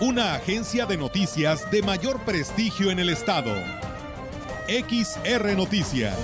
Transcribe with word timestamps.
Una 0.00 0.34
agencia 0.34 0.86
de 0.86 0.96
noticias 0.96 1.70
de 1.70 1.82
mayor 1.82 2.24
prestigio 2.24 2.90
en 2.90 3.00
el 3.00 3.10
estado. 3.10 3.54
XR 4.66 5.54
Noticias. 5.54 6.16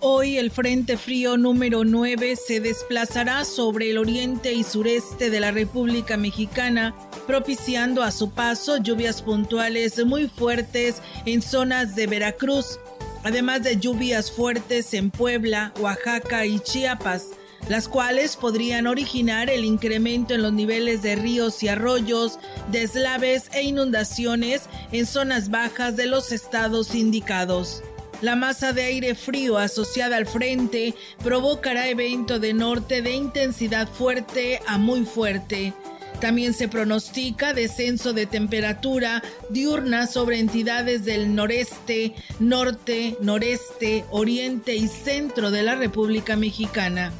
Hoy 0.00 0.38
el 0.38 0.52
Frente 0.52 0.96
Frío 0.96 1.36
número 1.36 1.82
9 1.82 2.36
se 2.36 2.60
desplazará 2.60 3.44
sobre 3.44 3.90
el 3.90 3.98
oriente 3.98 4.52
y 4.52 4.62
sureste 4.62 5.28
de 5.28 5.40
la 5.40 5.50
República 5.50 6.16
Mexicana, 6.16 6.94
propiciando 7.26 8.04
a 8.04 8.12
su 8.12 8.30
paso 8.30 8.76
lluvias 8.76 9.22
puntuales 9.22 10.06
muy 10.06 10.28
fuertes 10.28 11.02
en 11.24 11.42
zonas 11.42 11.96
de 11.96 12.06
Veracruz, 12.06 12.78
además 13.26 13.64
de 13.64 13.76
lluvias 13.76 14.30
fuertes 14.30 14.94
en 14.94 15.10
Puebla, 15.10 15.72
Oaxaca 15.80 16.46
y 16.46 16.60
Chiapas 16.60 17.30
las 17.68 17.88
cuales 17.88 18.36
podrían 18.36 18.86
originar 18.86 19.50
el 19.50 19.64
incremento 19.64 20.34
en 20.34 20.42
los 20.42 20.52
niveles 20.52 21.02
de 21.02 21.16
ríos 21.16 21.64
y 21.64 21.68
arroyos, 21.68 22.38
deslaves 22.70 23.50
e 23.52 23.64
inundaciones 23.64 24.68
en 24.92 25.04
zonas 25.04 25.50
bajas 25.50 25.96
de 25.96 26.06
los 26.06 26.30
estados 26.30 26.94
indicados. 26.94 27.82
La 28.20 28.36
masa 28.36 28.72
de 28.72 28.84
aire 28.84 29.16
frío 29.16 29.58
asociada 29.58 30.16
al 30.16 30.26
frente 30.26 30.94
provocará 31.24 31.88
evento 31.88 32.38
de 32.38 32.54
norte 32.54 33.02
de 33.02 33.10
intensidad 33.10 33.88
fuerte 33.88 34.60
a 34.68 34.78
muy 34.78 35.04
fuerte. 35.04 35.72
También 36.20 36.54
se 36.54 36.68
pronostica 36.68 37.52
descenso 37.52 38.12
de 38.12 38.26
temperatura 38.26 39.22
diurna 39.50 40.06
sobre 40.06 40.38
entidades 40.38 41.04
del 41.04 41.34
noreste, 41.34 42.14
norte, 42.40 43.16
noreste, 43.20 44.04
oriente 44.10 44.76
y 44.76 44.88
centro 44.88 45.50
de 45.50 45.62
la 45.62 45.74
República 45.74 46.36
Mexicana. 46.36 47.12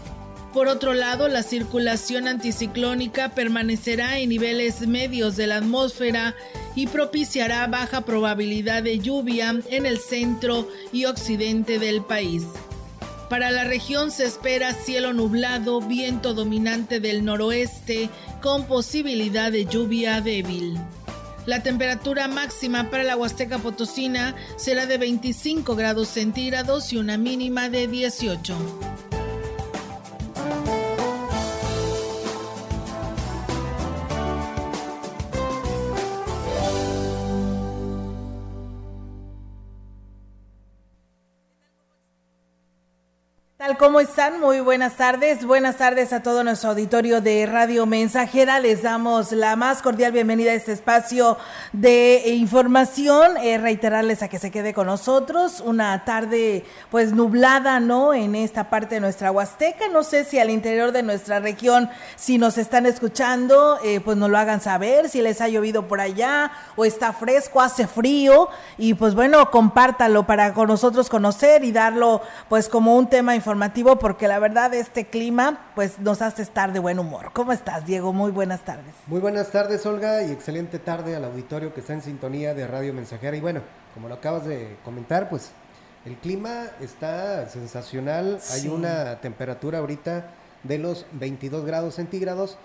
Por 0.55 0.69
otro 0.69 0.94
lado, 0.94 1.28
la 1.28 1.42
circulación 1.42 2.27
anticiclónica 2.27 3.34
permanecerá 3.34 4.19
en 4.19 4.30
niveles 4.30 4.86
medios 4.86 5.36
de 5.36 5.47
la 5.47 5.56
atmósfera 5.56 6.34
y 6.75 6.86
propiciará 6.86 7.66
baja 7.66 8.06
probabilidad 8.06 8.83
de 8.83 8.98
lluvia 8.98 9.55
en 9.69 9.84
el 9.84 9.98
centro 9.98 10.66
y 10.92 11.05
occidente 11.05 11.78
del 11.78 12.03
país. 12.03 12.44
Para 13.28 13.50
la 13.50 13.64
región 13.64 14.12
se 14.12 14.24
espera 14.24 14.72
cielo 14.72 15.12
nublado, 15.12 15.80
viento 15.80 16.32
dominante 16.32 17.00
del 17.00 17.24
noroeste 17.24 18.08
con 18.41 18.66
posibilidad 18.66 19.50
de 19.50 19.64
lluvia 19.64 20.20
débil. 20.20 20.78
La 21.44 21.62
temperatura 21.62 22.28
máxima 22.28 22.88
para 22.88 23.02
la 23.02 23.16
Huasteca 23.16 23.58
Potosina 23.58 24.36
será 24.56 24.86
de 24.86 24.98
25 24.98 25.74
grados 25.74 26.08
centígrados 26.08 26.92
y 26.92 26.98
una 26.98 27.19
mínima 27.19 27.69
de 27.69 27.88
18. 27.88 29.16
¿Cómo 43.78 44.00
están? 44.00 44.41
Muy 44.41 44.60
buenas 44.60 44.94
tardes. 44.94 45.44
Buenas 45.44 45.76
tardes 45.76 46.12
a 46.12 46.22
todo 46.22 46.42
nuestro 46.44 46.70
auditorio 46.70 47.20
de 47.20 47.44
Radio 47.44 47.84
Mensajera. 47.84 48.59
Les 48.59 48.82
damos 48.82 49.32
la 49.32 49.54
más 49.56 49.82
cordial 49.82 50.12
bienvenida 50.12 50.53
a 50.53 50.54
este 50.54 50.72
espacio 50.72 51.37
de 51.72 52.22
información. 52.36 53.36
Eh, 53.36 53.59
reiterarles 53.59 54.22
a 54.22 54.28
que 54.28 54.38
se 54.38 54.50
quede 54.50 54.72
con 54.72 54.86
nosotros. 54.86 55.60
Una 55.60 56.04
tarde 56.04 56.65
pues 56.91 57.12
nublada, 57.12 57.78
¿no? 57.81 58.15
En 58.15 58.34
esta 58.34 58.70
parte 58.70 58.94
de 58.94 59.00
nuestra 59.03 59.31
Huasteca. 59.31 59.88
No 59.88 60.04
sé 60.04 60.25
si 60.25 60.38
al 60.38 60.48
interior 60.48 60.92
de 60.92 61.03
nuestra 61.03 61.41
región, 61.41 61.91
si 62.15 62.38
nos 62.38 62.56
están 62.56 62.86
escuchando, 62.86 63.78
eh, 63.84 64.00
pues 64.00 64.16
nos 64.16 64.31
lo 64.31 64.38
hagan 64.38 64.62
saber. 64.62 65.10
Si 65.10 65.20
les 65.20 65.41
ha 65.42 65.48
llovido 65.48 65.86
por 65.86 66.00
allá 66.00 66.50
o 66.76 66.86
está 66.86 67.12
fresco, 67.12 67.60
hace 67.60 67.86
frío. 67.86 68.48
Y 68.78 68.94
pues 68.94 69.15
bueno, 69.15 69.50
compártalo 69.50 70.25
para 70.26 70.54
con 70.54 70.69
nosotros 70.69 71.10
conocer 71.10 71.62
y 71.65 71.72
darlo 71.72 72.22
pues 72.48 72.69
como 72.69 72.97
un 72.97 73.09
tema 73.09 73.34
informativo 73.34 73.66
porque 73.99 74.28
la 74.28 74.38
verdad 74.38 74.72
este 74.75 75.06
clima 75.06 75.71
pues 75.75 75.99
nos 75.99 76.22
hace 76.22 76.43
estar 76.43 76.72
de 76.72 76.78
buen 76.78 76.99
humor. 76.99 77.31
¿Cómo 77.32 77.53
estás, 77.53 77.84
Diego? 77.84 78.12
Muy 78.12 78.31
buenas 78.31 78.65
tardes. 78.65 78.94
Muy 79.06 79.21
buenas 79.21 79.50
tardes, 79.50 79.84
Olga, 79.87 80.22
y 80.22 80.32
excelente 80.32 80.78
tarde 80.78 81.16
al 81.16 81.25
auditorio 81.25 81.75
que 81.75 81.81
está 81.81 81.93
en 81.93 82.03
sintonía 82.03 82.54
de 82.54 82.66
Radio 82.66 82.94
Mensajera. 82.94 83.37
Y 83.37 83.41
bueno, 83.41 83.60
como 83.94 84.09
lo 84.09 84.15
acabas 84.15 84.47
de 84.47 84.77
comentar, 84.84 85.28
pues 85.28 85.50
el 86.04 86.16
clima 86.16 86.66
está 86.81 87.49
sensacional. 87.49 88.38
Hay 88.53 88.69
una 88.69 89.21
temperatura 89.21 89.78
ahorita 89.78 90.31
de 90.62 90.78
los 90.78 91.06
22 91.12 91.65
grados 91.65 91.94
centígrados. 91.94 92.59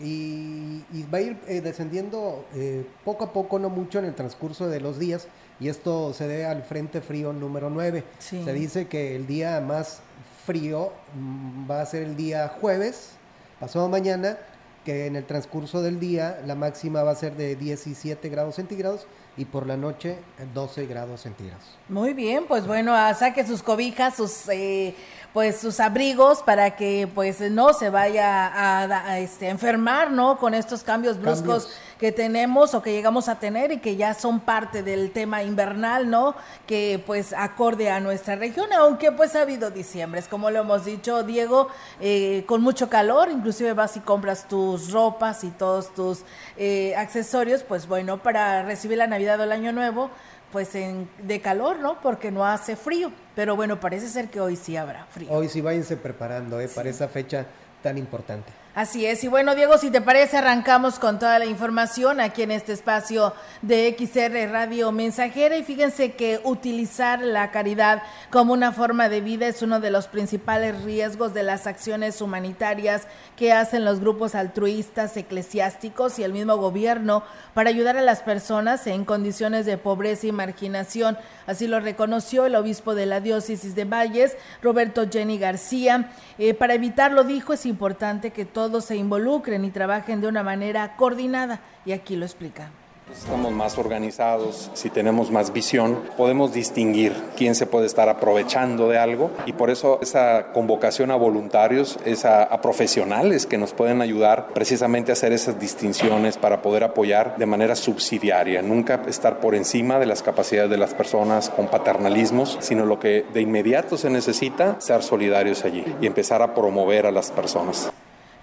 Y, 0.00 0.82
va 1.12 1.18
a 1.18 1.20
ir 1.20 1.38
eh, 1.46 1.60
descendiendo 1.60 2.44
eh, 2.54 2.84
poco 3.04 3.26
a 3.26 3.32
poco, 3.32 3.60
no 3.60 3.70
mucho 3.70 4.00
en 4.00 4.06
el 4.06 4.14
transcurso 4.14 4.68
de 4.68 4.80
los 4.80 4.98
días, 4.98 5.28
y 5.60 5.68
esto 5.68 6.12
se 6.12 6.26
debe 6.26 6.46
al 6.46 6.64
Frente 6.64 7.00
Frío 7.00 7.32
número 7.32 7.70
9. 7.70 8.02
Se 8.18 8.52
dice 8.52 8.88
que 8.88 9.14
el 9.14 9.28
día 9.28 9.60
más 9.60 10.00
frío 10.44 10.92
mm, 11.14 11.70
va 11.70 11.80
a 11.80 11.86
ser 11.86 12.02
el 12.02 12.16
día 12.16 12.48
jueves, 12.60 13.12
pasado 13.60 13.88
mañana, 13.88 14.38
que 14.84 15.06
en 15.06 15.16
el 15.16 15.24
transcurso 15.24 15.82
del 15.82 15.98
día 15.98 16.40
la 16.46 16.54
máxima 16.54 17.02
va 17.02 17.12
a 17.12 17.14
ser 17.14 17.36
de 17.36 17.56
17 17.56 18.28
grados 18.28 18.56
centígrados 18.56 19.06
y 19.36 19.46
por 19.46 19.66
la 19.66 19.76
noche 19.76 20.18
12 20.52 20.86
grados 20.86 21.22
centígrados. 21.22 21.64
Muy 21.88 22.12
bien, 22.12 22.44
pues 22.46 22.66
bueno, 22.66 22.94
saque 23.14 23.46
sus 23.46 23.62
cobijas, 23.62 24.16
sus 24.16 24.48
eh, 24.48 24.94
pues 25.34 25.58
sus 25.58 25.80
abrigos 25.80 26.42
para 26.44 26.76
que 26.76 27.08
pues 27.12 27.40
no 27.40 27.72
se 27.72 27.90
vaya 27.90 28.52
a, 28.54 29.18
este, 29.18 29.48
enfermar, 29.48 30.12
¿no? 30.12 30.38
Con 30.38 30.54
estos 30.54 30.84
cambios 30.84 31.20
bruscos 31.20 31.68
que 31.98 32.12
tenemos 32.12 32.72
o 32.72 32.82
que 32.82 32.92
llegamos 32.92 33.28
a 33.28 33.40
tener 33.40 33.72
y 33.72 33.78
que 33.78 33.96
ya 33.96 34.14
son 34.14 34.38
parte 34.38 34.84
del 34.84 35.10
tema 35.10 35.42
invernal, 35.42 36.08
¿no? 36.08 36.36
Que 36.68 37.02
pues 37.04 37.32
acorde 37.32 37.90
a 37.90 37.98
nuestra 37.98 38.36
región, 38.36 38.72
aunque 38.72 39.10
pues 39.10 39.34
ha 39.34 39.42
habido 39.42 39.72
diciembres, 39.72 40.28
como 40.28 40.50
lo 40.52 40.60
hemos 40.60 40.84
dicho, 40.84 41.24
Diego, 41.24 41.66
eh, 42.00 42.44
con 42.46 42.62
mucho 42.62 42.88
calor, 42.88 43.28
inclusive 43.28 43.72
vas 43.72 43.96
y 43.96 44.00
compras 44.00 44.46
tus 44.46 44.92
ropas 44.92 45.42
y 45.42 45.50
todos 45.50 45.92
tus 45.94 46.20
eh, 46.56 46.94
accesorios, 46.96 47.64
pues 47.64 47.88
bueno, 47.88 48.22
para 48.22 48.62
recibir 48.62 48.98
la 48.98 49.08
Navidad 49.08 49.40
o 49.40 49.42
el 49.42 49.50
Año 49.50 49.72
Nuevo, 49.72 50.10
pues 50.54 50.72
en, 50.76 51.10
de 51.20 51.40
calor, 51.40 51.80
¿no? 51.80 52.00
Porque 52.00 52.30
no 52.30 52.46
hace 52.46 52.76
frío. 52.76 53.10
Pero 53.34 53.56
bueno, 53.56 53.80
parece 53.80 54.08
ser 54.08 54.30
que 54.30 54.40
hoy 54.40 54.54
sí 54.54 54.76
habrá 54.76 55.04
frío. 55.06 55.28
Hoy 55.32 55.48
sí 55.48 55.60
váyanse 55.60 55.96
preparando, 55.96 56.60
¿eh? 56.60 56.68
Para 56.68 56.88
esa 56.88 57.08
fecha 57.08 57.44
tan 57.82 57.98
importante. 57.98 58.52
Así 58.74 59.06
es, 59.06 59.22
y 59.22 59.28
bueno 59.28 59.54
Diego, 59.54 59.78
si 59.78 59.92
te 59.92 60.00
parece, 60.00 60.38
arrancamos 60.38 60.98
con 60.98 61.20
toda 61.20 61.38
la 61.38 61.46
información 61.46 62.18
aquí 62.18 62.42
en 62.42 62.50
este 62.50 62.72
espacio 62.72 63.32
de 63.62 63.94
XR 63.96 64.50
Radio 64.50 64.90
Mensajera 64.90 65.56
y 65.56 65.62
fíjense 65.62 66.14
que 66.14 66.40
utilizar 66.42 67.20
la 67.20 67.52
caridad 67.52 68.02
como 68.32 68.52
una 68.52 68.72
forma 68.72 69.08
de 69.08 69.20
vida 69.20 69.46
es 69.46 69.62
uno 69.62 69.78
de 69.78 69.92
los 69.92 70.08
principales 70.08 70.82
riesgos 70.82 71.32
de 71.34 71.44
las 71.44 71.68
acciones 71.68 72.20
humanitarias 72.20 73.06
que 73.36 73.52
hacen 73.52 73.84
los 73.84 74.00
grupos 74.00 74.34
altruistas, 74.34 75.16
eclesiásticos 75.16 76.18
y 76.18 76.24
el 76.24 76.32
mismo 76.32 76.56
gobierno 76.56 77.22
para 77.54 77.70
ayudar 77.70 77.96
a 77.96 78.02
las 78.02 78.22
personas 78.22 78.88
en 78.88 79.04
condiciones 79.04 79.66
de 79.66 79.78
pobreza 79.78 80.26
y 80.26 80.32
marginación. 80.32 81.16
Así 81.46 81.68
lo 81.68 81.78
reconoció 81.78 82.44
el 82.44 82.56
obispo 82.56 82.96
de 82.96 83.06
la 83.06 83.20
diócesis 83.20 83.76
de 83.76 83.84
Valles, 83.84 84.36
Roberto 84.62 85.08
Jenny 85.08 85.38
García. 85.38 86.10
Eh, 86.38 86.54
para 86.54 86.74
evitarlo, 86.74 87.22
dijo, 87.22 87.52
es 87.52 87.66
importante 87.66 88.32
que 88.32 88.44
todos 88.44 88.63
se 88.80 88.96
involucren 88.96 89.64
y 89.64 89.70
trabajen 89.70 90.20
de 90.20 90.28
una 90.28 90.42
manera 90.42 90.96
coordinada. 90.96 91.60
Y 91.84 91.92
aquí 91.92 92.16
lo 92.16 92.24
explica. 92.24 92.70
Estamos 93.12 93.52
más 93.52 93.76
organizados, 93.76 94.70
si 94.72 94.88
tenemos 94.88 95.30
más 95.30 95.52
visión, 95.52 96.00
podemos 96.16 96.54
distinguir 96.54 97.12
quién 97.36 97.54
se 97.54 97.66
puede 97.66 97.84
estar 97.84 98.08
aprovechando 98.08 98.88
de 98.88 98.98
algo 98.98 99.30
y 99.44 99.52
por 99.52 99.68
eso 99.68 99.98
esa 100.00 100.52
convocación 100.54 101.10
a 101.10 101.16
voluntarios, 101.16 101.98
esa, 102.06 102.42
a 102.42 102.62
profesionales 102.62 103.44
que 103.44 103.58
nos 103.58 103.74
pueden 103.74 104.00
ayudar 104.00 104.48
precisamente 104.54 105.12
a 105.12 105.14
hacer 105.14 105.32
esas 105.32 105.60
distinciones 105.60 106.38
para 106.38 106.62
poder 106.62 106.82
apoyar 106.82 107.36
de 107.36 107.44
manera 107.44 107.76
subsidiaria, 107.76 108.62
nunca 108.62 109.02
estar 109.06 109.38
por 109.38 109.54
encima 109.54 109.98
de 109.98 110.06
las 110.06 110.22
capacidades 110.22 110.70
de 110.70 110.78
las 110.78 110.94
personas 110.94 111.50
con 111.50 111.68
paternalismos, 111.68 112.56
sino 112.60 112.86
lo 112.86 113.00
que 113.00 113.26
de 113.34 113.42
inmediato 113.42 113.98
se 113.98 114.08
necesita, 114.08 114.80
ser 114.80 115.02
solidarios 115.02 115.66
allí 115.66 115.84
y 116.00 116.06
empezar 116.06 116.40
a 116.40 116.54
promover 116.54 117.04
a 117.04 117.12
las 117.12 117.30
personas. 117.30 117.92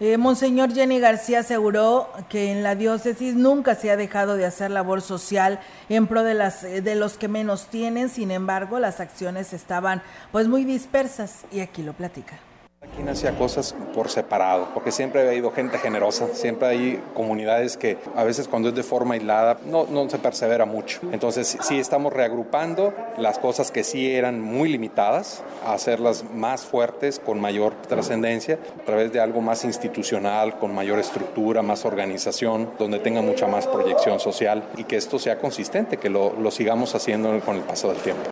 Eh, 0.03 0.18
Monseñor 0.18 0.74
Jenny 0.74 1.00
García 1.00 1.42
aseguró 1.42 2.09
que 2.27 2.51
en 2.51 2.63
la 2.63 2.74
diócesis 2.74 3.36
nunca 3.36 3.75
se 3.75 3.92
ha 3.92 3.98
dejado 3.98 4.36
de 4.36 4.48
hacer 4.48 4.71
labor 4.71 5.03
social 5.03 5.59
en 5.89 6.07
pro 6.07 6.24
de, 6.24 6.33
las, 6.33 6.63
eh, 6.63 6.81
de 6.81 6.95
los 6.95 7.19
que 7.19 7.27
menos 7.27 7.68
tienen, 7.68 8.09
sin 8.09 8.31
embargo 8.31 8.80
las 8.80 9.00
acciones 9.00 9.53
estaban 9.53 10.01
pues 10.31 10.48
muy 10.48 10.63
dispersas 10.63 11.45
y 11.51 11.59
aquí 11.59 11.83
lo 11.83 11.94
platica. 11.94 12.39
Aquí 12.94 13.08
hacía 13.08 13.38
cosas 13.38 13.74
por 13.94 14.10
separado, 14.10 14.70
porque 14.74 14.92
siempre 14.92 15.22
ha 15.22 15.30
habido 15.30 15.52
gente 15.52 15.78
generosa, 15.78 16.28
siempre 16.34 16.68
hay 16.68 17.04
comunidades 17.14 17.78
que 17.78 17.98
a 18.16 18.24
veces 18.24 18.48
cuando 18.48 18.70
es 18.70 18.76
de 18.76 18.84
forma 18.84 19.14
aislada 19.14 19.58
no, 19.66 19.86
no 19.86 20.10
se 20.10 20.18
persevera 20.18 20.66
mucho. 20.66 21.00
Entonces 21.12 21.58
sí 21.62 21.80
estamos 21.80 22.14
reagrupando 22.14 22.94
las 23.18 23.40
cosas 23.40 23.72
que 23.72 23.84
sí 23.84 24.12
eran 24.12 24.42
muy 24.42 24.70
limitadas, 24.70 25.44
a 25.66 25.74
hacerlas 25.74 26.26
más 26.34 26.64
fuertes, 26.64 27.20
con 27.20 27.40
mayor 27.40 27.74
trascendencia, 27.88 28.60
a 28.82 28.86
través 28.86 29.12
de 29.14 29.20
algo 29.20 29.42
más 29.42 29.64
institucional, 29.64 30.58
con 30.60 30.74
mayor 30.74 31.00
estructura, 31.00 31.62
más 31.62 31.86
organización, 31.86 32.72
donde 32.78 33.00
tenga 33.00 33.22
mucha 33.22 33.48
más 33.48 33.68
proyección 33.68 34.20
social 34.20 34.64
y 34.78 34.84
que 34.84 34.98
esto 34.98 35.20
sea 35.20 35.38
consistente, 35.38 35.98
que 35.98 36.10
lo, 36.10 36.34
lo 36.34 36.52
sigamos 36.52 36.94
haciendo 36.96 37.40
con 37.42 37.56
el 37.56 37.64
paso 37.64 37.90
del 37.90 37.98
tiempo. 37.98 38.32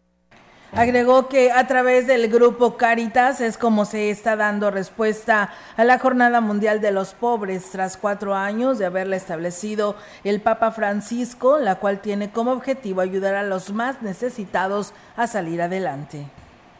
Agregó 0.72 1.28
que 1.30 1.52
a 1.52 1.66
través 1.66 2.06
del 2.06 2.30
grupo 2.30 2.78
Caritas 2.78 3.42
es 3.42 3.58
como 3.58 3.86
se 3.86 4.12
está 4.12 4.36
dando 4.36 4.70
respuesta 4.70 5.50
a 5.76 5.84
la 5.84 5.98
Jornada 5.98 6.42
Mundial 6.42 6.80
de 6.80 6.92
los 6.92 7.16
Pobres 7.16 7.72
tras 7.72 7.98
cuatro 7.98 8.36
años 8.36 8.78
de 8.78 8.86
haberla 8.86 9.16
establecido 9.16 9.96
el 10.24 10.42
Papa 10.42 10.70
Francisco, 10.70 11.58
la 11.58 11.80
cual 11.80 12.02
tiene 12.02 12.32
como 12.32 12.52
objetivo 12.52 13.02
ayudar 13.02 13.34
a 13.34 13.44
los 13.44 13.74
más 13.74 14.04
necesitados 14.04 14.94
a 15.18 15.26
salir 15.26 15.60
adelante. 15.60 16.28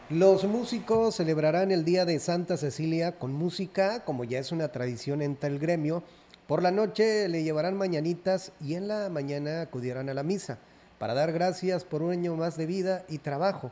Los 0.08 0.44
músicos 0.44 1.16
celebrarán 1.16 1.72
el 1.72 1.84
Día 1.84 2.04
de 2.04 2.20
Santa 2.20 2.56
Cecilia 2.56 3.18
con 3.18 3.32
música, 3.32 4.04
como 4.04 4.22
ya 4.22 4.38
es 4.38 4.52
una 4.52 4.68
tradición 4.68 5.20
entre 5.20 5.50
el 5.50 5.58
gremio. 5.58 6.04
Por 6.46 6.62
la 6.62 6.70
noche 6.70 7.28
le 7.28 7.42
llevarán 7.42 7.76
mañanitas 7.76 8.52
y 8.60 8.74
en 8.74 8.86
la 8.86 9.08
mañana 9.08 9.62
acudirán 9.62 10.08
a 10.08 10.14
la 10.14 10.22
misa 10.22 10.58
para 11.00 11.14
dar 11.14 11.32
gracias 11.32 11.84
por 11.84 12.02
un 12.02 12.12
año 12.12 12.36
más 12.36 12.58
de 12.58 12.66
vida 12.66 13.04
y 13.08 13.18
trabajo. 13.18 13.70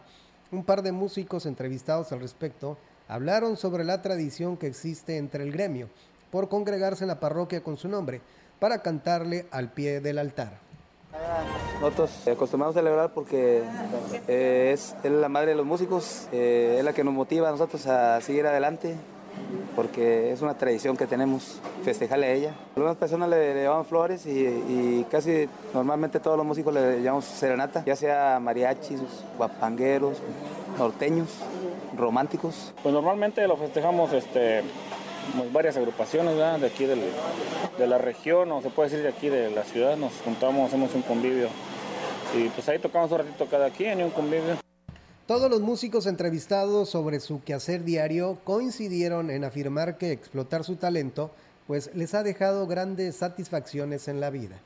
Un 0.50 0.64
par 0.64 0.80
de 0.80 0.92
músicos 0.92 1.44
entrevistados 1.44 2.10
al 2.10 2.20
respecto 2.20 2.78
hablaron 3.06 3.58
sobre 3.58 3.84
la 3.84 4.00
tradición 4.00 4.56
que 4.56 4.66
existe 4.66 5.18
entre 5.18 5.44
el 5.44 5.52
gremio 5.52 5.90
por 6.30 6.48
congregarse 6.48 7.04
en 7.04 7.08
la 7.08 7.20
parroquia 7.20 7.62
con 7.62 7.76
su 7.76 7.86
nombre 7.86 8.22
para 8.58 8.80
cantarle 8.80 9.44
al 9.50 9.70
pie 9.70 10.00
del 10.00 10.16
altar. 10.16 10.58
Nosotros 11.82 12.26
acostumbramos 12.26 12.74
a 12.74 12.80
celebrar 12.80 13.12
porque 13.12 13.62
eh, 14.26 14.70
es, 14.72 14.96
la 15.04 15.28
madre 15.28 15.50
de 15.50 15.56
los 15.56 15.66
músicos, 15.66 16.28
eh, 16.32 16.76
es 16.78 16.84
la 16.84 16.94
que 16.94 17.04
nos 17.04 17.12
motiva 17.12 17.50
a 17.50 17.52
nosotros 17.52 17.86
a 17.88 18.22
seguir 18.22 18.46
adelante, 18.46 18.96
porque 19.76 20.32
es 20.32 20.42
una 20.42 20.54
tradición 20.54 20.96
que 20.96 21.06
tenemos 21.06 21.60
festejarle 21.84 22.26
a 22.26 22.32
ella. 22.32 22.54
Algunas 22.76 22.96
personas 22.96 23.28
le, 23.28 23.54
llevan 23.54 23.84
flores 23.84 24.26
y, 24.26 25.04
casi 25.10 25.48
normalmente 25.72 26.20
todos 26.20 26.36
los 26.36 26.46
músicos 26.46 26.74
le 26.74 27.02
llamamos 27.02 27.24
serenata, 27.24 27.84
ya 27.84 27.96
sea 27.96 28.40
mariachis, 28.40 29.00
guapangueros, 29.36 30.18
norteños, 30.78 31.28
románticos. 31.96 32.72
Pues 32.82 32.92
normalmente 32.92 33.46
lo 33.46 33.56
festejamos 33.56 34.12
este, 34.12 34.62
varias 35.52 35.76
agrupaciones 35.76 36.36
de 36.36 36.66
aquí 36.66 36.84
de 36.86 37.86
la 37.86 37.98
región, 37.98 38.50
o 38.52 38.62
se 38.62 38.70
puede 38.70 38.90
decir 38.90 39.02
de 39.02 39.10
aquí 39.10 39.28
de 39.28 39.50
la 39.50 39.64
ciudad, 39.64 39.96
nos 39.96 40.12
juntamos, 40.24 40.68
hacemos 40.68 40.94
un 40.94 41.02
convivio. 41.02 41.48
Y 42.36 42.48
pues 42.48 42.68
ahí 42.68 42.78
tocamos 42.78 43.10
un 43.10 43.18
ratito 43.18 43.46
cada 43.46 43.70
quien 43.70 44.00
y 44.00 44.02
un 44.02 44.10
convivio. 44.10 44.67
Todos 45.28 45.50
los 45.50 45.60
músicos 45.60 46.06
entrevistados 46.06 46.88
sobre 46.88 47.20
su 47.20 47.42
quehacer 47.42 47.84
diario 47.84 48.38
coincidieron 48.44 49.28
en 49.28 49.44
afirmar 49.44 49.98
que 49.98 50.10
explotar 50.10 50.64
su 50.64 50.76
talento 50.76 51.30
pues 51.66 51.90
les 51.94 52.14
ha 52.14 52.22
dejado 52.22 52.66
grandes 52.66 53.16
satisfacciones 53.16 54.08
en 54.08 54.20
la 54.20 54.30
vida. 54.30 54.56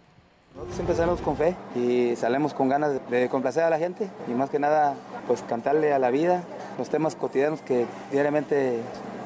Nosotros 0.54 0.76
siempre 0.76 0.94
salimos 0.94 1.20
con 1.20 1.36
fe 1.36 1.56
y 1.74 2.14
salimos 2.14 2.54
con 2.54 2.68
ganas 2.68 3.00
de 3.10 3.28
complacer 3.28 3.64
a 3.64 3.70
la 3.70 3.78
gente 3.80 4.08
y 4.28 4.34
más 4.34 4.50
que 4.50 4.60
nada 4.60 4.94
pues 5.26 5.42
cantarle 5.42 5.92
a 5.92 5.98
la 5.98 6.10
vida 6.10 6.44
los 6.78 6.88
temas 6.88 7.16
cotidianos 7.16 7.60
que 7.60 7.84
diariamente 8.12 8.78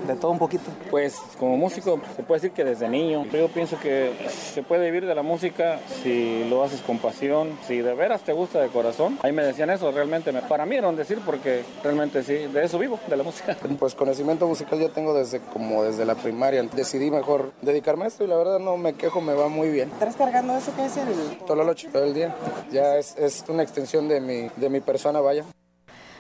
de 0.07 0.15
todo 0.17 0.31
un 0.31 0.39
poquito. 0.39 0.71
Pues 0.91 1.17
como 1.39 1.57
músico 1.57 2.01
se 2.17 2.23
puede 2.23 2.41
decir 2.41 2.55
que 2.55 2.65
desde 2.65 2.89
niño. 2.89 3.25
Yo 3.33 3.49
pienso 3.49 3.79
que 3.79 4.13
se 4.53 4.63
puede 4.63 4.87
vivir 4.87 5.07
de 5.07 5.15
la 5.15 5.23
música 5.23 5.81
si 6.03 6.45
lo 6.49 6.63
haces 6.63 6.81
con 6.81 6.99
pasión, 6.99 7.59
si 7.67 7.79
de 7.79 7.95
veras 7.95 8.23
te 8.23 8.33
gusta 8.33 8.61
de 8.61 8.69
corazón. 8.69 9.19
Ahí 9.23 9.33
me 9.33 9.45
decían 9.45 9.71
eso, 9.71 9.91
realmente 9.93 10.33
me, 10.33 10.43
para 10.43 10.67
mí 10.67 10.77
era 10.77 10.89
un 10.89 10.97
decir 10.97 11.21
porque 11.25 11.65
realmente 11.83 12.23
sí, 12.23 12.35
de 12.47 12.65
eso 12.65 12.79
vivo, 12.79 12.99
de 13.09 13.17
la 13.17 13.23
música. 13.23 13.57
Pues 13.79 13.95
conocimiento 13.95 14.47
musical 14.47 14.81
yo 14.81 14.91
tengo 14.91 15.13
desde 15.13 15.41
como 15.41 15.85
desde 15.85 16.07
la 16.07 16.15
primaria. 16.15 16.63
Decidí 16.63 17.11
mejor 17.11 17.53
dedicarme 17.61 18.05
a 18.05 18.09
esto 18.09 18.25
y 18.25 18.27
la 18.27 18.37
verdad 18.37 18.59
no 18.59 18.77
me 18.77 18.95
quejo, 18.95 19.21
me 19.21 19.35
va 19.35 19.49
muy 19.49 19.69
bien. 19.69 19.91
¿Estás 19.91 20.17
cargando 20.17 20.57
eso 20.57 20.75
que 20.75 20.87
es 20.87 20.97
el...? 20.97 21.39
Tololoche, 21.47 21.89
todo 21.89 22.05
el 22.05 22.15
día. 22.15 22.35
Ya 22.71 22.97
es, 22.97 23.17
es 23.19 23.45
una 23.49 23.63
extensión 23.63 24.09
de 24.09 24.21
mi, 24.21 24.49
de 24.57 24.71
mi 24.71 24.81
persona, 24.81 25.21
vaya. 25.21 25.45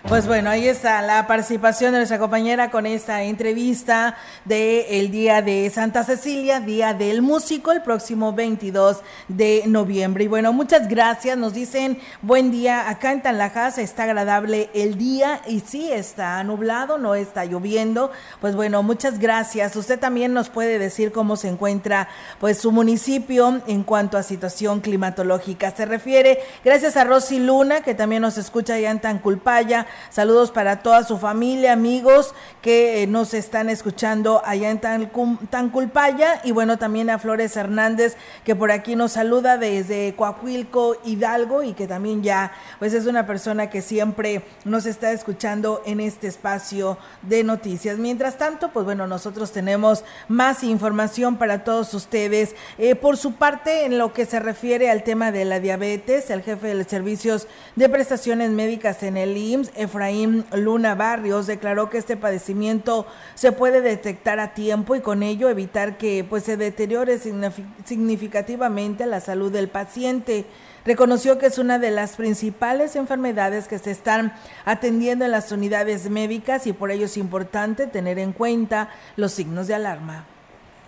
Pues 0.09 0.29
bueno, 0.29 0.51
ahí 0.51 0.69
está 0.69 1.03
la 1.03 1.27
participación 1.27 1.91
de 1.91 1.99
nuestra 1.99 2.21
compañera 2.21 2.71
con 2.71 2.87
esta 2.87 3.25
entrevista 3.25 4.17
de 4.45 5.01
el 5.01 5.11
Día 5.11 5.43
de 5.43 5.69
Santa 5.69 6.05
Cecilia, 6.05 6.61
Día 6.61 6.95
del 6.95 7.23
Músico, 7.23 7.73
el 7.73 7.83
próximo 7.83 8.33
22 8.33 8.99
de 9.27 9.65
noviembre. 9.67 10.23
Y 10.23 10.29
bueno, 10.29 10.53
muchas 10.53 10.87
gracias. 10.87 11.37
Nos 11.37 11.55
dicen 11.55 11.99
buen 12.23 12.53
día. 12.53 12.89
Acá 12.89 13.11
en 13.11 13.21
Tanlajas 13.21 13.79
está 13.79 14.05
agradable 14.05 14.71
el 14.75 14.97
día 14.97 15.41
y 15.49 15.59
sí 15.59 15.91
está 15.91 16.43
nublado, 16.45 16.99
no 16.99 17.17
está 17.17 17.45
lloviendo. 17.45 18.13
Pues 18.41 18.55
bueno, 18.55 18.85
muchas 18.85 19.19
gracias. 19.19 19.75
Usted 19.75 19.99
también 19.99 20.33
nos 20.33 20.51
puede 20.51 20.79
decir 20.79 21.11
cómo 21.11 21.35
se 21.35 21.49
encuentra 21.49 22.07
pues 22.39 22.59
su 22.59 22.71
municipio 22.71 23.61
en 23.67 23.83
cuanto 23.83 24.19
a 24.19 24.23
situación 24.23 24.81
climatológica 24.81 25.73
se 25.73 25.85
refiere. 25.85 26.39
Gracias 26.65 26.97
a 26.97 27.03
Rosy 27.03 27.41
Luna, 27.41 27.81
que 27.81 27.97
también 27.97 28.23
nos 28.23 28.39
escucha 28.39 28.75
allá 28.75 28.93
en 28.93 29.01
Tanculpaya 29.01 29.89
Saludos 30.11 30.51
para 30.51 30.83
toda 30.83 31.05
su 31.05 31.19
familia, 31.19 31.73
amigos 31.73 32.35
que 32.63 33.03
eh, 33.03 33.07
nos 33.07 33.35
están 33.35 33.69
escuchando 33.71 34.43
allá 34.45 34.71
en 34.71 34.81
Tanculpaya 35.51 36.41
y 36.45 36.53
bueno, 36.53 36.79
también 36.79 37.11
a 37.11 37.19
Flores 37.19 37.57
Hernández 37.57 38.17
que 38.45 38.55
por 38.55 38.71
aquí 38.71 38.97
nos 38.97 39.13
saluda 39.13 39.59
desde 39.59 40.15
Coahuilco, 40.17 40.97
Hidalgo 41.05 41.63
y 41.63 41.73
que 41.75 41.87
también 41.87 42.23
ya 42.23 42.53
pues 42.79 42.93
es 42.93 43.07
una 43.07 43.27
persona 43.27 43.71
que 43.71 43.83
siempre 43.83 44.43
nos 44.65 44.87
está 44.87 45.13
escuchando 45.13 45.83
en 45.87 46.01
este 46.01 46.27
espacio 46.27 46.99
de 47.23 47.45
noticias. 47.45 47.99
Mientras 47.99 48.39
tanto, 48.39 48.71
pues 48.73 48.85
bueno, 48.85 49.07
nosotros 49.07 49.53
tenemos 49.53 50.05
más 50.29 50.63
información 50.63 51.37
para 51.37 51.65
todos 51.65 51.95
ustedes. 51.95 52.55
Eh, 52.79 52.95
por 52.95 53.17
su 53.17 53.35
parte, 53.35 53.85
en 53.85 53.99
lo 53.99 54.13
que 54.13 54.27
se 54.27 54.41
refiere 54.41 54.91
al 54.91 55.03
tema 55.03 55.33
de 55.33 55.45
la 55.45 55.61
diabetes, 55.61 56.31
el 56.31 56.43
jefe 56.43 56.69
de 56.69 56.75
los 56.75 56.87
servicios 56.87 57.47
de 57.75 57.89
prestaciones 57.89 58.51
médicas 58.51 59.03
en 59.03 59.17
el 59.17 59.37
IMSS, 59.37 59.86
Efraín 59.87 60.45
Luna 60.53 60.95
Barrios 60.95 61.47
declaró 61.47 61.91
que 61.91 61.99
este 61.99 62.17
padecimiento 62.17 63.07
se 63.35 63.51
puede 63.51 63.81
detectar 63.81 64.39
a 64.39 64.55
tiempo 64.55 64.95
y 64.95 65.01
con 65.01 65.23
ello 65.23 65.49
evitar 65.49 65.99
que 65.99 66.25
pues 66.29 66.45
se 66.45 66.57
deteriore 66.57 67.19
significativamente 67.19 69.07
la 69.07 69.21
salud 69.21 69.51
del 69.51 69.69
paciente. 69.69 70.47
Reconoció 70.85 71.39
que 71.39 71.47
es 71.47 71.59
una 71.59 71.81
de 71.81 71.91
las 71.91 72.15
principales 72.15 72.95
enfermedades 72.95 73.67
que 73.67 73.79
se 73.79 73.91
están 73.91 74.35
atendiendo 74.65 75.25
en 75.25 75.33
las 75.33 75.51
unidades 75.51 76.09
médicas 76.11 76.67
y 76.67 76.73
por 76.73 76.91
ello 76.93 77.07
es 77.07 77.17
importante 77.17 77.89
tener 77.89 78.19
en 78.21 78.33
cuenta 78.33 78.91
los 79.17 79.33
signos 79.33 79.67
de 79.67 79.75
alarma. 79.75 80.27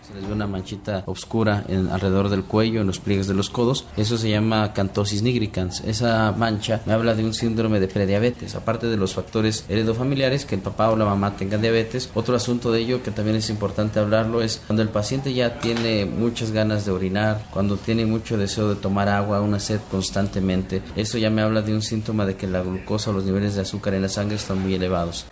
Se 0.07 0.15
les 0.15 0.27
ve 0.27 0.33
una 0.33 0.47
manchita 0.47 1.03
oscura 1.07 1.65
en, 1.69 1.89
alrededor 1.89 2.29
del 2.29 2.45
cuello, 2.45 2.81
en 2.81 2.87
los 2.87 2.99
pliegues 2.99 3.27
de 3.27 3.35
los 3.35 3.51
codos. 3.51 3.85
Eso 3.97 4.17
se 4.17 4.31
llama 4.31 4.73
cantosis 4.73 5.23
nigricans. 5.23 5.81
Esa 5.81 6.33
mancha 6.33 6.81
me 6.87 6.95
habla 6.95 7.15
de 7.15 7.25
un 7.25 7.35
síndrome 7.35 7.79
de 7.79 7.89
prediabetes. 7.89 8.55
Aparte 8.55 8.87
de 8.87 8.97
los 8.97 9.15
factores 9.15 9.65
heredofamiliares, 9.69 10.47
que 10.47 10.55
el 10.55 10.61
papá 10.63 10.91
o 10.91 10.97
la 10.97 11.05
mamá 11.05 11.37
tengan 11.37 11.61
diabetes. 11.61 12.11
Otro 12.15 12.37
asunto 12.37 12.73
de 12.73 12.81
ello 12.81 13.03
que 13.03 13.11
también 13.11 13.37
es 13.37 13.51
importante 13.51 13.99
hablarlo 14.01 14.41
es 14.41 14.63
cuando 14.67 14.83
el 14.83 14.89
paciente 14.89 15.35
ya 15.35 15.61
tiene 15.61 16.07
muchas 16.07 16.53
ganas 16.53 16.87
de 16.87 16.93
orinar, 16.93 17.45
cuando 17.51 17.77
tiene 17.77 18.07
mucho 18.07 18.39
deseo 18.39 18.69
de 18.71 18.77
tomar 18.77 19.09
agua, 19.09 19.41
una 19.41 19.61
sed 19.61 19.81
constantemente. 19.91 20.83
Eso 20.97 21.19
ya 21.19 21.31
me 21.31 21.43
habla 21.43 21.63
de 21.63 21.75
un 21.75 21.83
síntoma 21.83 22.25
de 22.25 22.37
que 22.37 22.47
la 22.47 22.63
glucosa 22.63 23.11
o 23.11 23.13
los 23.13 23.25
niveles 23.25 23.55
de 23.55 23.63
azúcar 23.63 23.95
en 23.95 24.03
la 24.03 24.09
sangre 24.09 24.37
están 24.37 24.61
muy 24.63 24.75
elevados. 24.75 25.27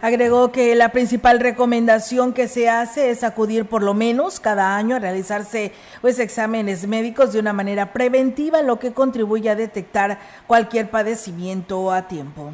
Agregó 0.00 0.52
que 0.52 0.76
la 0.76 0.90
principal 0.90 1.40
recomendación 1.40 2.32
que 2.32 2.46
se 2.46 2.68
hace 2.68 3.10
es 3.10 3.24
acudir 3.24 3.64
por 3.64 3.82
lo 3.82 3.94
menos 3.94 4.38
cada 4.38 4.76
año 4.76 4.94
a 4.94 5.00
realizarse 5.00 5.72
pues, 6.00 6.20
exámenes 6.20 6.86
médicos 6.86 7.32
de 7.32 7.40
una 7.40 7.52
manera 7.52 7.92
preventiva, 7.92 8.62
lo 8.62 8.78
que 8.78 8.92
contribuye 8.92 9.50
a 9.50 9.56
detectar 9.56 10.20
cualquier 10.46 10.88
padecimiento 10.88 11.90
a 11.90 12.06
tiempo. 12.06 12.52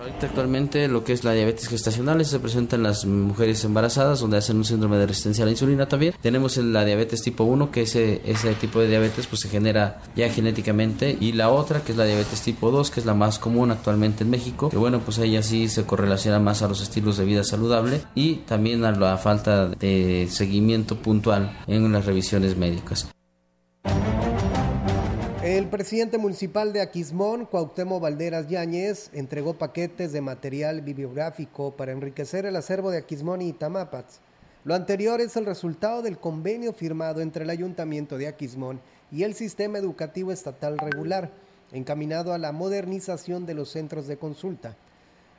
Ahorita 0.00 0.26
actualmente 0.26 0.88
lo 0.88 1.04
que 1.04 1.12
es 1.12 1.22
la 1.22 1.32
diabetes 1.32 1.68
gestacional 1.68 2.24
se 2.24 2.40
presenta 2.40 2.74
en 2.74 2.82
las 2.82 3.06
mujeres 3.06 3.64
embarazadas 3.64 4.18
donde 4.20 4.38
hacen 4.38 4.56
un 4.56 4.64
síndrome 4.64 4.96
de 4.96 5.06
resistencia 5.06 5.44
a 5.44 5.46
la 5.46 5.52
insulina 5.52 5.86
también. 5.86 6.14
Tenemos 6.20 6.56
la 6.56 6.84
diabetes 6.84 7.22
tipo 7.22 7.44
1 7.44 7.70
que 7.70 7.82
ese, 7.82 8.20
ese 8.24 8.54
tipo 8.54 8.80
de 8.80 8.88
diabetes 8.88 9.28
pues 9.28 9.42
se 9.42 9.48
genera 9.48 10.02
ya 10.16 10.28
genéticamente 10.28 11.16
y 11.20 11.32
la 11.32 11.50
otra 11.50 11.82
que 11.84 11.92
es 11.92 11.98
la 11.98 12.04
diabetes 12.04 12.42
tipo 12.42 12.72
2 12.72 12.90
que 12.90 13.00
es 13.00 13.06
la 13.06 13.14
más 13.14 13.38
común 13.38 13.70
actualmente 13.70 14.24
en 14.24 14.30
México 14.30 14.68
que 14.68 14.76
bueno 14.76 14.98
pues 14.98 15.18
ella 15.18 15.42
sí 15.42 15.68
se 15.68 15.84
correlaciona 15.84 16.40
más 16.40 16.62
a 16.62 16.68
los 16.68 16.82
estilos 16.82 17.16
de 17.16 17.24
vida 17.24 17.44
saludable 17.44 18.02
y 18.16 18.36
también 18.36 18.84
a 18.84 18.90
la 18.90 19.16
falta 19.16 19.68
de 19.68 20.26
seguimiento 20.28 20.96
puntual 20.96 21.56
en 21.68 21.92
las 21.92 22.04
revisiones 22.04 22.56
médicas. 22.56 23.13
Presidente 25.74 26.18
municipal 26.18 26.72
de 26.72 26.80
Aquismón, 26.80 27.46
Cuauhtémoc 27.46 28.00
Valderas 28.00 28.46
Yáñez, 28.46 29.10
entregó 29.12 29.54
paquetes 29.54 30.12
de 30.12 30.20
material 30.20 30.82
bibliográfico 30.82 31.72
para 31.72 31.90
enriquecer 31.90 32.46
el 32.46 32.54
acervo 32.54 32.92
de 32.92 32.98
Aquismón 32.98 33.42
y 33.42 33.52
Tamapats. 33.52 34.20
Lo 34.62 34.76
anterior 34.76 35.20
es 35.20 35.36
el 35.36 35.46
resultado 35.46 36.00
del 36.00 36.16
convenio 36.16 36.72
firmado 36.74 37.22
entre 37.22 37.42
el 37.42 37.50
Ayuntamiento 37.50 38.18
de 38.18 38.28
Aquismón 38.28 38.80
y 39.10 39.24
el 39.24 39.34
Sistema 39.34 39.78
Educativo 39.78 40.30
Estatal 40.30 40.78
Regular, 40.78 41.32
encaminado 41.72 42.32
a 42.32 42.38
la 42.38 42.52
modernización 42.52 43.44
de 43.44 43.54
los 43.54 43.68
centros 43.70 44.06
de 44.06 44.16
consulta. 44.16 44.76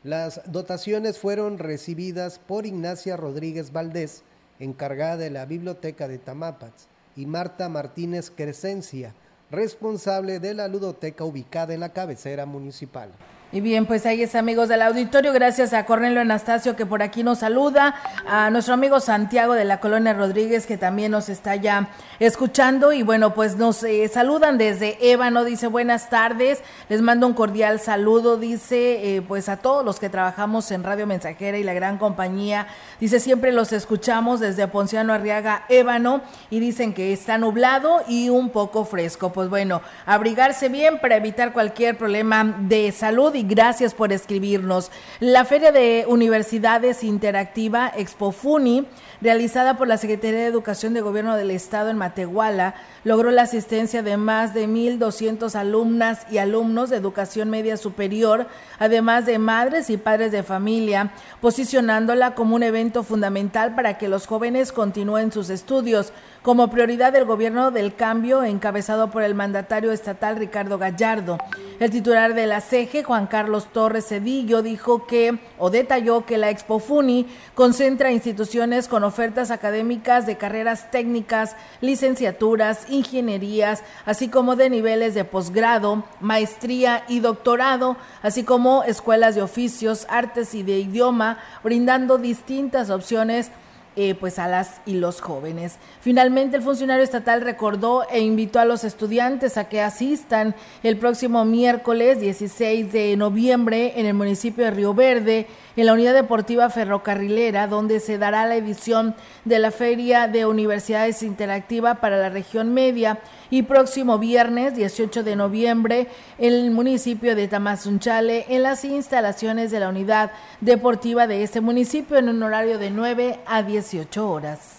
Las 0.04 0.42
dotaciones 0.52 1.18
fueron 1.18 1.60
recibidas 1.60 2.40
por 2.40 2.66
Ignacia 2.66 3.16
Rodríguez 3.16 3.72
Valdés, 3.72 4.24
encargada 4.60 5.16
de 5.16 5.30
la 5.30 5.46
Biblioteca 5.46 6.10
de 6.10 6.18
Tamapats, 6.18 6.90
y 7.16 7.26
Marta 7.26 7.70
Martínez 7.70 8.34
Crescencia, 8.36 9.16
responsable 9.52 10.40
de 10.40 10.54
la 10.54 10.68
ludoteca 10.68 11.24
ubicada 11.24 11.74
en 11.74 11.80
la 11.80 11.94
cabecera 11.94 12.46
municipal. 12.46 13.10
Y 13.52 13.62
bien, 13.62 13.86
pues 13.86 14.06
ahí 14.06 14.24
es 14.24 14.34
amigos 14.34 14.68
del 14.70 14.82
auditorio, 14.82 15.32
gracias 15.32 15.72
a 15.72 15.86
Cornelio 15.86 16.20
Anastasio 16.20 16.76
que 16.76 16.86
por 16.86 17.04
aquí 17.04 17.24
nos 17.24 17.40
saluda, 17.40 17.96
a 18.28 18.50
nuestro 18.50 18.74
amigo 18.74 19.00
Santiago 19.00 19.54
de 19.54 19.64
la 19.66 19.80
Colonia 19.80 20.14
Rodríguez 20.14 20.66
que 20.66 20.78
también 20.78 21.12
nos 21.12 21.30
está 21.30 21.56
ya 21.56 21.88
escuchando. 22.20 22.92
Y 22.92 23.04
bueno, 23.04 23.34
pues 23.34 23.56
nos 23.56 23.84
eh, 23.84 24.10
saludan 24.12 24.58
desde 24.58 24.98
Ébano, 25.12 25.46
dice 25.46 25.68
buenas 25.68 26.10
tardes, 26.10 26.64
les 26.90 27.02
mando 27.02 27.28
un 27.28 27.34
cordial 27.34 27.80
saludo, 27.80 28.38
dice 28.38 29.16
eh, 29.16 29.22
pues 29.22 29.48
a 29.48 29.58
todos 29.58 29.86
los 29.86 30.00
que 30.00 30.10
trabajamos 30.10 30.70
en 30.72 30.84
Radio 30.84 31.06
Mensajera 31.06 31.58
y 31.58 31.64
la 31.64 31.74
gran 31.74 31.98
compañía, 31.98 32.68
dice 33.00 33.20
siempre 33.20 33.52
los 33.52 33.72
escuchamos 33.74 34.40
desde 34.40 34.68
Ponciano 34.68 35.14
Arriaga, 35.14 35.66
Ébano 35.70 36.22
y 36.50 36.60
dicen 36.60 36.94
que 36.94 37.14
está 37.14 37.38
nublado 37.38 38.02
y 38.08 38.30
un 38.30 38.50
poco 38.50 38.86
fresco, 38.86 39.32
pues 39.32 39.50
bueno, 39.50 39.82
abrigarse 40.08 40.68
bien 40.68 41.00
para 41.00 41.16
evitar 41.16 41.54
cualquier 41.54 41.96
problema 41.96 42.56
de 42.60 42.92
salud 42.92 43.35
y 43.36 43.44
gracias 43.44 43.94
por 43.94 44.12
escribirnos. 44.12 44.92
La 45.20 45.46
Feria 45.46 45.72
de 45.72 46.06
Universidades 46.08 47.04
Interactiva 47.04 47.92
Expofuni, 47.96 48.88
realizada 49.22 49.78
por 49.78 49.88
la 49.88 49.98
Secretaría 49.98 50.40
de 50.40 50.46
Educación 50.46 50.94
de 50.94 51.02
Gobierno 51.02 51.36
del 51.36 51.52
Estado 51.52 51.90
en 51.90 51.98
Matehuala, 51.98 52.76
logró 53.04 53.32
la 53.32 53.44
asistencia 53.44 54.02
de 54.02 54.18
más 54.18 54.54
de 54.54 54.68
1.200 54.68 55.56
alumnas 55.56 56.26
y 56.32 56.38
alumnos 56.38 56.90
de 56.90 56.98
educación 56.98 57.50
media 57.50 57.78
superior, 57.78 58.48
además 58.80 59.26
de 59.26 59.38
madres 59.38 59.90
y 59.90 59.98
padres 59.98 60.32
de 60.32 60.44
familia, 60.44 61.12
posicionándola 61.42 62.36
como 62.36 62.56
un 62.56 62.64
evento 62.64 63.04
fundamental 63.04 63.76
para 63.76 63.98
que 63.98 64.08
los 64.08 64.26
jóvenes 64.28 64.72
continúen 64.72 65.32
sus 65.32 65.50
estudios 65.50 66.14
como 66.46 66.70
prioridad 66.70 67.12
del 67.12 67.26
gobierno 67.26 67.72
del 67.72 67.96
cambio 67.96 68.44
encabezado 68.44 69.10
por 69.10 69.24
el 69.24 69.34
mandatario 69.34 69.92
estatal 69.92 70.36
Ricardo 70.36 70.78
Gallardo. 70.78 71.40
El 71.80 71.90
titular 71.90 72.36
de 72.36 72.46
la 72.46 72.62
CEGE, 72.62 73.04
Juan 73.04 73.26
Carlos 73.26 73.66
Torres 73.74 74.10
Cedillo, 74.10 74.62
dijo 74.62 75.08
que 75.08 75.40
o 75.58 75.72
detalló 75.72 76.24
que 76.28 76.38
la 76.38 76.52
Expo 76.52 76.78
Funi 76.78 77.26
concentra 77.56 78.12
instituciones 78.12 78.88
con 78.88 79.04
ofertas 79.04 79.50
académicas 79.50 80.28
de 80.28 80.38
carreras 80.38 80.92
técnicas, 80.92 81.56
licenciaturas, 81.82 82.92
ingenierías, 82.92 83.82
así 84.06 84.28
como 84.28 84.56
de 84.56 84.70
niveles 84.70 85.16
de 85.16 85.26
posgrado, 85.26 86.04
maestría 86.20 87.06
y 87.08 87.22
doctorado, 87.22 87.98
así 88.22 88.44
como 88.44 88.84
escuelas 88.84 89.34
de 89.34 89.42
oficios, 89.42 90.06
artes 90.10 90.54
y 90.54 90.62
de 90.62 90.78
idioma, 90.78 91.40
brindando 91.64 92.20
distintas 92.20 92.92
opciones 92.92 93.50
eh, 93.96 94.16
pues 94.16 94.40
a 94.40 94.48
las 94.48 94.82
y 94.86 94.96
los 94.96 95.22
jóvenes. 95.22 95.78
Finalmente, 96.02 96.58
el 96.58 96.64
funcionario 96.64 97.04
estatal 97.04 97.42
recordó 97.42 98.08
e 98.10 98.20
invitó 98.20 98.60
a 98.60 98.66
los 98.66 98.84
estudiantes 98.84 99.58
a 99.58 99.70
que 99.70 99.82
asistan 99.82 100.56
el 100.84 100.98
próximo 100.98 101.46
miércoles 101.46 102.20
16 102.20 102.92
de 102.92 103.16
noviembre 103.18 103.94
en 103.96 104.06
el 104.06 104.14
municipio 104.14 104.66
de 104.66 104.72
Río 104.72 104.94
Verde 104.94 105.48
en 105.76 105.86
la 105.86 105.94
Unidad 105.94 106.14
Deportiva 106.14 106.70
Ferrocarrilera, 106.70 107.68
donde 107.68 108.00
se 108.00 108.18
dará 108.18 108.46
la 108.46 108.56
edición 108.56 109.16
de 109.44 109.60
la 109.60 109.72
Feria 109.72 110.28
de 110.28 110.46
Universidades 110.46 111.22
Interactiva 111.24 111.96
para 111.96 112.18
la 112.18 112.30
región 112.30 112.74
media 112.74 113.20
y 113.50 113.64
próximo 113.64 114.18
viernes 114.18 114.76
18 114.76 115.24
de 115.24 115.36
noviembre 115.36 116.08
en 116.38 116.54
el 116.54 116.72
municipio 116.72 117.36
de 117.36 117.48
Tamazunchale 117.48 118.46
en 118.50 118.64
las 118.64 118.86
instalaciones 118.86 119.72
de 119.72 119.80
la 119.80 119.90
Unidad 119.90 120.32
Deportiva 120.62 121.28
de 121.28 121.44
este 121.44 121.62
municipio 121.62 122.18
en 122.18 122.30
un 122.30 122.42
horario 122.44 122.78
de 122.78 122.92
9 122.92 123.40
a 123.46 123.64
18 123.64 124.30
horas. 124.30 124.78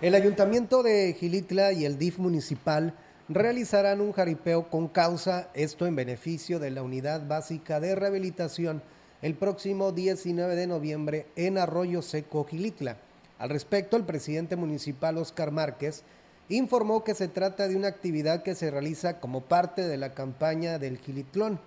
El 0.00 0.16
Ayuntamiento 0.16 0.82
de 0.82 1.14
Gilitla 1.18 1.72
y 1.72 1.84
el 1.84 1.96
DIF 1.96 2.18
municipal 2.18 2.94
realizarán 3.28 4.00
un 4.00 4.12
jaripeo 4.12 4.68
con 4.68 4.88
causa, 4.88 5.48
esto 5.54 5.86
en 5.86 5.94
beneficio 5.94 6.58
de 6.58 6.72
la 6.72 6.82
Unidad 6.82 7.26
Básica 7.26 7.78
de 7.78 7.94
Rehabilitación 7.94 8.82
el 9.22 9.36
próximo 9.36 9.92
19 9.92 10.56
de 10.56 10.66
noviembre 10.66 11.26
en 11.36 11.56
Arroyo 11.56 12.02
Seco, 12.02 12.44
Gilitla. 12.44 12.96
Al 13.38 13.50
respecto, 13.50 13.96
el 13.96 14.02
presidente 14.02 14.56
municipal 14.56 15.16
Oscar 15.16 15.52
Márquez 15.52 16.02
informó 16.48 17.04
que 17.04 17.14
se 17.14 17.28
trata 17.28 17.68
de 17.68 17.76
una 17.76 17.86
actividad 17.86 18.42
que 18.42 18.56
se 18.56 18.72
realiza 18.72 19.20
como 19.20 19.42
parte 19.42 19.86
de 19.86 19.96
la 19.96 20.12
campaña 20.12 20.80
del 20.80 20.98
Gilitlón, 20.98 21.60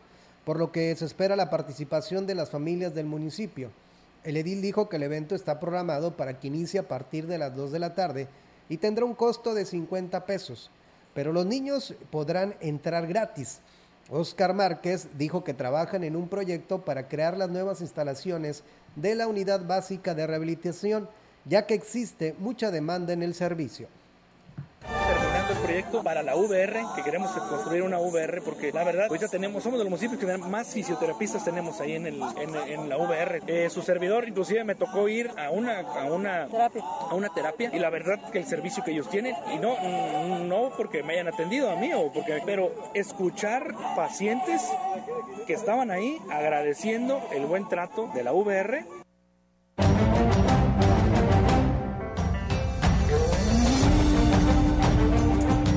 por 0.43 0.59
lo 0.59 0.73
que 0.73 0.93
se 0.97 1.05
espera 1.05 1.37
la 1.37 1.49
participación 1.49 2.27
de 2.27 2.35
las 2.35 2.49
familias 2.49 2.93
del 2.93 3.05
municipio. 3.05 3.71
El 4.25 4.35
edil 4.35 4.61
dijo 4.61 4.89
que 4.89 4.97
el 4.97 5.03
evento 5.03 5.33
está 5.33 5.61
programado 5.61 6.17
para 6.17 6.39
que 6.39 6.47
inicie 6.47 6.81
a 6.81 6.87
partir 6.89 7.25
de 7.25 7.37
las 7.37 7.55
2 7.55 7.71
de 7.71 7.79
la 7.79 7.93
tarde 7.93 8.27
y 8.67 8.77
tendrá 8.77 9.05
un 9.05 9.15
costo 9.15 9.53
de 9.53 9.65
50 9.65 10.25
pesos, 10.25 10.71
pero 11.13 11.31
los 11.31 11.45
niños 11.45 11.95
podrán 12.11 12.55
entrar 12.59 13.07
gratis. 13.07 13.61
Oscar 14.09 14.53
Márquez 14.53 15.07
dijo 15.17 15.43
que 15.43 15.53
trabajan 15.53 16.03
en 16.03 16.15
un 16.15 16.27
proyecto 16.27 16.85
para 16.85 17.07
crear 17.07 17.37
las 17.37 17.49
nuevas 17.49 17.81
instalaciones 17.81 18.63
de 18.95 19.15
la 19.15 19.27
unidad 19.27 19.65
básica 19.65 20.13
de 20.13 20.27
rehabilitación, 20.27 21.09
ya 21.45 21.65
que 21.65 21.73
existe 21.73 22.35
mucha 22.39 22.71
demanda 22.71 23.13
en 23.13 23.23
el 23.23 23.33
servicio 23.33 23.87
el 25.55 25.61
proyecto 25.61 26.03
para 26.03 26.23
la 26.23 26.35
VR, 26.35 26.81
que 26.95 27.03
queremos 27.03 27.31
construir 27.31 27.81
una 27.83 27.99
VR, 27.99 28.41
porque 28.41 28.71
la 28.71 28.83
verdad, 28.83 29.07
hoy 29.09 29.19
ya 29.19 29.27
tenemos, 29.27 29.63
somos 29.63 29.79
de 29.79 29.85
los 29.85 29.89
municipios 29.89 30.19
que 30.19 30.37
más 30.37 30.67
fisioterapistas 30.67 31.43
tenemos 31.43 31.79
ahí 31.81 31.93
en, 31.93 32.07
el, 32.07 32.21
en, 32.37 32.89
la 32.89 32.97
VR. 32.97 33.41
Eh, 33.47 33.69
su 33.69 33.81
servidor, 33.81 34.27
inclusive 34.27 34.63
me 34.63 34.75
tocó 34.75 35.07
ir 35.07 35.31
a 35.37 35.49
una, 35.51 35.79
a 35.79 36.11
una 36.11 36.47
terapia. 36.47 36.83
a 36.83 37.13
una 37.13 37.29
terapia, 37.33 37.71
y 37.73 37.79
la 37.79 37.89
verdad 37.89 38.31
que 38.31 38.39
el 38.39 38.45
servicio 38.45 38.83
que 38.83 38.91
ellos 38.91 39.09
tienen, 39.09 39.35
y 39.53 39.57
no, 39.57 39.75
no 40.39 40.71
porque 40.75 41.03
me 41.03 41.13
hayan 41.13 41.27
atendido 41.27 41.69
a 41.69 41.75
mí, 41.75 41.91
o 41.93 42.11
porque, 42.11 42.41
pero 42.45 42.71
escuchar 42.93 43.73
pacientes 43.95 44.61
que 45.47 45.53
estaban 45.53 45.91
ahí 45.91 46.17
agradeciendo 46.29 47.21
el 47.31 47.45
buen 47.45 47.67
trato 47.67 48.09
de 48.13 48.23
la 48.23 48.33
VR 48.33 48.85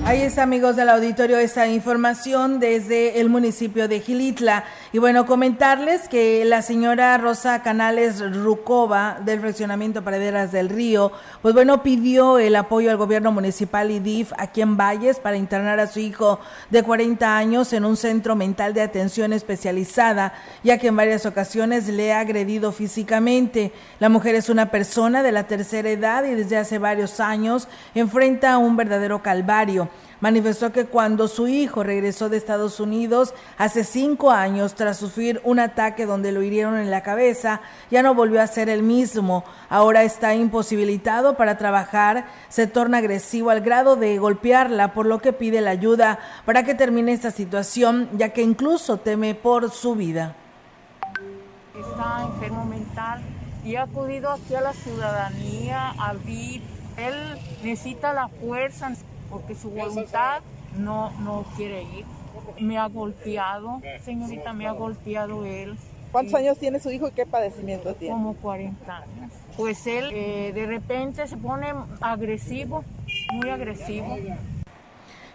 Ahí 0.09 0.23
está, 0.23 0.45
amigos 0.45 0.75
del 0.75 0.89
auditorio, 0.89 1.37
esta 1.37 1.67
información 1.67 2.61
desde 2.61 3.21
el 3.21 3.29
municipio 3.29 3.89
de 3.89 4.01
Gilitla. 4.01 4.65
Y 4.91 4.97
bueno, 4.97 5.27
comentarles 5.27 6.09
que 6.09 6.47
la 6.47 6.63
señora 6.63 7.19
Rosa 7.19 7.63
Canales 7.63 8.19
Rucova 8.35 9.19
del 9.23 9.41
Fraccionamiento 9.41 10.03
Praderas 10.03 10.51
del 10.51 10.71
Río, 10.71 11.13
pues 11.43 11.53
bueno, 11.53 11.83
pidió 11.83 12.39
el 12.39 12.57
apoyo 12.57 12.91
al 12.91 12.97
gobierno 12.97 13.33
municipal 13.33 13.91
y 13.91 14.01
DIF 14.01 14.33
aquí 14.39 14.63
en 14.63 14.79
Valles 14.79 15.21
para 15.21 15.37
internar 15.37 15.79
a 15.79 15.87
su 15.87 16.01
hijo 16.01 16.41
de 16.71 16.83
40 16.83 17.37
años 17.37 17.75
en 17.75 17.85
un 17.85 17.99
centro 17.99 18.35
mental 18.35 18.73
de 18.73 18.81
atención 18.81 19.35
especializada, 19.35 20.33
ya 20.65 20.79
que 20.79 20.87
en 20.87 20.97
varias 20.97 21.27
ocasiones 21.27 21.87
le 21.87 22.15
ha 22.15 22.21
agredido 22.21 22.73
físicamente. 22.73 23.73
La 24.01 24.09
mujer 24.09 24.37
es 24.37 24.49
una 24.49 24.71
persona 24.71 25.23
de 25.23 25.33
la 25.33 25.47
tercera 25.47 25.91
edad 25.91 26.25
y 26.25 26.35
desde 26.35 26.57
hace 26.57 26.79
varios 26.79 27.21
años 27.21 27.69
enfrenta 27.95 28.57
un 28.57 28.75
verdadero 28.75 29.23
calvario. 29.23 29.91
Manifestó 30.21 30.73
que 30.73 30.87
cuando 30.87 31.29
su 31.29 31.49
hijo 31.49 31.83
regresó 31.83 32.29
de 32.29 32.37
Estados 32.37 32.81
Unidos 32.81 33.35
hace 33.57 33.85
cinco 33.85 34.31
años 34.31 34.75
tras 34.75 34.97
sufrir 34.97 35.41
un 35.45 35.61
ataque 35.61 36.07
donde 36.07 36.33
lo 36.33 36.43
hirieron 36.43 36.77
en 36.77 36.91
la 36.91 37.03
cabeza, 37.03 37.61
ya 37.91 38.03
no 38.03 38.15
volvió 38.15 38.43
a 38.43 38.47
ser 38.47 38.69
el 38.69 38.83
mismo. 38.83 39.45
Ahora 39.69 40.03
está 40.03 40.35
imposibilitado 40.35 41.37
para 41.37 41.59
trabajar, 41.59 42.27
se 42.49 42.67
torna 42.67 42.99
agresivo 42.99 43.51
al 43.51 43.61
grado 43.61 43.97
de 43.97 44.19
golpearla, 44.19 44.93
por 44.95 45.07
lo 45.07 45.21
que 45.21 45.33
pide 45.33 45.61
la 45.61 45.71
ayuda 45.71 46.19
para 46.45 46.65
que 46.65 46.75
termine 46.75 47.13
esta 47.13 47.31
situación, 47.31 48.09
ya 48.15 48.31
que 48.31 48.43
incluso 48.43 48.99
teme 48.99 49.35
por 49.35 49.71
su 49.71 49.95
vida. 49.95 50.35
Está 51.79 52.23
enfermo 52.23 52.65
mental 52.65 53.23
y 53.65 53.77
ha 53.77 53.83
acudido 53.83 54.31
aquí 54.31 54.55
a 54.55 54.61
la 54.61 54.73
ciudadanía, 54.73 55.91
a 55.99 56.15
vivir. 56.15 56.63
Él 56.97 57.15
necesita 57.63 58.13
la 58.13 58.29
fuerza 58.29 58.89
porque 59.31 59.55
su 59.55 59.71
voluntad 59.71 60.43
no, 60.77 61.11
no 61.21 61.45
quiere 61.57 61.83
ir. 61.83 62.05
Me 62.61 62.79
ha 62.79 62.87
golpeado, 62.87 63.81
señorita, 64.03 64.53
me 64.53 64.67
ha 64.67 64.73
golpeado 64.73 65.45
él. 65.45 65.77
¿Cuántos 66.13 66.35
años 66.35 66.59
tiene 66.59 66.81
su 66.81 66.91
hijo 66.91 67.09
y 67.09 67.11
qué 67.13 67.27
padecimiento 67.27 67.95
tiene? 67.95 68.15
Como 68.15 68.35
40 68.35 68.97
años. 68.97 69.33
Pues 69.57 69.87
él 69.87 70.11
eh, 70.13 70.53
de 70.55 70.67
repente 70.67 71.27
se 71.27 71.37
pone 71.37 71.73
agresivo, 72.01 72.85
muy 73.33 73.51
agresivo. 73.51 74.17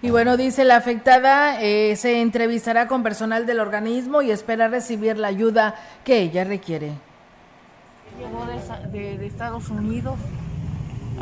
Y 0.01 0.09
bueno, 0.09 0.35
dice 0.35 0.65
la 0.65 0.77
afectada, 0.77 1.61
eh, 1.61 1.95
se 1.95 2.21
entrevistará 2.21 2.87
con 2.87 3.03
personal 3.03 3.45
del 3.45 3.59
organismo 3.59 4.21
y 4.21 4.31
espera 4.31 4.67
recibir 4.67 5.17
la 5.17 5.27
ayuda 5.27 5.75
que 6.03 6.19
ella 6.19 6.43
requiere. 6.43 6.91
Llegó 8.19 8.45
de, 8.91 9.17
de 9.17 9.25
Estados 9.25 9.69
Unidos 9.69 10.17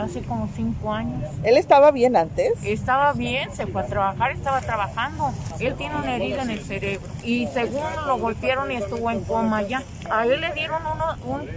hace 0.02 0.22
como 0.22 0.50
cinco 0.56 0.94
años. 0.94 1.30
¿Él 1.44 1.58
estaba 1.58 1.92
bien 1.92 2.16
antes? 2.16 2.52
Estaba 2.64 3.14
bien, 3.14 3.54
se 3.54 3.68
fue 3.68 3.82
a 3.82 3.86
trabajar, 3.86 4.32
estaba 4.32 4.62
trabajando. 4.62 5.32
Él 5.60 5.76
tiene 5.76 5.96
una 5.96 6.16
herida 6.16 6.44
en 6.44 6.52
el 6.52 6.60
cerebro 6.60 7.08
y 7.24 7.48
según 7.48 7.84
lo 8.06 8.18
golpearon 8.18 8.72
y 8.72 8.76
estuvo 8.76 9.10
en 9.12 9.24
coma 9.24 9.62
ya. 9.64 9.84
A 10.10 10.26
él 10.26 10.42
le 10.42 10.54
dieron 10.54 10.82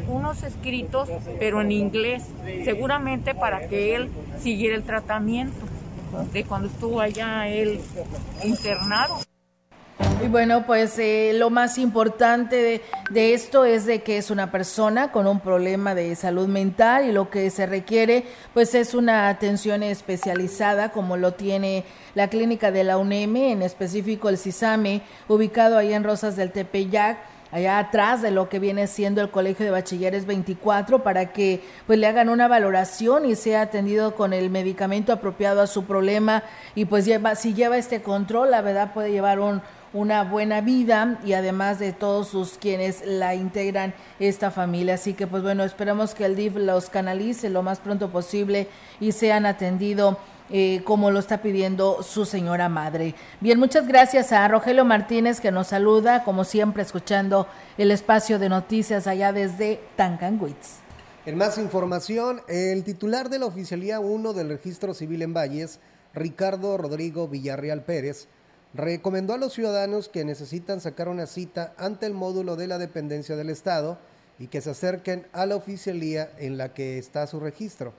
unos 0.08 0.42
escritos, 0.42 1.08
pero 1.38 1.60
en 1.60 1.72
inglés, 1.72 2.24
seguramente 2.64 3.34
para 3.34 3.68
que 3.68 3.96
él 3.96 4.10
siguiera 4.40 4.76
el 4.76 4.84
tratamiento 4.84 5.56
de 6.32 6.44
cuando 6.44 6.68
estuvo 6.68 7.00
allá 7.00 7.48
él 7.48 7.80
internado. 8.44 9.18
Y 10.24 10.28
bueno, 10.28 10.64
pues 10.66 10.98
eh, 10.98 11.32
lo 11.34 11.50
más 11.50 11.76
importante 11.76 12.82
de, 13.10 13.34
esto 13.34 13.64
es 13.64 13.84
de 13.84 14.02
que 14.02 14.16
es 14.16 14.30
una 14.30 14.50
persona 14.50 15.12
con 15.12 15.26
un 15.26 15.38
problema 15.38 15.94
de 15.94 16.16
salud 16.16 16.48
mental 16.48 17.08
y 17.08 17.12
lo 17.12 17.28
que 17.30 17.50
se 17.50 17.66
requiere 17.66 18.24
pues 18.54 18.74
es 18.74 18.94
una 18.94 19.28
atención 19.28 19.82
especializada 19.82 20.92
como 20.92 21.16
lo 21.16 21.34
tiene 21.34 21.84
la 22.14 22.28
clínica 22.28 22.70
de 22.70 22.84
la 22.84 22.96
UNEM, 22.96 23.36
en 23.36 23.62
específico 23.62 24.28
el 24.28 24.38
CISAME, 24.38 25.02
ubicado 25.28 25.76
ahí 25.76 25.92
en 25.92 26.04
Rosas 26.04 26.36
del 26.36 26.52
Tepeyac 26.52 27.18
allá 27.54 27.78
atrás 27.78 28.20
de 28.20 28.32
lo 28.32 28.48
que 28.48 28.58
viene 28.58 28.88
siendo 28.88 29.20
el 29.20 29.30
Colegio 29.30 29.64
de 29.64 29.70
Bachilleres 29.70 30.26
24 30.26 31.04
para 31.04 31.32
que 31.32 31.62
pues 31.86 32.00
le 32.00 32.08
hagan 32.08 32.28
una 32.28 32.48
valoración 32.48 33.26
y 33.26 33.36
sea 33.36 33.62
atendido 33.62 34.16
con 34.16 34.32
el 34.32 34.50
medicamento 34.50 35.12
apropiado 35.12 35.60
a 35.60 35.68
su 35.68 35.84
problema. 35.84 36.42
Y 36.74 36.86
pues 36.86 37.04
lleva 37.04 37.36
si 37.36 37.54
lleva 37.54 37.76
este 37.76 38.02
control, 38.02 38.50
la 38.50 38.60
verdad 38.60 38.92
puede 38.92 39.12
llevar 39.12 39.38
un 39.38 39.62
una 39.94 40.24
buena 40.24 40.60
vida 40.60 41.18
y 41.24 41.32
además 41.32 41.78
de 41.78 41.92
todos 41.92 42.28
sus 42.28 42.58
quienes 42.58 43.06
la 43.06 43.34
integran 43.34 43.94
esta 44.18 44.50
familia. 44.50 44.94
Así 44.94 45.14
que 45.14 45.26
pues 45.26 45.42
bueno, 45.42 45.64
esperamos 45.64 46.14
que 46.14 46.26
el 46.26 46.36
DIF 46.36 46.56
los 46.56 46.90
canalice 46.90 47.48
lo 47.48 47.62
más 47.62 47.78
pronto 47.78 48.10
posible 48.10 48.68
y 49.00 49.12
sean 49.12 49.46
atendidos 49.46 50.18
eh, 50.50 50.82
como 50.84 51.10
lo 51.10 51.20
está 51.20 51.40
pidiendo 51.40 52.02
su 52.02 52.26
señora 52.26 52.68
madre. 52.68 53.14
Bien, 53.40 53.58
muchas 53.58 53.88
gracias 53.88 54.30
a 54.30 54.46
Rogelio 54.46 54.84
Martínez 54.84 55.40
que 55.40 55.50
nos 55.50 55.68
saluda, 55.68 56.22
como 56.22 56.44
siempre, 56.44 56.82
escuchando 56.82 57.46
el 57.78 57.90
espacio 57.90 58.38
de 58.38 58.50
noticias 58.50 59.06
allá 59.06 59.32
desde 59.32 59.80
Tancanwitz. 59.96 60.80
En 61.24 61.38
más 61.38 61.56
información, 61.56 62.42
el 62.48 62.84
titular 62.84 63.30
de 63.30 63.38
la 63.38 63.46
Oficialía 63.46 64.00
1 64.00 64.34
del 64.34 64.50
Registro 64.50 64.92
Civil 64.92 65.22
en 65.22 65.32
Valles, 65.32 65.80
Ricardo 66.12 66.76
Rodrigo 66.76 67.26
Villarreal 67.26 67.82
Pérez, 67.82 68.28
recomendó 68.74 69.34
a 69.34 69.38
los 69.38 69.52
ciudadanos 69.52 70.08
que 70.08 70.24
necesitan 70.24 70.80
sacar 70.80 71.08
una 71.08 71.26
cita 71.26 71.72
ante 71.78 72.06
el 72.06 72.14
módulo 72.14 72.56
de 72.56 72.66
la 72.66 72.78
dependencia 72.78 73.36
del 73.36 73.50
Estado 73.50 73.98
y 74.38 74.48
que 74.48 74.60
se 74.60 74.70
acerquen 74.70 75.26
a 75.32 75.46
la 75.46 75.56
oficialía 75.56 76.28
en 76.38 76.58
la 76.58 76.74
que 76.74 76.98
está 76.98 77.26
su 77.26 77.38
registro. 77.38 77.92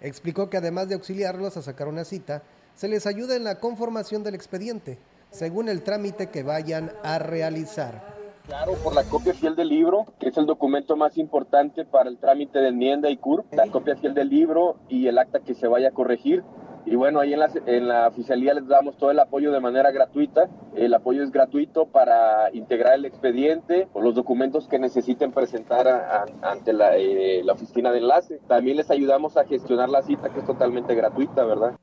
Explicó 0.00 0.50
que 0.50 0.56
además 0.56 0.88
de 0.88 0.96
auxiliarlos 0.96 1.56
a 1.56 1.62
sacar 1.62 1.86
una 1.86 2.04
cita, 2.04 2.42
se 2.74 2.88
les 2.88 3.06
ayuda 3.06 3.36
en 3.36 3.44
la 3.44 3.60
conformación 3.60 4.24
del 4.24 4.34
expediente, 4.34 4.98
según 5.30 5.68
el 5.68 5.82
trámite 5.82 6.28
que 6.28 6.42
vayan 6.42 6.90
a 7.04 7.18
realizar. 7.18 8.18
Claro, 8.46 8.72
por 8.82 8.94
la 8.94 9.04
copia 9.04 9.32
fiel 9.32 9.54
del 9.54 9.68
libro, 9.68 10.06
que 10.18 10.30
es 10.30 10.36
el 10.36 10.46
documento 10.46 10.96
más 10.96 11.18
importante 11.18 11.84
para 11.84 12.08
el 12.08 12.18
trámite 12.18 12.58
de 12.58 12.68
enmienda 12.68 13.08
y 13.10 13.16
CURP, 13.16 13.52
la 13.54 13.68
copia 13.68 13.94
fiel 13.96 14.14
del 14.14 14.28
libro 14.28 14.76
y 14.88 15.06
el 15.06 15.18
acta 15.18 15.38
que 15.40 15.54
se 15.54 15.68
vaya 15.68 15.88
a 15.88 15.92
corregir. 15.92 16.42
Y 16.86 16.96
bueno, 16.96 17.20
ahí 17.20 17.32
en 17.32 17.40
la, 17.40 17.50
en 17.66 17.88
la 17.88 18.08
oficialía 18.08 18.54
les 18.54 18.66
damos 18.66 18.96
todo 18.96 19.10
el 19.10 19.18
apoyo 19.18 19.52
de 19.52 19.60
manera 19.60 19.90
gratuita. 19.90 20.48
El 20.74 20.94
apoyo 20.94 21.22
es 21.22 21.30
gratuito 21.30 21.86
para 21.86 22.50
integrar 22.52 22.94
el 22.94 23.04
expediente 23.04 23.88
o 23.92 24.00
los 24.00 24.14
documentos 24.14 24.66
que 24.66 24.78
necesiten 24.78 25.32
presentar 25.32 26.26
ante 26.42 26.72
la, 26.72 26.96
eh, 26.96 27.42
la 27.44 27.52
oficina 27.52 27.92
de 27.92 27.98
enlace. 27.98 28.40
También 28.48 28.76
les 28.76 28.90
ayudamos 28.90 29.36
a 29.36 29.44
gestionar 29.44 29.88
la 29.88 30.02
cita, 30.02 30.30
que 30.30 30.40
es 30.40 30.46
totalmente 30.46 30.94
gratuita, 30.94 31.44
¿verdad? 31.44 31.76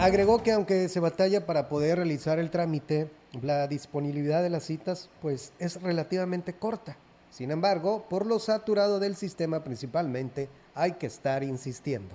Agregó 0.00 0.42
que 0.44 0.52
aunque 0.52 0.88
se 0.88 1.00
batalla 1.00 1.44
para 1.44 1.68
poder 1.68 1.96
realizar 1.96 2.38
el 2.38 2.50
trámite, 2.50 3.10
la 3.42 3.66
disponibilidad 3.66 4.42
de 4.42 4.50
las 4.50 4.62
citas 4.62 5.10
pues 5.20 5.52
es 5.58 5.82
relativamente 5.82 6.52
corta. 6.52 6.96
Sin 7.30 7.50
embargo, 7.50 8.04
por 8.08 8.24
lo 8.24 8.38
saturado 8.38 9.00
del 9.00 9.16
sistema 9.16 9.64
principalmente, 9.64 10.48
hay 10.74 10.92
que 10.92 11.06
estar 11.06 11.42
insistiendo. 11.42 12.14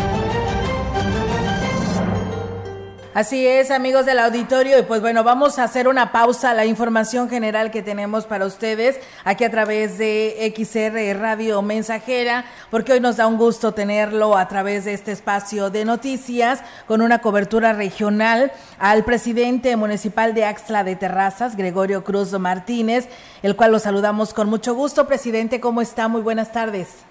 Así 3.13 3.45
es, 3.45 3.71
amigos 3.71 4.05
del 4.05 4.19
auditorio, 4.19 4.79
y 4.79 4.83
pues 4.83 5.01
bueno, 5.01 5.25
vamos 5.25 5.59
a 5.59 5.65
hacer 5.65 5.89
una 5.89 6.13
pausa 6.13 6.51
a 6.51 6.53
la 6.53 6.65
información 6.65 7.27
general 7.27 7.69
que 7.69 7.81
tenemos 7.81 8.25
para 8.25 8.45
ustedes 8.45 9.01
aquí 9.25 9.43
a 9.43 9.51
través 9.51 9.97
de 9.97 10.53
XR 10.55 11.19
Radio 11.19 11.61
Mensajera, 11.61 12.45
porque 12.69 12.93
hoy 12.93 13.01
nos 13.01 13.17
da 13.17 13.27
un 13.27 13.35
gusto 13.35 13.73
tenerlo 13.73 14.37
a 14.37 14.47
través 14.47 14.85
de 14.85 14.93
este 14.93 15.11
espacio 15.11 15.69
de 15.69 15.83
noticias 15.83 16.63
con 16.87 17.01
una 17.01 17.19
cobertura 17.19 17.73
regional 17.73 18.53
al 18.79 19.03
presidente 19.03 19.75
municipal 19.75 20.33
de 20.33 20.45
Axla 20.45 20.85
de 20.85 20.95
Terrazas, 20.95 21.57
Gregorio 21.57 22.05
Cruz 22.05 22.31
Martínez, 22.39 23.09
el 23.43 23.57
cual 23.57 23.73
lo 23.73 23.79
saludamos 23.79 24.33
con 24.33 24.49
mucho 24.49 24.73
gusto. 24.73 25.05
Presidente, 25.07 25.59
¿cómo 25.59 25.81
está? 25.81 26.07
Muy 26.07 26.21
buenas 26.21 26.53
tardes. 26.53 27.05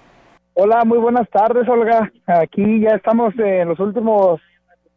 Hola, 0.55 0.83
muy 0.87 0.97
buenas 0.97 1.29
tardes, 1.29 1.69
Olga. 1.69 2.11
Aquí 2.27 2.81
ya 2.81 2.97
estamos 2.97 3.35
en 3.39 3.69
los 3.69 3.79
últimos 3.79 4.41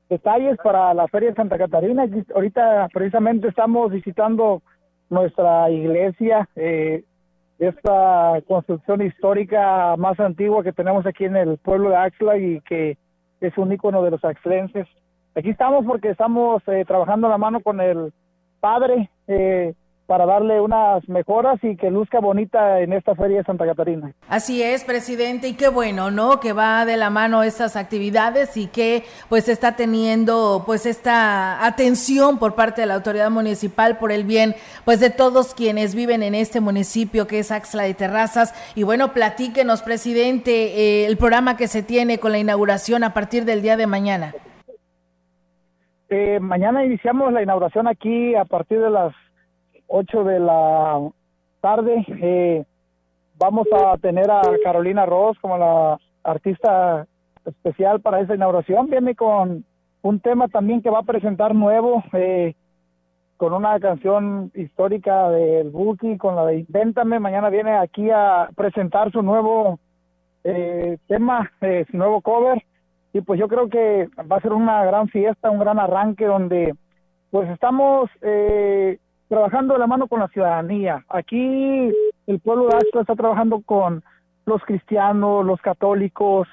detalles 0.09 0.57
para 0.63 0.93
la 0.93 1.07
Feria 1.07 1.29
de 1.29 1.35
Santa 1.35 1.57
Catarina. 1.57 2.07
Ahorita 2.33 2.87
precisamente 2.93 3.47
estamos 3.47 3.91
visitando 3.91 4.61
nuestra 5.09 5.69
iglesia, 5.69 6.47
eh, 6.55 7.03
esta 7.59 8.41
construcción 8.47 9.01
histórica 9.01 9.95
más 9.97 10.19
antigua 10.19 10.63
que 10.63 10.73
tenemos 10.73 11.05
aquí 11.05 11.25
en 11.25 11.35
el 11.35 11.57
pueblo 11.57 11.89
de 11.89 11.95
Axla 11.95 12.37
y 12.37 12.61
que 12.61 12.97
es 13.39 13.57
un 13.57 13.71
ícono 13.71 14.03
de 14.03 14.11
los 14.11 14.23
axlenses. 14.25 14.87
Aquí 15.35 15.49
estamos 15.49 15.85
porque 15.85 16.09
estamos 16.09 16.61
eh, 16.67 16.83
trabajando 16.85 17.29
la 17.29 17.37
mano 17.37 17.61
con 17.61 17.79
el 17.79 18.13
padre 18.59 19.09
eh, 19.27 19.73
para 20.05 20.25
darle 20.25 20.59
unas 20.59 21.07
mejoras 21.07 21.59
y 21.63 21.77
que 21.77 21.89
luzca 21.89 22.19
bonita 22.19 22.81
en 22.81 22.93
esta 22.93 23.15
feria 23.15 23.37
de 23.37 23.43
Santa 23.43 23.65
Catarina. 23.65 24.11
Así 24.27 24.61
es, 24.61 24.83
presidente, 24.83 25.47
y 25.47 25.53
qué 25.53 25.69
bueno, 25.69 26.11
¿no? 26.11 26.39
Que 26.39 26.53
va 26.53 26.85
de 26.85 26.97
la 26.97 27.09
mano 27.09 27.43
estas 27.43 27.75
actividades 27.75 28.57
y 28.57 28.67
que 28.67 29.03
pues 29.29 29.47
está 29.47 29.75
teniendo 29.75 30.63
pues 30.65 30.85
esta 30.85 31.65
atención 31.65 32.37
por 32.37 32.55
parte 32.55 32.81
de 32.81 32.87
la 32.87 32.95
autoridad 32.95 33.31
municipal 33.31 33.97
por 33.97 34.11
el 34.11 34.23
bien 34.23 34.55
pues 34.85 34.99
de 34.99 35.09
todos 35.09 35.53
quienes 35.53 35.95
viven 35.95 36.23
en 36.23 36.35
este 36.35 36.59
municipio 36.59 37.27
que 37.27 37.39
es 37.39 37.51
Axla 37.51 37.83
de 37.83 37.93
Terrazas. 37.93 38.53
Y 38.75 38.83
bueno, 38.83 39.13
platíquenos, 39.13 39.81
presidente, 39.81 40.51
eh, 40.51 41.05
el 41.05 41.17
programa 41.17 41.55
que 41.55 41.67
se 41.67 41.81
tiene 41.81 42.19
con 42.19 42.31
la 42.31 42.39
inauguración 42.39 43.03
a 43.03 43.13
partir 43.13 43.45
del 43.45 43.61
día 43.61 43.77
de 43.77 43.87
mañana. 43.87 44.33
Eh, 46.09 46.39
mañana 46.39 46.85
iniciamos 46.85 47.33
la 47.33 47.41
inauguración 47.41 47.87
aquí 47.87 48.35
a 48.35 48.45
partir 48.45 48.79
de 48.79 48.89
las 48.89 49.15
8 49.87 50.23
de 50.23 50.39
la 50.39 51.09
tarde. 51.61 52.05
Eh, 52.07 52.65
vamos 53.37 53.67
a 53.73 53.97
tener 53.97 54.29
a 54.29 54.41
Carolina 54.63 55.05
Ross 55.05 55.37
como 55.39 55.57
la 55.57 55.99
artista 56.23 57.07
especial 57.45 58.01
para 58.01 58.21
esa 58.21 58.35
inauguración. 58.35 58.89
Viene 58.89 59.15
con 59.15 59.65
un 60.01 60.19
tema 60.19 60.47
también 60.47 60.81
que 60.81 60.89
va 60.89 60.99
a 60.99 61.03
presentar 61.03 61.53
nuevo. 61.55 62.03
Eh, 62.13 62.55
con 63.43 63.51
una 63.51 63.77
canción 63.79 64.51
histórica 64.53 65.29
del 65.29 65.69
Buki, 65.69 66.17
con 66.17 66.35
la 66.35 66.45
de 66.45 66.59
Invéntame. 66.59 67.19
Mañana 67.19 67.49
viene 67.49 67.75
aquí 67.75 68.09
a 68.09 68.49
presentar 68.55 69.11
su 69.11 69.21
nuevo 69.21 69.79
eh, 70.45 70.97
tema, 71.07 71.51
eh, 71.59 71.85
su 71.91 71.97
nuevo 71.97 72.21
cover. 72.21 72.63
Y 73.11 73.19
pues 73.19 73.39
yo 73.39 73.49
creo 73.49 73.67
que 73.67 74.07
va 74.31 74.37
a 74.37 74.41
ser 74.41 74.53
una 74.53 74.85
gran 74.85 75.09
fiesta, 75.09 75.49
un 75.49 75.59
gran 75.59 75.77
arranque 75.77 76.25
donde 76.25 76.73
pues 77.31 77.49
estamos 77.49 78.09
eh, 78.21 78.97
trabajando 79.27 79.73
de 79.73 79.79
la 79.79 79.88
mano 79.88 80.07
con 80.07 80.19
la 80.19 80.27
ciudadanía. 80.27 81.03
Aquí 81.09 81.91
el 82.27 82.39
pueblo 82.39 82.67
de 82.67 82.77
Astro 82.77 83.01
está 83.01 83.15
trabajando 83.15 83.62
con 83.62 84.03
los 84.45 84.62
cristianos, 84.63 85.45
los 85.45 85.62
católicos, 85.62 86.47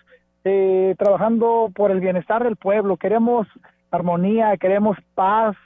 eh, 0.44 0.94
trabajando 0.98 1.70
por 1.74 1.90
el 1.90 2.00
bienestar 2.00 2.44
del 2.44 2.56
pueblo. 2.56 2.96
Queremos 2.96 3.46
armonía, 3.90 4.56
queremos 4.56 4.96
paz. 5.14 5.56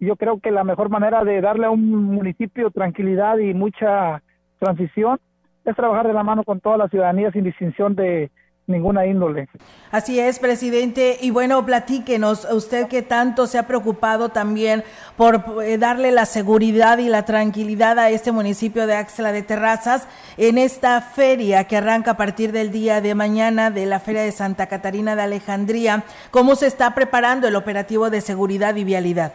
Yo 0.00 0.16
creo 0.16 0.40
que 0.40 0.50
la 0.50 0.64
mejor 0.64 0.90
manera 0.90 1.24
de 1.24 1.40
darle 1.40 1.66
a 1.66 1.70
un 1.70 1.90
municipio 1.90 2.70
tranquilidad 2.70 3.38
y 3.38 3.54
mucha 3.54 4.22
transición 4.58 5.18
es 5.64 5.76
trabajar 5.76 6.06
de 6.06 6.12
la 6.12 6.22
mano 6.22 6.44
con 6.44 6.60
toda 6.60 6.76
la 6.76 6.88
ciudadanía 6.88 7.30
sin 7.32 7.44
distinción 7.44 7.94
de 7.94 8.30
ninguna 8.68 9.06
índole. 9.06 9.48
Así 9.90 10.20
es, 10.20 10.38
presidente. 10.38 11.16
Y 11.20 11.30
bueno, 11.30 11.64
platíquenos, 11.64 12.46
usted 12.52 12.86
que 12.88 13.02
tanto 13.02 13.46
se 13.46 13.58
ha 13.58 13.66
preocupado 13.66 14.28
también 14.28 14.84
por 15.16 15.44
eh, 15.64 15.78
darle 15.78 16.12
la 16.12 16.26
seguridad 16.26 16.98
y 16.98 17.08
la 17.08 17.24
tranquilidad 17.24 17.98
a 17.98 18.10
este 18.10 18.30
municipio 18.30 18.86
de 18.86 18.94
Axla 18.94 19.32
de 19.32 19.42
Terrazas 19.42 20.06
en 20.36 20.58
esta 20.58 21.00
feria 21.00 21.64
que 21.64 21.76
arranca 21.76 22.12
a 22.12 22.16
partir 22.16 22.52
del 22.52 22.70
día 22.70 23.00
de 23.00 23.14
mañana 23.14 23.70
de 23.70 23.86
la 23.86 23.98
Feria 24.00 24.22
de 24.22 24.32
Santa 24.32 24.66
Catarina 24.66 25.16
de 25.16 25.22
Alejandría. 25.22 26.04
¿Cómo 26.30 26.54
se 26.54 26.66
está 26.66 26.94
preparando 26.94 27.48
el 27.48 27.56
operativo 27.56 28.10
de 28.10 28.20
seguridad 28.20 28.76
y 28.76 28.84
vialidad? 28.84 29.32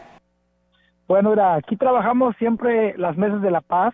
Bueno, 1.07 1.31
mira, 1.31 1.55
aquí 1.55 1.75
trabajamos 1.75 2.35
siempre 2.37 2.97
las 2.97 3.17
mesas 3.17 3.41
de 3.41 3.51
la 3.51 3.61
paz. 3.61 3.93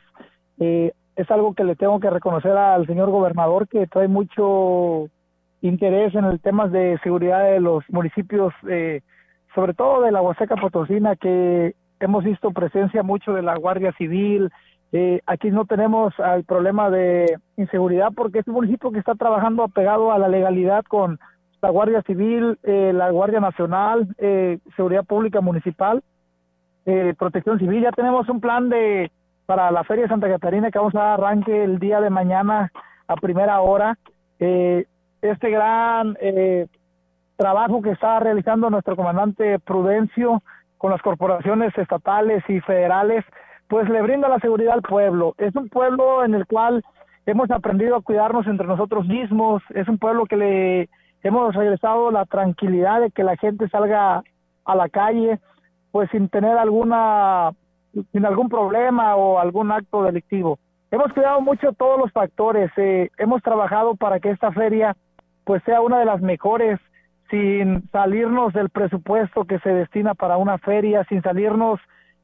Eh, 0.60 0.92
es 1.16 1.30
algo 1.32 1.54
que 1.54 1.64
le 1.64 1.76
tengo 1.76 2.00
que 2.00 2.10
reconocer 2.10 2.52
al 2.52 2.86
señor 2.88 3.10
gobernador 3.10 3.68
que 3.68 3.88
trae 3.88 4.08
mucho 4.08 5.10
interés 5.62 6.16
en 6.16 6.26
el 6.26 6.40
tema 6.40 6.68
de 6.68 6.98
seguridad 7.04 7.44
de 7.44 7.60
los 7.60 7.84
municipios, 7.90 8.54
eh, 8.70 9.02
sobre 9.54 9.74
todo 9.74 10.02
de 10.02 10.12
la 10.12 10.22
Huasteca 10.22 10.56
Potosina, 10.56 11.16
que 11.16 11.76
hemos 12.00 12.24
visto 12.24 12.52
presencia 12.52 13.04
mucho 13.04 13.34
de 13.34 13.42
la 13.42 13.58
Guardia 13.58 13.92
Civil. 13.94 14.52
Eh, 14.92 15.22
aquí 15.26 15.52
no 15.52 15.66
tenemos 15.66 16.14
el 16.36 16.44
problema 16.46 16.90
de 16.90 17.38
inseguridad 17.58 18.10
porque 18.16 18.40
es 18.40 18.48
un 18.48 18.56
municipio 18.56 18.92
que 18.92 19.00
está 19.00 19.16
trabajando 19.16 19.64
apegado 19.64 20.12
a 20.12 20.18
la 20.18 20.28
legalidad 20.28 20.84
con 20.86 21.20
la 21.62 21.70
Guardia 21.70 22.02
Civil, 22.04 22.58
eh, 22.64 22.92
la 22.94 23.12
Guardia 23.12 23.40
Nacional, 23.40 24.08
Seguridad 24.76 25.04
Pública 25.06 25.42
Municipal, 25.42 26.02
Protección 27.18 27.60
Civil. 27.60 27.84
Ya 27.84 27.92
tenemos 27.92 28.28
un 28.30 28.40
plan 28.40 28.70
de 28.70 29.12
para 29.50 29.72
la 29.72 29.84
Feria 29.84 30.04
de 30.04 30.10
Santa 30.10 30.30
Catarina 30.30 30.70
que 30.70 30.78
vamos 30.78 30.94
a 30.94 31.00
dar 31.00 31.20
arranque 31.20 31.64
el 31.64 31.80
día 31.80 32.00
de 32.02 32.12
mañana 32.12 32.72
a 33.08 33.16
primera 33.16 33.60
hora. 33.62 33.98
Eh, 34.40 34.86
este 35.22 35.50
gran 35.50 36.18
eh, 36.22 36.68
trabajo 37.36 37.82
que 37.82 37.92
está 37.92 38.20
realizando 38.20 38.70
nuestro 38.70 38.96
comandante 38.96 39.60
Prudencio 39.60 40.42
con 40.78 40.92
las 40.92 41.02
corporaciones 41.02 41.78
estatales 41.78 42.44
y 42.48 42.60
federales, 42.62 43.26
pues 43.68 43.88
le 43.90 44.02
brinda 44.02 44.30
la 44.30 44.40
seguridad 44.40 44.74
al 44.74 44.82
pueblo. 44.82 45.36
Es 45.38 45.56
un 45.56 45.70
pueblo 45.70 46.24
en 46.24 46.34
el 46.34 46.46
cual 46.48 46.84
hemos 47.26 47.52
aprendido 47.52 47.96
a 47.96 48.02
cuidarnos 48.02 48.48
entre 48.48 48.66
nosotros 48.66 49.06
mismos, 49.06 49.62
es 49.76 49.88
un 49.88 49.98
pueblo 49.98 50.26
que 50.26 50.38
le 50.38 50.90
hemos 51.22 51.54
regresado 51.54 52.12
la 52.12 52.26
tranquilidad 52.26 53.02
de 53.02 53.12
que 53.12 53.24
la 53.24 53.36
gente 53.38 53.70
salga 53.70 54.24
a 54.66 54.76
la 54.76 54.90
calle, 54.90 55.40
pues 55.92 56.10
sin 56.12 56.30
tener 56.30 56.58
alguna, 56.58 57.52
sin 58.12 58.26
algún 58.26 58.50
problema 58.50 59.16
o 59.16 59.40
algún 59.40 59.72
acto 59.72 60.04
delictivo. 60.04 60.60
Hemos 60.92 61.14
cuidado 61.14 61.42
mucho 61.42 61.74
todos 61.74 62.00
los 62.00 62.12
factores, 62.12 62.72
eh, 62.78 63.10
hemos 63.18 63.44
trabajado 63.44 63.96
para 63.96 64.20
que 64.20 64.32
esta 64.32 64.52
feria 64.52 64.96
pues 65.50 65.64
sea 65.64 65.82
una 65.82 65.98
de 65.98 66.06
las 66.06 66.22
mejores 66.22 66.80
sin 67.32 67.90
salirnos 67.90 68.54
del 68.54 68.70
presupuesto 68.70 69.46
que 69.46 69.58
se 69.62 69.70
destina 69.70 70.14
para 70.14 70.38
una 70.38 70.60
feria, 70.60 71.04
sin 71.06 71.24
salirnos 71.24 71.80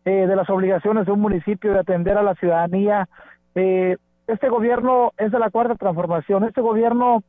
eh, 0.06 0.28
de 0.28 0.36
las 0.36 0.48
obligaciones 0.48 1.08
de 1.08 1.12
un 1.12 1.22
municipio 1.22 1.74
de 1.74 1.80
atender 1.80 2.20
a 2.20 2.22
la 2.22 2.36
ciudadanía. 2.36 3.10
Eh, 3.56 3.98
este 4.28 4.48
gobierno 4.48 5.12
es 5.18 5.32
de 5.32 5.40
la 5.40 5.50
cuarta 5.50 5.74
transformación. 5.74 6.44
Este 6.44 6.62
gobierno 6.62 7.24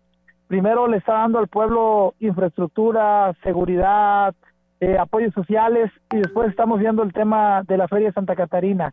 primero 0.48 0.86
le 0.86 0.98
está 0.98 1.14
dando 1.14 1.38
al 1.38 1.48
pueblo 1.48 2.12
infraestructura, 2.20 3.32
seguridad, 3.42 4.34
eh, 4.80 4.98
apoyos 4.98 5.32
sociales 5.32 5.90
y 6.12 6.18
después 6.18 6.50
estamos 6.50 6.78
viendo 6.78 7.02
el 7.04 7.14
tema 7.14 7.62
de 7.62 7.78
la 7.78 7.88
Feria 7.88 8.08
de 8.08 8.12
Santa 8.12 8.36
Catarina. 8.36 8.92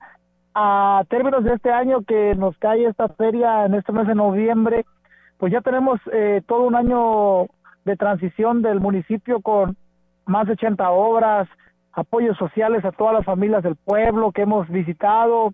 A 0.55 1.03
términos 1.09 1.43
de 1.43 1.55
este 1.55 1.69
año 1.69 2.03
que 2.03 2.33
nos 2.35 2.57
cae 2.59 2.85
esta 2.85 3.09
feria 3.09 3.65
en 3.65 3.73
este 3.73 3.91
mes 3.91 4.07
de 4.07 4.15
noviembre, 4.15 4.85
pues 5.43 5.51
ya 5.51 5.59
tenemos 5.59 5.99
eh, 6.13 6.41
todo 6.47 6.61
un 6.61 6.73
año 6.73 7.47
de 7.83 7.97
transición 7.97 8.61
del 8.61 8.79
municipio 8.79 9.41
con 9.41 9.75
más 10.25 10.47
de 10.47 10.53
80 10.53 10.89
obras, 10.89 11.49
apoyos 11.91 12.37
sociales 12.37 12.85
a 12.85 12.93
todas 12.93 13.13
las 13.13 13.25
familias 13.25 13.61
del 13.61 13.75
pueblo 13.75 14.31
que 14.31 14.43
hemos 14.43 14.69
visitado, 14.69 15.53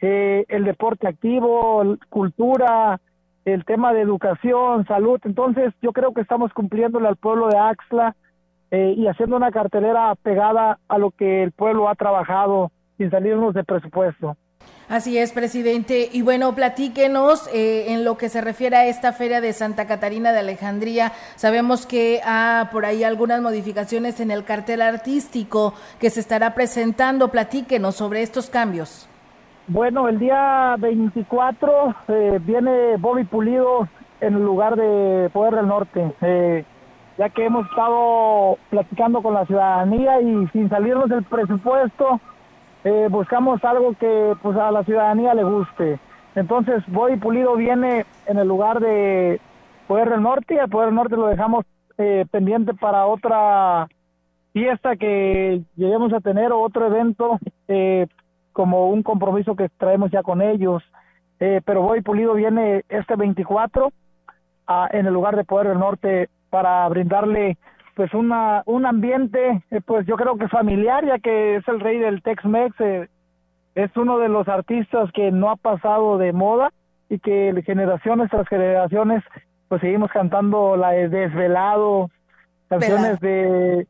eh, 0.00 0.46
el 0.48 0.64
deporte 0.64 1.06
activo, 1.06 1.98
cultura, 2.08 2.98
el 3.44 3.66
tema 3.66 3.92
de 3.92 4.00
educación, 4.00 4.86
salud. 4.86 5.20
Entonces 5.24 5.74
yo 5.82 5.92
creo 5.92 6.14
que 6.14 6.22
estamos 6.22 6.50
cumpliéndole 6.54 7.06
al 7.06 7.16
pueblo 7.16 7.48
de 7.48 7.58
Axla 7.58 8.16
eh, 8.70 8.94
y 8.96 9.06
haciendo 9.06 9.36
una 9.36 9.50
cartelera 9.50 10.14
pegada 10.14 10.78
a 10.88 10.96
lo 10.96 11.10
que 11.10 11.42
el 11.42 11.52
pueblo 11.52 11.90
ha 11.90 11.94
trabajado 11.94 12.70
sin 12.96 13.10
salirnos 13.10 13.52
de 13.52 13.64
presupuesto. 13.64 14.38
Así 14.88 15.18
es, 15.18 15.32
presidente. 15.32 16.08
Y 16.12 16.22
bueno, 16.22 16.54
platíquenos 16.54 17.48
eh, 17.52 17.92
en 17.92 18.04
lo 18.04 18.16
que 18.16 18.28
se 18.28 18.40
refiere 18.40 18.76
a 18.76 18.86
esta 18.86 19.12
feria 19.12 19.40
de 19.40 19.52
Santa 19.52 19.86
Catarina 19.86 20.32
de 20.32 20.38
Alejandría. 20.38 21.12
Sabemos 21.34 21.86
que 21.86 22.20
hay 22.24 22.66
por 22.66 22.86
ahí 22.86 23.02
algunas 23.02 23.42
modificaciones 23.42 24.20
en 24.20 24.30
el 24.30 24.44
cartel 24.44 24.82
artístico 24.82 25.74
que 25.98 26.08
se 26.10 26.20
estará 26.20 26.54
presentando. 26.54 27.28
Platíquenos 27.28 27.96
sobre 27.96 28.22
estos 28.22 28.48
cambios. 28.48 29.08
Bueno, 29.66 30.08
el 30.08 30.20
día 30.20 30.76
24 30.78 31.94
eh, 32.06 32.38
viene 32.42 32.96
Bobby 32.98 33.24
Pulido 33.24 33.88
en 34.20 34.34
el 34.34 34.44
lugar 34.44 34.76
de 34.76 35.28
Poder 35.32 35.56
del 35.56 35.66
Norte. 35.66 36.12
Eh, 36.20 36.64
ya 37.18 37.28
que 37.30 37.46
hemos 37.46 37.66
estado 37.68 38.56
platicando 38.70 39.20
con 39.20 39.34
la 39.34 39.44
ciudadanía 39.46 40.20
y 40.20 40.46
sin 40.52 40.68
salirnos 40.68 41.08
del 41.08 41.24
presupuesto, 41.24 42.20
eh, 42.86 43.08
buscamos 43.10 43.64
algo 43.64 43.94
que 43.98 44.36
pues 44.40 44.56
a 44.56 44.70
la 44.70 44.84
ciudadanía 44.84 45.34
le 45.34 45.42
guste. 45.42 45.98
Entonces 46.36 46.84
Boy 46.86 47.16
Pulido 47.16 47.56
viene 47.56 48.06
en 48.26 48.38
el 48.38 48.46
lugar 48.46 48.78
de 48.78 49.40
Poder 49.88 50.08
del 50.08 50.22
Norte 50.22 50.54
y 50.54 50.58
el 50.58 50.68
Poder 50.68 50.86
del 50.86 50.94
Norte 50.94 51.16
lo 51.16 51.26
dejamos 51.26 51.64
eh, 51.98 52.26
pendiente 52.30 52.74
para 52.74 53.06
otra 53.06 53.88
fiesta 54.52 54.94
que 54.94 55.62
lleguemos 55.74 56.12
a 56.12 56.20
tener 56.20 56.52
o 56.52 56.60
otro 56.60 56.86
evento 56.86 57.40
eh, 57.66 58.06
como 58.52 58.88
un 58.90 59.02
compromiso 59.02 59.56
que 59.56 59.68
traemos 59.68 60.12
ya 60.12 60.22
con 60.22 60.40
ellos. 60.40 60.80
pero 61.38 61.82
Boy 61.82 62.02
Pulido 62.02 62.34
viene 62.34 62.84
este 62.88 63.16
24 63.16 63.90
a, 64.68 64.88
en 64.92 65.06
el 65.06 65.12
lugar 65.12 65.34
de 65.34 65.42
Poder 65.42 65.70
del 65.70 65.80
Norte 65.80 66.28
para 66.50 66.88
brindarle 66.88 67.58
pues 67.96 68.12
una, 68.12 68.62
un 68.66 68.84
ambiente, 68.84 69.64
eh, 69.70 69.80
pues 69.80 70.06
yo 70.06 70.16
creo 70.16 70.36
que 70.36 70.48
familiar, 70.48 71.04
ya 71.06 71.18
que 71.18 71.56
es 71.56 71.66
el 71.66 71.80
rey 71.80 71.98
del 71.98 72.22
Tex-Mex, 72.22 72.78
eh, 72.80 73.08
es 73.74 73.96
uno 73.96 74.18
de 74.18 74.28
los 74.28 74.46
artistas 74.48 75.10
que 75.12 75.32
no 75.32 75.50
ha 75.50 75.56
pasado 75.56 76.18
de 76.18 76.34
moda 76.34 76.72
y 77.08 77.18
que 77.18 77.54
generaciones 77.64 78.28
tras 78.28 78.46
generaciones, 78.48 79.24
pues 79.68 79.80
seguimos 79.80 80.10
cantando 80.10 80.76
la 80.76 80.90
de 80.90 81.08
Desvelado, 81.08 82.10
canciones 82.68 83.18
de 83.20 83.86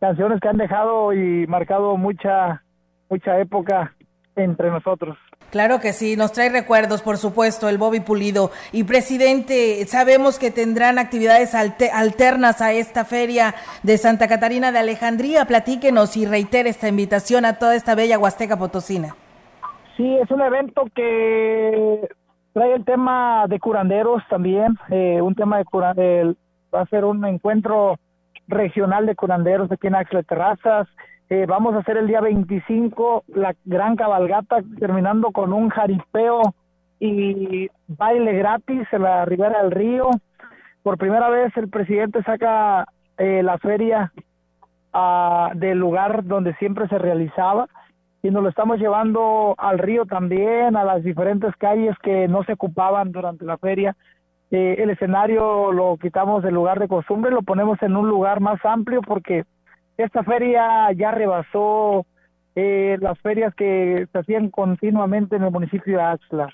canciones 0.00 0.40
que 0.40 0.48
han 0.48 0.58
dejado 0.58 1.12
y 1.12 1.46
marcado 1.46 1.96
mucha 1.96 2.64
mucha 3.08 3.38
época 3.38 3.94
entre 4.34 4.68
nosotros. 4.70 5.16
Claro 5.54 5.78
que 5.78 5.92
sí, 5.92 6.16
nos 6.16 6.32
trae 6.32 6.48
recuerdos, 6.48 7.00
por 7.00 7.16
supuesto, 7.16 7.68
el 7.68 7.78
Bobby 7.78 8.00
Pulido. 8.00 8.50
Y 8.72 8.82
presidente, 8.82 9.86
sabemos 9.86 10.40
que 10.40 10.50
tendrán 10.50 10.98
actividades 10.98 11.54
alternas 11.54 12.60
a 12.60 12.72
esta 12.72 13.04
feria 13.04 13.54
de 13.84 13.96
Santa 13.96 14.26
Catarina 14.26 14.72
de 14.72 14.80
Alejandría. 14.80 15.44
Platíquenos 15.44 16.16
y 16.16 16.26
reitere 16.26 16.70
esta 16.70 16.88
invitación 16.88 17.44
a 17.44 17.60
toda 17.60 17.76
esta 17.76 17.94
bella 17.94 18.18
Huasteca 18.18 18.56
Potosina. 18.56 19.14
Sí, 19.96 20.18
es 20.20 20.28
un 20.32 20.40
evento 20.40 20.86
que 20.92 22.08
trae 22.52 22.74
el 22.74 22.84
tema 22.84 23.46
de 23.46 23.60
curanderos 23.60 24.24
también, 24.28 24.76
eh, 24.90 25.22
un 25.22 25.36
tema 25.36 25.58
de 25.58 25.66
curanderos, 25.66 26.34
va 26.74 26.80
a 26.80 26.86
ser 26.86 27.04
un 27.04 27.24
encuentro 27.24 27.94
regional 28.48 29.06
de 29.06 29.14
curanderos 29.14 29.70
aquí 29.70 29.86
en 29.86 29.94
Axle 29.94 30.24
Terrazas. 30.24 30.88
Eh, 31.30 31.46
vamos 31.48 31.74
a 31.74 31.78
hacer 31.78 31.96
el 31.96 32.06
día 32.06 32.20
25 32.20 33.24
la 33.28 33.54
gran 33.64 33.96
cabalgata, 33.96 34.62
terminando 34.78 35.30
con 35.32 35.52
un 35.52 35.70
jaripeo 35.70 36.42
y 37.00 37.68
baile 37.86 38.34
gratis 38.34 38.86
en 38.92 39.02
la 39.02 39.24
ribera 39.24 39.62
del 39.62 39.70
río. 39.70 40.10
Por 40.82 40.98
primera 40.98 41.30
vez 41.30 41.56
el 41.56 41.70
presidente 41.70 42.22
saca 42.24 42.86
eh, 43.16 43.42
la 43.42 43.58
feria 43.58 44.12
ah, 44.92 45.50
del 45.54 45.78
lugar 45.78 46.24
donde 46.24 46.54
siempre 46.56 46.88
se 46.88 46.98
realizaba. 46.98 47.68
y 48.22 48.30
nos 48.30 48.42
lo 48.42 48.48
estamos 48.48 48.78
llevando 48.78 49.54
al 49.58 49.78
río 49.78 50.06
también, 50.06 50.76
a 50.76 50.84
las 50.84 51.02
diferentes 51.04 51.54
calles 51.56 51.94
que 52.02 52.26
no 52.26 52.42
se 52.44 52.52
ocupaban 52.54 53.12
durante 53.12 53.44
la 53.44 53.58
feria. 53.58 53.96
Eh, 54.50 54.76
el 54.78 54.90
escenario 54.90 55.72
lo 55.72 55.96
quitamos 55.96 56.42
del 56.42 56.54
lugar 56.54 56.78
de 56.78 56.88
costumbre, 56.88 57.30
lo 57.30 57.42
ponemos 57.42 57.82
en 57.82 57.96
un 57.96 58.08
lugar 58.08 58.40
más 58.40 58.64
amplio 58.64 59.02
porque 59.02 59.44
esta 59.96 60.22
feria 60.24 60.90
ya 60.92 61.10
rebasó 61.10 62.06
eh, 62.54 62.96
las 63.00 63.18
ferias 63.20 63.54
que 63.54 64.06
se 64.10 64.18
hacían 64.18 64.50
continuamente 64.50 65.36
en 65.36 65.44
el 65.44 65.50
municipio 65.50 65.96
de 65.96 66.02
Axla. 66.02 66.48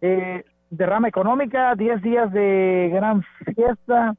Eh, 0.00 0.44
derrama 0.70 1.08
económica, 1.08 1.74
10 1.74 2.02
días 2.02 2.32
de 2.32 2.90
gran 2.92 3.22
fiesta, 3.54 4.14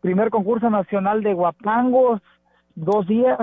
primer 0.00 0.30
concurso 0.30 0.68
nacional 0.70 1.22
de 1.22 1.34
guapangos, 1.34 2.20
dos 2.74 3.06
días. 3.06 3.38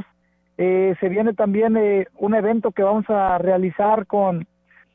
Eh, 0.57 0.95
se 0.99 1.07
viene 1.07 1.33
también 1.33 1.77
eh, 1.77 2.07
un 2.17 2.35
evento 2.35 2.71
que 2.71 2.83
vamos 2.83 3.05
a 3.09 3.37
realizar 3.37 4.05
con 4.05 4.45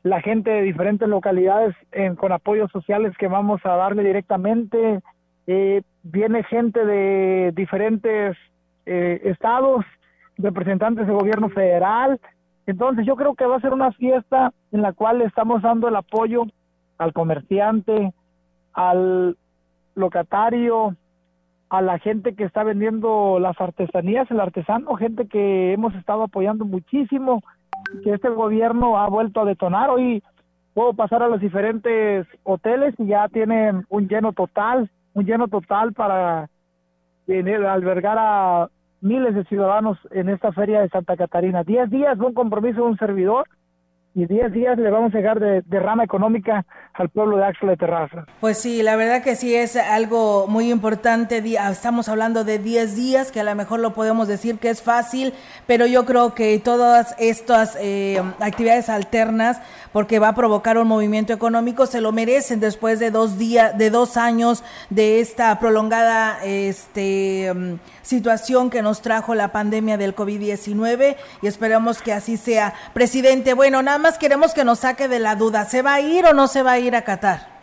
la 0.03 0.21
gente 0.21 0.51
de 0.51 0.61
diferentes 0.61 1.09
localidades 1.09 1.75
con 2.17 2.31
apoyos 2.31 2.69
sociales 2.71 3.13
que 3.17 3.27
vamos 3.27 3.59
a 3.65 3.69
darle 3.69 4.03
directamente. 4.03 4.99
Eh, 5.47 5.81
viene 6.03 6.43
gente 6.43 6.85
de 6.85 7.51
diferentes 7.55 8.37
estados, 8.85 9.85
representantes 10.37 11.07
del 11.07 11.15
gobierno 11.15 11.49
federal. 11.49 12.19
Entonces 12.67 13.05
yo 13.05 13.15
creo 13.15 13.35
que 13.35 13.45
va 13.45 13.57
a 13.57 13.61
ser 13.61 13.73
una 13.73 13.91
fiesta 13.91 14.51
en 14.71 14.81
la 14.81 14.93
cual 14.93 15.21
estamos 15.21 15.61
dando 15.61 15.87
el 15.87 15.95
apoyo 15.95 16.45
al 16.97 17.13
comerciante, 17.13 18.13
al 18.73 19.37
locatario, 19.95 20.95
a 21.69 21.81
la 21.81 21.99
gente 21.99 22.35
que 22.35 22.43
está 22.43 22.63
vendiendo 22.63 23.39
las 23.39 23.59
artesanías, 23.59 24.29
el 24.29 24.39
artesano, 24.39 24.95
gente 24.95 25.27
que 25.27 25.73
hemos 25.73 25.93
estado 25.95 26.23
apoyando 26.23 26.65
muchísimo, 26.65 27.41
que 28.03 28.13
este 28.13 28.29
gobierno 28.29 28.97
ha 28.97 29.07
vuelto 29.09 29.41
a 29.41 29.45
detonar. 29.45 29.89
Hoy 29.89 30.23
puedo 30.73 30.93
pasar 30.93 31.23
a 31.23 31.27
los 31.27 31.39
diferentes 31.39 32.27
hoteles 32.43 32.93
y 32.97 33.07
ya 33.07 33.27
tienen 33.29 33.85
un 33.89 34.07
lleno 34.07 34.33
total, 34.33 34.89
un 35.13 35.25
lleno 35.25 35.47
total 35.47 35.93
para 35.93 36.49
albergar 37.27 38.17
a 38.19 38.69
miles 39.05 39.35
de 39.35 39.43
ciudadanos 39.45 39.99
en 40.11 40.29
esta 40.29 40.51
feria 40.51 40.81
de 40.81 40.89
Santa 40.89 41.15
Catarina. 41.15 41.63
Diez 41.63 41.89
días, 41.91 42.17
un 42.19 42.33
compromiso 42.33 42.77
de 42.81 42.89
un 42.89 42.97
servidor 42.97 43.47
y 44.15 44.25
10 44.25 44.53
días 44.53 44.77
le 44.77 44.89
vamos 44.89 45.13
a 45.13 45.17
llegar 45.17 45.41
de, 45.41 45.61
rama 45.77 46.05
económica 46.05 46.65
al 46.93 47.09
pueblo 47.09 47.35
de 47.35 47.43
Axel 47.43 47.67
de 47.67 47.75
Terraza. 47.75 48.25
Pues 48.39 48.57
sí, 48.57 48.81
la 48.81 48.95
verdad 48.95 49.21
que 49.21 49.35
sí 49.35 49.53
es 49.53 49.75
algo 49.75 50.47
muy 50.47 50.71
importante. 50.71 51.43
Estamos 51.69 52.07
hablando 52.07 52.45
de 52.45 52.57
10 52.57 52.95
días, 52.95 53.31
que 53.33 53.41
a 53.41 53.43
lo 53.43 53.53
mejor 53.55 53.81
lo 53.81 53.93
podemos 53.93 54.29
decir 54.29 54.57
que 54.57 54.69
es 54.69 54.81
fácil, 54.81 55.33
pero 55.67 55.85
yo 55.85 56.05
creo 56.05 56.33
que 56.33 56.57
todas 56.59 57.13
estas 57.19 57.77
eh, 57.81 58.21
actividades 58.39 58.87
alternas, 58.87 59.61
porque 59.91 60.19
va 60.19 60.29
a 60.29 60.35
provocar 60.35 60.77
un 60.77 60.87
movimiento 60.87 61.33
económico, 61.33 61.85
se 61.85 61.99
lo 61.99 62.13
merecen 62.13 62.61
después 62.61 63.01
de 63.01 63.11
dos 63.11 63.37
días, 63.37 63.77
de 63.77 63.89
dos 63.89 64.15
años 64.15 64.63
de 64.89 65.19
esta 65.19 65.59
prolongada 65.59 66.37
este, 66.45 67.51
situación 68.05 68.69
que 68.69 68.81
nos 68.81 69.01
trajo 69.01 69.35
la 69.35 69.51
pandemia 69.51 69.97
del 69.97 70.15
COVID-19 70.15 71.15
y 71.41 71.47
esperamos 71.47 72.01
que 72.01 72.13
así 72.13 72.37
sea. 72.37 72.73
Presidente, 72.93 73.53
bueno, 73.53 73.81
nada 73.81 73.97
más 73.97 74.17
queremos 74.17 74.53
que 74.53 74.63
nos 74.63 74.79
saque 74.79 75.07
de 75.07 75.19
la 75.19 75.35
duda, 75.35 75.65
¿se 75.65 75.81
va 75.81 75.95
a 75.95 76.01
ir 76.01 76.25
o 76.25 76.33
no 76.33 76.47
se 76.47 76.61
va 76.61 76.73
a 76.73 76.79
ir 76.79 76.95
a 76.95 77.01
Qatar? 77.01 77.55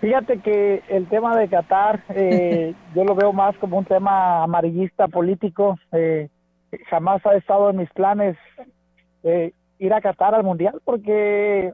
Fíjate 0.00 0.38
que 0.40 0.82
el 0.88 1.08
tema 1.08 1.36
de 1.36 1.48
Qatar 1.48 2.02
eh, 2.10 2.74
yo 2.94 3.04
lo 3.04 3.14
veo 3.14 3.32
más 3.32 3.56
como 3.56 3.78
un 3.78 3.86
tema 3.86 4.42
amarillista 4.42 5.08
político. 5.08 5.78
Eh, 5.92 6.28
jamás 6.90 7.24
ha 7.24 7.34
estado 7.34 7.70
en 7.70 7.78
mis 7.78 7.90
planes 7.90 8.36
eh, 9.22 9.52
ir 9.78 9.94
a 9.94 10.00
Qatar 10.02 10.34
al 10.34 10.44
mundial 10.44 10.80
porque 10.84 11.72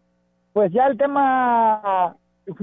pues 0.52 0.70
ya 0.72 0.86
el 0.86 0.96
tema 0.96 2.14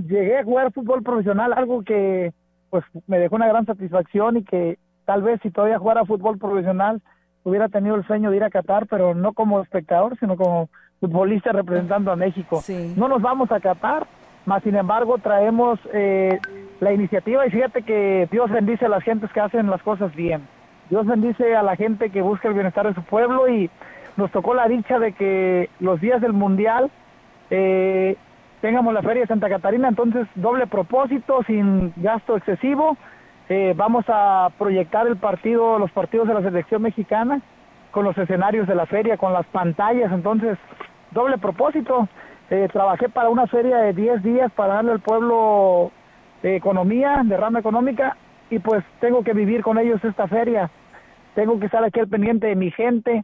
llegué 0.07 0.37
a 0.37 0.43
jugar 0.43 0.71
fútbol 0.71 1.03
profesional, 1.03 1.53
algo 1.53 1.83
que 1.83 2.33
pues 2.69 2.83
me 3.07 3.19
dejó 3.19 3.35
una 3.35 3.47
gran 3.47 3.65
satisfacción 3.65 4.37
y 4.37 4.43
que 4.43 4.77
tal 5.05 5.21
vez 5.23 5.39
si 5.41 5.51
todavía 5.51 5.79
jugara 5.79 6.05
fútbol 6.05 6.37
profesional 6.37 7.01
hubiera 7.43 7.69
tenido 7.69 7.95
el 7.95 8.05
sueño 8.05 8.29
de 8.29 8.37
ir 8.37 8.43
a 8.43 8.49
Qatar, 8.49 8.87
pero 8.87 9.15
no 9.15 9.33
como 9.33 9.61
espectador, 9.61 10.17
sino 10.19 10.37
como 10.37 10.69
futbolista 10.99 11.51
representando 11.51 12.11
a 12.11 12.15
México. 12.15 12.61
No 12.95 13.07
nos 13.07 13.21
vamos 13.21 13.51
a 13.51 13.59
Qatar, 13.59 14.07
más 14.45 14.63
sin 14.63 14.75
embargo 14.75 15.17
traemos 15.17 15.79
eh, 15.93 16.39
la 16.79 16.93
iniciativa 16.93 17.45
y 17.47 17.51
fíjate 17.51 17.83
que 17.83 18.27
Dios 18.31 18.49
bendice 18.51 18.85
a 18.85 18.89
las 18.89 19.03
gentes 19.03 19.31
que 19.31 19.39
hacen 19.39 19.69
las 19.69 19.81
cosas 19.81 20.13
bien. 20.15 20.47
Dios 20.89 21.05
bendice 21.05 21.55
a 21.55 21.63
la 21.63 21.75
gente 21.75 22.09
que 22.09 22.21
busca 22.21 22.47
el 22.47 22.55
bienestar 22.55 22.87
de 22.87 22.95
su 22.95 23.03
pueblo 23.03 23.47
y 23.47 23.69
nos 24.17 24.31
tocó 24.31 24.53
la 24.53 24.67
dicha 24.67 24.99
de 24.99 25.13
que 25.13 25.69
los 25.79 26.01
días 26.01 26.19
del 26.19 26.33
Mundial 26.33 26.91
eh, 27.49 28.17
tengamos 28.61 28.93
la 28.93 29.01
Feria 29.01 29.21
de 29.21 29.27
Santa 29.27 29.49
Catarina, 29.49 29.87
entonces 29.87 30.27
doble 30.35 30.67
propósito, 30.67 31.43
sin 31.47 31.93
gasto 31.97 32.37
excesivo 32.37 32.97
eh, 33.49 33.73
vamos 33.75 34.05
a 34.07 34.49
proyectar 34.59 35.07
el 35.07 35.17
partido, 35.17 35.79
los 35.79 35.91
partidos 35.91 36.27
de 36.27 36.35
la 36.35 36.43
selección 36.43 36.83
mexicana 36.83 37.41
con 37.89 38.05
los 38.05 38.15
escenarios 38.15 38.67
de 38.67 38.75
la 38.75 38.85
feria, 38.85 39.17
con 39.17 39.33
las 39.33 39.47
pantallas, 39.47 40.11
entonces 40.11 40.55
doble 41.09 41.39
propósito. 41.39 42.07
Eh, 42.51 42.67
trabajé 42.71 43.09
para 43.09 43.29
una 43.29 43.47
feria 43.47 43.77
de 43.77 43.93
10 43.93 44.21
días 44.21 44.51
para 44.51 44.75
darle 44.75 44.91
al 44.91 44.99
pueblo 44.99 45.91
de 46.43 46.55
economía, 46.55 47.21
de 47.25 47.37
rama 47.37 47.59
económica, 47.59 48.17
y 48.51 48.59
pues 48.59 48.83
tengo 48.99 49.23
que 49.23 49.33
vivir 49.33 49.63
con 49.63 49.79
ellos 49.79 50.03
esta 50.03 50.27
feria. 50.27 50.69
Tengo 51.33 51.59
que 51.59 51.65
estar 51.65 51.83
aquí 51.83 51.99
al 51.99 52.07
pendiente 52.07 52.47
de 52.47 52.55
mi 52.55 52.69
gente. 52.69 53.23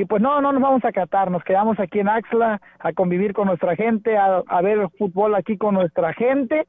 Y 0.00 0.06
pues 0.06 0.22
no, 0.22 0.40
no 0.40 0.50
nos 0.50 0.62
vamos 0.62 0.82
a 0.86 0.92
catar, 0.92 1.30
nos 1.30 1.44
quedamos 1.44 1.78
aquí 1.78 1.98
en 1.98 2.08
Axla 2.08 2.58
a 2.78 2.92
convivir 2.94 3.34
con 3.34 3.48
nuestra 3.48 3.76
gente, 3.76 4.16
a, 4.16 4.62
ver 4.62 4.88
fútbol 4.96 5.34
aquí 5.34 5.58
con 5.58 5.74
nuestra 5.74 6.14
gente 6.14 6.66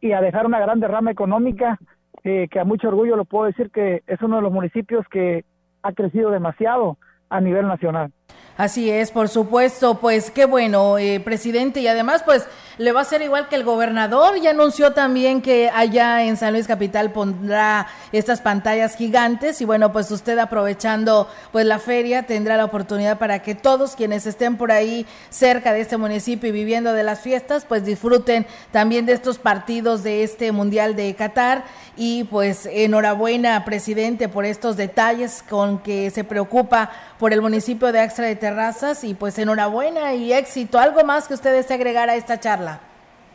y 0.00 0.12
a 0.12 0.20
dejar 0.20 0.46
una 0.46 0.60
gran 0.60 0.78
derrama 0.78 1.10
económica 1.10 1.76
eh, 2.22 2.46
que 2.48 2.60
a 2.60 2.64
mucho 2.64 2.86
orgullo 2.86 3.16
lo 3.16 3.24
puedo 3.24 3.46
decir 3.46 3.72
que 3.72 4.04
es 4.06 4.22
uno 4.22 4.36
de 4.36 4.42
los 4.42 4.52
municipios 4.52 5.04
que 5.08 5.44
ha 5.82 5.92
crecido 5.92 6.30
demasiado 6.30 6.98
a 7.30 7.40
nivel 7.40 7.66
nacional. 7.66 8.12
Así 8.58 8.90
es, 8.90 9.12
por 9.12 9.28
supuesto, 9.28 10.00
pues 10.00 10.32
qué 10.32 10.44
bueno, 10.44 10.98
eh, 10.98 11.20
presidente, 11.20 11.78
y 11.78 11.86
además 11.86 12.24
pues 12.24 12.44
le 12.78 12.92
va 12.92 13.00
a 13.00 13.04
ser 13.04 13.22
igual 13.22 13.48
que 13.48 13.56
el 13.56 13.64
gobernador, 13.64 14.40
ya 14.40 14.50
anunció 14.50 14.92
también 14.92 15.42
que 15.42 15.68
allá 15.68 16.22
en 16.22 16.36
San 16.36 16.52
Luis 16.52 16.68
Capital 16.68 17.10
pondrá 17.10 17.88
estas 18.12 18.40
pantallas 18.40 18.94
gigantes. 18.96 19.60
Y 19.60 19.64
bueno, 19.64 19.92
pues 19.92 20.10
usted 20.12 20.38
aprovechando 20.38 21.28
pues 21.50 21.66
la 21.66 21.80
feria 21.80 22.22
tendrá 22.22 22.56
la 22.56 22.64
oportunidad 22.64 23.18
para 23.18 23.42
que 23.42 23.56
todos 23.56 23.96
quienes 23.96 24.26
estén 24.26 24.56
por 24.56 24.70
ahí 24.70 25.06
cerca 25.28 25.72
de 25.72 25.80
este 25.80 25.96
municipio 25.96 26.48
y 26.48 26.52
viviendo 26.52 26.92
de 26.92 27.02
las 27.02 27.20
fiestas, 27.20 27.64
pues 27.64 27.84
disfruten 27.84 28.46
también 28.70 29.06
de 29.06 29.12
estos 29.12 29.38
partidos 29.38 30.04
de 30.04 30.22
este 30.22 30.52
Mundial 30.52 30.94
de 30.94 31.12
Qatar. 31.16 31.64
Y 31.96 32.24
pues 32.24 32.66
enhorabuena, 32.66 33.64
presidente, 33.64 34.28
por 34.28 34.44
estos 34.44 34.76
detalles 34.76 35.42
con 35.48 35.80
que 35.80 36.10
se 36.10 36.22
preocupa 36.22 36.92
por 37.18 37.32
el 37.32 37.42
municipio 37.42 37.90
de 37.90 37.98
Axtra 37.98 38.26
de 38.26 38.36
Terrazas 38.48 39.04
y 39.04 39.12
pues 39.12 39.38
enhorabuena 39.38 40.14
y 40.14 40.32
éxito. 40.32 40.78
¿Algo 40.78 41.04
más 41.04 41.28
que 41.28 41.34
usted 41.34 41.52
desee 41.52 41.76
agregar 41.76 42.08
a 42.08 42.14
esta 42.14 42.40
charla? 42.40 42.80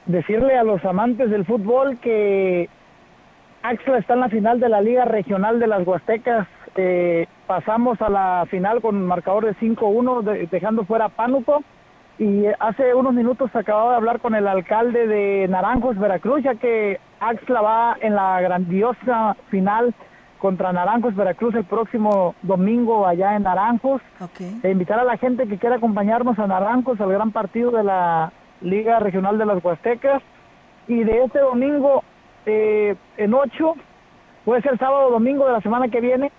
Decirle 0.07 0.57
a 0.57 0.63
los 0.63 0.83
amantes 0.85 1.29
del 1.29 1.45
fútbol 1.45 1.99
que 1.99 2.67
Axtra 3.61 3.99
está 3.99 4.15
en 4.15 4.21
la 4.21 4.29
final 4.29 4.59
de 4.59 4.69
la 4.69 4.81
Liga 4.81 5.05
Regional 5.05 5.59
de 5.59 5.67
las 5.67 5.85
Huastecas. 5.85 6.47
Eh, 6.75 7.27
pasamos 7.45 8.01
a 8.01 8.09
la 8.09 8.47
final 8.49 8.81
con 8.81 9.05
marcador 9.05 9.45
de 9.45 9.53
5-1, 9.57 10.49
dejando 10.49 10.83
fuera 10.83 11.05
a 11.05 11.09
Pánuco. 11.09 11.63
Y 12.17 12.45
hace 12.59 12.95
unos 12.95 13.13
minutos 13.13 13.55
acababa 13.55 13.91
de 13.91 13.97
hablar 13.97 14.19
con 14.19 14.33
el 14.33 14.47
alcalde 14.47 15.05
de 15.05 15.47
Naranjos, 15.47 15.95
Veracruz, 15.99 16.41
ya 16.41 16.55
que 16.55 16.99
Axla 17.19 17.61
va 17.61 17.97
en 18.01 18.15
la 18.15 18.41
grandiosa 18.41 19.37
final 19.51 19.93
contra 20.43 20.73
Naranjos 20.73 21.15
Veracruz 21.15 21.55
el 21.55 21.63
próximo 21.63 22.35
domingo 22.41 23.07
allá 23.07 23.37
en 23.37 23.43
Naranjos. 23.43 24.01
E 24.61 24.71
invitar 24.71 24.99
a 24.99 25.05
la 25.05 25.15
gente 25.15 25.47
que 25.47 25.57
quiera 25.57 25.77
acompañarnos 25.77 26.37
a 26.37 26.47
Naranjos 26.47 26.99
al 26.99 27.13
gran 27.13 27.31
partido 27.31 27.71
de 27.71 27.81
la 27.81 28.33
Liga 28.59 28.99
Regional 28.99 29.37
de 29.37 29.45
las 29.45 29.63
Huastecas. 29.63 30.21
Y 30.89 31.05
de 31.05 31.23
este 31.23 31.39
domingo 31.39 32.03
eh, 32.45 32.93
en 33.15 33.33
ocho, 33.33 33.75
puede 34.43 34.61
ser 34.63 34.77
sábado 34.77 35.07
o 35.07 35.11
domingo 35.11 35.45
de 35.45 35.53
la 35.53 35.61
semana 35.61 35.87
que 35.87 36.01
viene, 36.01 36.29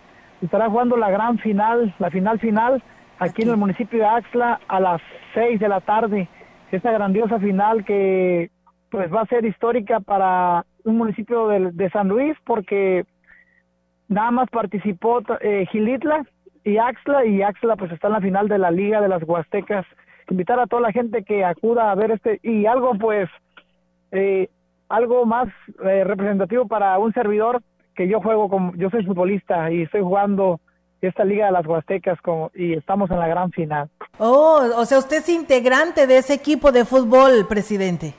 estará 0.42 0.68
jugando 0.68 0.98
la 0.98 1.10
gran 1.10 1.38
final, 1.38 1.94
la 1.98 2.10
final 2.10 2.38
final, 2.38 2.82
aquí 3.18 3.40
en 3.40 3.48
el 3.48 3.56
municipio 3.56 4.00
de 4.00 4.04
Axla 4.04 4.60
a 4.68 4.80
las 4.80 5.00
seis 5.32 5.58
de 5.58 5.68
la 5.70 5.80
tarde. 5.80 6.28
Esta 6.70 6.92
grandiosa 6.92 7.38
final 7.38 7.86
que 7.86 8.50
pues 8.90 9.10
va 9.10 9.22
a 9.22 9.26
ser 9.26 9.46
histórica 9.46 10.00
para 10.00 10.66
un 10.84 10.98
municipio 10.98 11.48
de, 11.48 11.72
de 11.72 11.88
San 11.88 12.08
Luis 12.08 12.36
porque 12.44 13.06
nada 14.08 14.30
más 14.30 14.50
participó 14.50 15.22
eh, 15.40 15.66
Gilitla 15.70 16.24
y 16.64 16.78
Axla 16.78 17.24
y 17.24 17.42
Axla 17.42 17.76
pues 17.76 17.92
está 17.92 18.08
en 18.08 18.14
la 18.14 18.20
final 18.20 18.48
de 18.48 18.58
la 18.58 18.70
Liga 18.70 19.00
de 19.00 19.08
las 19.08 19.22
Huastecas. 19.22 19.86
Invitar 20.30 20.58
a 20.58 20.66
toda 20.66 20.82
la 20.82 20.92
gente 20.92 21.22
que 21.22 21.44
acuda 21.44 21.90
a 21.90 21.94
ver 21.94 22.12
este 22.12 22.40
y 22.42 22.66
algo 22.66 22.94
pues 22.98 23.28
eh, 24.12 24.48
algo 24.88 25.26
más 25.26 25.48
eh, 25.84 26.04
representativo 26.04 26.66
para 26.66 26.98
un 26.98 27.12
servidor 27.12 27.62
que 27.94 28.08
yo 28.08 28.20
juego 28.20 28.48
como 28.48 28.74
yo 28.76 28.90
soy 28.90 29.04
futbolista 29.04 29.70
y 29.70 29.82
estoy 29.82 30.02
jugando 30.02 30.60
esta 31.00 31.24
Liga 31.24 31.46
de 31.46 31.52
las 31.52 31.66
Huastecas 31.66 32.18
como, 32.22 32.50
y 32.54 32.72
estamos 32.72 33.10
en 33.10 33.18
la 33.18 33.28
gran 33.28 33.50
final. 33.50 33.90
Oh, 34.18 34.62
o 34.76 34.84
sea, 34.86 34.98
usted 34.98 35.18
es 35.18 35.28
integrante 35.28 36.06
de 36.06 36.18
ese 36.18 36.34
equipo 36.34 36.72
de 36.72 36.84
fútbol, 36.84 37.46
presidente. 37.46 38.14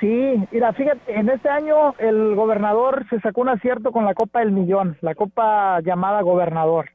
Sí, 0.00 0.48
mira, 0.50 0.72
fíjate, 0.72 1.18
en 1.18 1.28
este 1.28 1.50
año 1.50 1.94
el 1.98 2.34
gobernador 2.34 3.06
se 3.10 3.20
sacó 3.20 3.42
un 3.42 3.50
acierto 3.50 3.92
con 3.92 4.06
la 4.06 4.14
Copa 4.14 4.40
del 4.40 4.50
Millón, 4.50 4.96
la 5.02 5.14
Copa 5.14 5.80
llamada 5.80 6.22
Gobernador. 6.22 6.88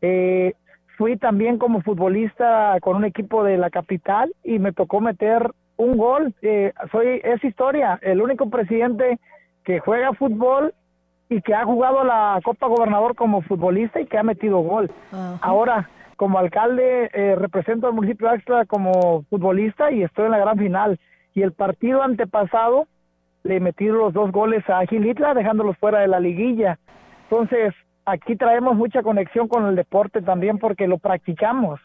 Eh, 0.00 0.54
fui 0.96 1.16
también 1.16 1.58
como 1.58 1.82
futbolista 1.82 2.76
con 2.80 2.96
un 2.96 3.04
equipo 3.04 3.42
de 3.42 3.56
la 3.56 3.70
capital 3.70 4.32
y 4.44 4.60
me 4.60 4.72
tocó 4.72 5.00
meter 5.00 5.50
un 5.76 5.96
gol. 5.96 6.32
Eh, 6.42 6.72
soy 6.92 7.20
es 7.24 7.42
historia, 7.42 7.98
el 8.02 8.22
único 8.22 8.48
presidente 8.48 9.18
que 9.64 9.80
juega 9.80 10.12
fútbol 10.12 10.74
y 11.28 11.40
que 11.42 11.54
ha 11.54 11.64
jugado 11.64 12.04
la 12.04 12.38
Copa 12.44 12.68
Gobernador 12.68 13.16
como 13.16 13.42
futbolista 13.42 14.00
y 14.00 14.06
que 14.06 14.18
ha 14.18 14.22
metido 14.22 14.58
gol. 14.60 14.92
Ahora, 15.40 15.88
como 16.16 16.38
alcalde, 16.38 17.10
eh, 17.12 17.34
represento 17.34 17.88
al 17.88 17.94
municipio 17.94 18.28
de 18.28 18.34
Axtra 18.34 18.64
como 18.66 19.24
futbolista 19.30 19.90
y 19.90 20.04
estoy 20.04 20.26
en 20.26 20.30
la 20.30 20.38
gran 20.38 20.58
final. 20.58 21.00
Y 21.34 21.42
el 21.42 21.52
partido 21.52 22.02
antepasado 22.02 22.86
le 23.42 23.60
metí 23.60 23.86
los 23.86 24.12
dos 24.12 24.32
goles 24.32 24.68
a 24.68 24.84
Gilitla, 24.86 25.34
dejándolos 25.34 25.76
fuera 25.78 26.00
de 26.00 26.08
la 26.08 26.20
liguilla. 26.20 26.78
Entonces, 27.28 27.74
aquí 28.04 28.36
traemos 28.36 28.76
mucha 28.76 29.02
conexión 29.02 29.48
con 29.48 29.66
el 29.66 29.76
deporte 29.76 30.22
también 30.22 30.58
porque 30.58 30.86
lo 30.86 30.98
practicamos. 30.98 31.80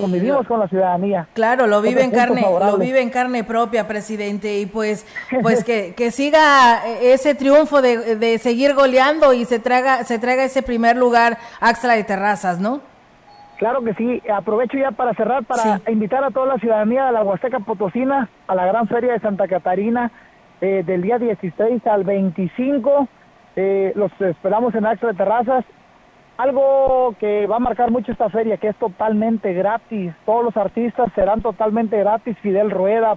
Convivimos 0.00 0.46
con 0.46 0.58
la 0.58 0.68
ciudadanía. 0.68 1.28
Claro, 1.34 1.66
lo 1.66 1.82
vive 1.82 2.02
en 2.02 2.10
carne, 2.10 2.40
lo 2.40 2.78
vive 2.78 3.02
en 3.02 3.10
carne 3.10 3.44
propia, 3.44 3.86
presidente, 3.86 4.58
y 4.58 4.64
pues, 4.66 5.06
pues 5.42 5.64
que, 5.64 5.94
que 5.94 6.10
siga 6.10 6.82
ese 7.02 7.34
triunfo 7.34 7.82
de, 7.82 8.16
de, 8.16 8.38
seguir 8.38 8.74
goleando 8.74 9.34
y 9.34 9.44
se 9.44 9.58
traga, 9.58 10.04
se 10.04 10.18
traiga 10.18 10.44
ese 10.44 10.62
primer 10.62 10.96
lugar 10.96 11.36
Axla 11.60 11.94
de 11.94 12.04
Terrazas, 12.04 12.58
¿no? 12.58 12.80
Claro 13.62 13.80
que 13.82 13.94
sí. 13.94 14.20
Aprovecho 14.28 14.76
ya 14.76 14.90
para 14.90 15.14
cerrar 15.14 15.44
para 15.44 15.80
invitar 15.88 16.24
a 16.24 16.32
toda 16.32 16.46
la 16.46 16.58
ciudadanía 16.58 17.06
de 17.06 17.12
la 17.12 17.22
Huasteca 17.22 17.60
Potosina 17.60 18.28
a 18.48 18.56
la 18.56 18.66
gran 18.66 18.88
feria 18.88 19.12
de 19.12 19.20
Santa 19.20 19.46
Catarina 19.46 20.10
eh, 20.60 20.82
del 20.84 21.00
día 21.00 21.20
16 21.20 21.86
al 21.86 22.02
25. 22.02 23.06
Eh, 23.54 23.92
los 23.94 24.10
esperamos 24.20 24.74
en 24.74 24.84
Axla 24.84 25.10
de 25.10 25.14
Terrazas 25.14 25.64
algo 26.38 27.14
que 27.20 27.46
va 27.46 27.54
a 27.54 27.60
marcar 27.60 27.92
mucho 27.92 28.10
esta 28.10 28.30
feria, 28.30 28.56
que 28.56 28.66
es 28.66 28.76
totalmente 28.78 29.52
gratis. 29.52 30.12
Todos 30.26 30.42
los 30.46 30.56
artistas 30.56 31.12
serán 31.14 31.40
totalmente 31.40 31.96
gratis. 31.98 32.36
Fidel 32.38 32.68
Rueda, 32.68 33.16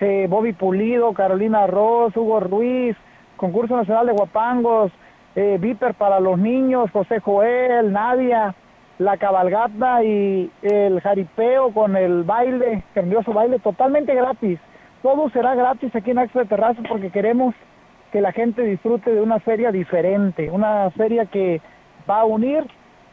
eh, 0.00 0.26
Bobby 0.30 0.54
Pulido, 0.54 1.12
Carolina 1.12 1.66
Ross, 1.66 2.16
Hugo 2.16 2.40
Ruiz, 2.40 2.96
Concurso 3.36 3.76
Nacional 3.76 4.06
de 4.06 4.12
Guapangos, 4.12 4.92
eh, 5.36 5.58
Viper 5.60 5.92
para 5.92 6.20
los 6.20 6.38
niños, 6.38 6.90
José 6.90 7.20
Joel, 7.20 7.92
Nadia, 7.92 8.54
la 8.98 9.16
cabalgata 9.16 10.04
y 10.04 10.50
el 10.62 11.00
jaripeo 11.00 11.72
con 11.72 11.96
el 11.96 12.22
baile, 12.22 12.84
grandioso 12.94 13.32
baile, 13.32 13.58
totalmente 13.58 14.14
gratis. 14.14 14.58
Todo 15.02 15.28
será 15.30 15.54
gratis 15.54 15.94
aquí 15.94 16.12
en 16.12 16.18
Axo 16.18 16.38
de 16.38 16.46
Terrazo 16.46 16.82
porque 16.88 17.10
queremos 17.10 17.54
que 18.12 18.20
la 18.20 18.32
gente 18.32 18.62
disfrute 18.62 19.12
de 19.12 19.20
una 19.20 19.40
feria 19.40 19.72
diferente, 19.72 20.50
una 20.50 20.90
feria 20.92 21.26
que 21.26 21.60
va 22.08 22.20
a 22.20 22.24
unir 22.24 22.64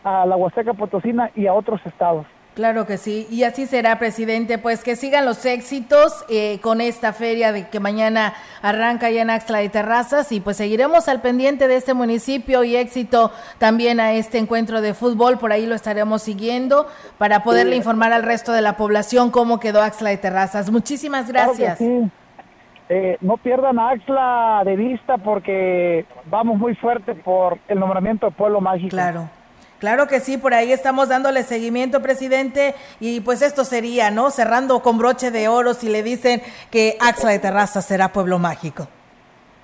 a 0.03 0.25
la 0.25 0.35
Huasteca 0.35 0.73
Potosina 0.73 1.31
y 1.35 1.47
a 1.47 1.53
otros 1.53 1.83
estados. 1.85 2.25
Claro 2.61 2.85
que 2.85 2.99
sí, 2.99 3.25
y 3.31 3.41
así 3.41 3.65
será, 3.65 3.97
presidente. 3.97 4.59
Pues 4.59 4.83
que 4.83 4.95
sigan 4.95 5.25
los 5.25 5.43
éxitos 5.47 6.23
eh, 6.29 6.59
con 6.61 6.79
esta 6.79 7.11
feria 7.11 7.51
de 7.51 7.67
que 7.69 7.79
mañana 7.79 8.35
arranca 8.61 9.09
ya 9.09 9.23
en 9.23 9.31
Axla 9.31 9.57
de 9.57 9.69
Terrazas 9.69 10.31
y 10.31 10.41
pues 10.41 10.57
seguiremos 10.57 11.07
al 11.07 11.21
pendiente 11.21 11.67
de 11.67 11.75
este 11.75 11.95
municipio 11.95 12.63
y 12.63 12.75
éxito 12.75 13.31
también 13.57 13.99
a 13.99 14.13
este 14.13 14.37
encuentro 14.37 14.81
de 14.81 14.93
fútbol. 14.93 15.39
Por 15.39 15.51
ahí 15.51 15.65
lo 15.65 15.73
estaremos 15.73 16.21
siguiendo 16.21 16.85
para 17.17 17.41
poderle 17.41 17.77
informar 17.77 18.13
al 18.13 18.21
resto 18.21 18.51
de 18.51 18.61
la 18.61 18.77
población 18.77 19.31
cómo 19.31 19.59
quedó 19.59 19.81
Axla 19.81 20.11
de 20.11 20.17
Terrazas. 20.17 20.69
Muchísimas 20.69 21.31
gracias. 21.31 21.81
Eh, 21.81 23.17
no 23.21 23.37
pierdan 23.37 23.79
a 23.79 23.89
Axla 23.89 24.61
de 24.65 24.75
vista 24.75 25.17
porque 25.17 26.05
vamos 26.29 26.59
muy 26.59 26.75
fuerte 26.75 27.15
por 27.15 27.57
el 27.67 27.79
nombramiento 27.79 28.27
de 28.27 28.33
Pueblo 28.33 28.61
Mágico. 28.61 28.89
Claro. 28.89 29.40
Claro 29.81 30.05
que 30.07 30.19
sí, 30.19 30.37
por 30.37 30.53
ahí 30.53 30.71
estamos 30.71 31.09
dándole 31.09 31.41
seguimiento, 31.41 32.03
presidente, 32.03 32.75
y 32.99 33.19
pues 33.21 33.41
esto 33.41 33.65
sería, 33.65 34.11
¿no? 34.11 34.29
Cerrando 34.29 34.83
con 34.83 34.99
broche 34.99 35.31
de 35.31 35.47
oro 35.47 35.73
si 35.73 35.89
le 35.89 36.03
dicen 36.03 36.43
que 36.69 36.97
Axla 36.99 37.31
de 37.31 37.39
Terraza 37.39 37.81
será 37.81 38.13
pueblo 38.13 38.37
mágico. 38.37 38.87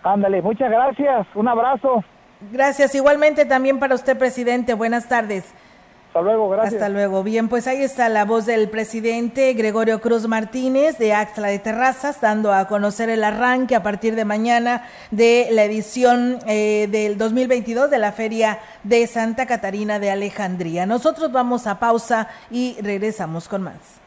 Ándale, 0.01 0.41
muchas 0.41 0.71
gracias, 0.71 1.27
un 1.35 1.47
abrazo. 1.47 2.03
Gracias, 2.51 2.95
igualmente 2.95 3.45
también 3.45 3.77
para 3.77 3.93
usted, 3.93 4.17
presidente. 4.17 4.73
Buenas 4.73 5.07
tardes. 5.07 5.53
Hasta 6.17 6.29
luego, 6.31 6.49
gracias. 6.49 6.73
Hasta 6.73 6.89
luego. 6.89 7.21
Bien, 7.21 7.47
pues 7.47 7.67
ahí 7.67 7.83
está 7.83 8.09
la 8.09 8.25
voz 8.25 8.47
del 8.47 8.69
presidente 8.69 9.53
Gregorio 9.53 10.01
Cruz 10.01 10.27
Martínez 10.27 10.97
de 10.97 11.13
Axla 11.13 11.49
de 11.49 11.59
Terrazas, 11.59 12.19
dando 12.21 12.51
a 12.51 12.67
conocer 12.67 13.09
el 13.09 13.23
arranque 13.23 13.75
a 13.75 13.83
partir 13.83 14.15
de 14.15 14.25
mañana 14.25 14.83
de 15.11 15.47
la 15.51 15.63
edición 15.63 16.39
eh, 16.47 16.87
del 16.89 17.19
2022 17.19 17.91
de 17.91 17.99
la 17.99 18.11
Feria 18.13 18.57
de 18.81 19.05
Santa 19.05 19.45
Catarina 19.45 19.99
de 19.99 20.09
Alejandría. 20.09 20.87
Nosotros 20.87 21.31
vamos 21.31 21.67
a 21.67 21.77
pausa 21.77 22.29
y 22.49 22.77
regresamos 22.81 23.47
con 23.47 23.61
más. 23.61 24.06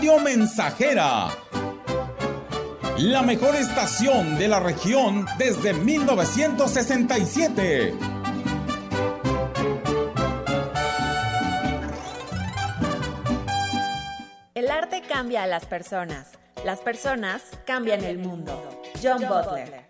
Mensajera. 0.00 1.28
La 2.96 3.20
mejor 3.22 3.54
estación 3.54 4.38
de 4.38 4.48
la 4.48 4.58
región 4.58 5.26
desde 5.38 5.74
1967. 5.74 7.94
El 14.54 14.70
arte 14.70 15.02
cambia 15.02 15.42
a 15.42 15.46
las 15.46 15.66
personas. 15.66 16.38
Las 16.64 16.80
personas 16.80 17.42
cambian 17.66 18.02
el 18.02 18.16
mundo. 18.18 18.80
John 19.02 19.22
Butler. 19.28 19.89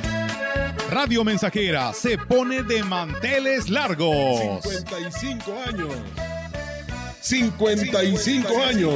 Radio 0.91 1.23
Mensajera 1.23 1.93
se 1.93 2.17
pone 2.17 2.63
de 2.63 2.83
manteles 2.83 3.69
largos. 3.69 4.61
55 4.61 5.53
años. 5.65 5.87
55 7.21 8.61
años. 8.61 8.93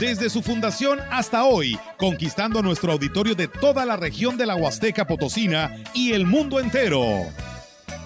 Desde 0.00 0.30
su 0.30 0.42
fundación 0.42 0.98
hasta 1.10 1.44
hoy, 1.44 1.78
conquistando 1.98 2.62
nuestro 2.62 2.92
auditorio 2.92 3.34
de 3.34 3.46
toda 3.46 3.84
la 3.84 3.98
región 3.98 4.38
de 4.38 4.46
la 4.46 4.56
Huasteca 4.56 5.06
Potosina 5.06 5.76
y 5.92 6.12
el 6.12 6.24
mundo 6.24 6.58
entero. 6.58 7.26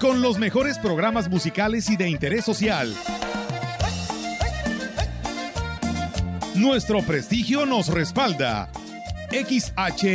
Con 0.01 0.23
los 0.23 0.39
mejores 0.39 0.77
programas 0.81 1.29
musicales 1.29 1.89
y 1.89 1.97
de 1.97 2.09
interés 2.09 2.45
social 2.45 2.93
Nuestro 6.55 7.01
prestigio 7.03 7.65
nos 7.65 7.89
respalda. 7.89 8.71
XHXR, 9.31 10.13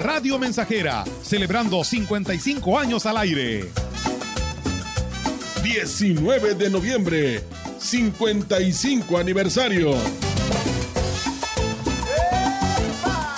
Radio 0.00 0.38
Mensajera, 0.38 1.04
celebrando 1.22 1.84
55 1.84 2.78
años 2.78 3.06
al 3.06 3.18
aire. 3.18 3.70
19 5.62 6.54
de 6.56 6.70
noviembre, 6.70 7.44
55 7.78 9.16
aniversario. 9.16 9.94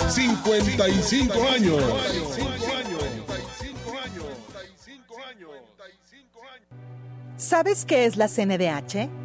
55 0.09 1.33
35 1.33 1.47
años. 1.47 1.83
¿Sabes 7.37 7.85
qué 7.85 8.05
es 8.05 8.17
la 8.17 8.27
CNDH? 8.27 9.24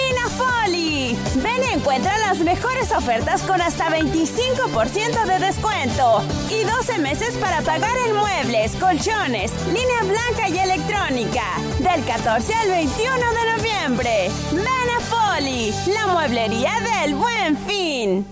encuentra 1.81 2.15
las 2.19 2.37
mejores 2.41 2.91
ofertas 2.91 3.41
con 3.41 3.59
hasta 3.59 3.89
25% 3.89 5.25
de 5.25 5.39
descuento 5.39 6.21
y 6.51 6.63
12 6.63 6.99
meses 6.99 7.35
para 7.37 7.61
pagar 7.61 7.95
en 8.05 8.15
muebles, 8.15 8.75
colchones, 8.75 9.51
línea 9.65 10.03
blanca 10.03 10.47
y 10.47 10.59
electrónica. 10.59 11.41
Del 11.79 12.05
14 12.05 12.53
al 12.53 12.69
21 12.69 13.15
de 13.17 13.57
noviembre. 13.57 14.29
Ven 14.51 14.89
a 14.95 14.99
Foli, 14.99 15.73
la 15.91 16.13
mueblería 16.13 16.71
del 16.81 17.15
buen 17.15 17.57
fin. 17.57 18.27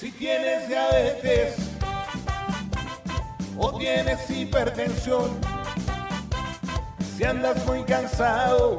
Si 0.00 0.10
tienes 0.12 0.66
diabetes 0.66 1.56
o 3.58 3.78
tienes 3.78 4.30
hipertensión, 4.30 5.38
si 7.18 7.24
andas 7.24 7.66
muy 7.66 7.84
cansado, 7.84 8.78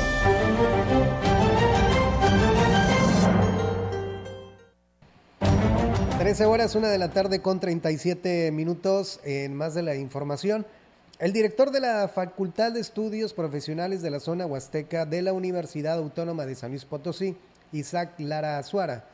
Trece 6.31 6.45
horas, 6.45 6.75
una 6.75 6.87
de 6.87 6.97
la 6.97 7.09
tarde 7.09 7.41
con 7.41 7.59
37 7.59 8.51
minutos 8.53 9.19
en 9.25 9.53
más 9.53 9.73
de 9.73 9.81
la 9.81 9.95
información. 9.95 10.65
El 11.19 11.33
director 11.33 11.71
de 11.71 11.81
la 11.81 12.07
Facultad 12.07 12.71
de 12.71 12.79
Estudios 12.79 13.33
Profesionales 13.33 14.01
de 14.01 14.11
la 14.11 14.21
Zona 14.21 14.45
Huasteca 14.45 15.05
de 15.05 15.23
la 15.23 15.33
Universidad 15.33 15.97
Autónoma 15.97 16.45
de 16.45 16.55
San 16.55 16.69
Luis 16.69 16.85
Potosí, 16.85 17.35
Isaac 17.73 18.13
Lara 18.19 18.57
Azuara, 18.57 19.09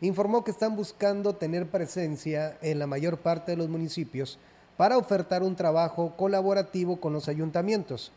informó 0.00 0.44
que 0.44 0.50
están 0.50 0.74
buscando 0.74 1.34
tener 1.34 1.66
presencia 1.66 2.56
en 2.62 2.78
la 2.78 2.86
mayor 2.86 3.18
parte 3.18 3.52
de 3.52 3.58
los 3.58 3.68
municipios 3.68 4.38
para 4.78 4.96
ofertar 4.96 5.42
un 5.42 5.56
trabajo 5.56 6.16
colaborativo 6.16 7.02
con 7.02 7.12
los 7.12 7.28
ayuntamientos. 7.28 8.12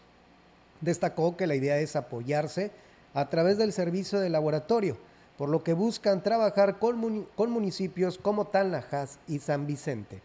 Destacó 0.79 1.35
que 1.35 1.45
la 1.45 1.55
idea 1.55 1.77
es 1.79 1.97
apoyarse 1.97 2.71
a 3.13 3.29
través 3.29 3.57
del 3.57 3.73
servicio 3.73 4.21
de 4.21 4.29
laboratorio, 4.29 4.95
por 5.37 5.49
lo 5.49 5.63
que 5.63 5.73
buscan 5.73 6.23
trabajar 6.23 6.79
con, 6.79 6.97
muni- 6.99 7.27
con 7.35 7.51
municipios 7.51 8.17
como 8.17 8.45
Tanlajas 8.45 9.19
y 9.27 9.39
San 9.39 9.67
Vicente. 9.67 10.21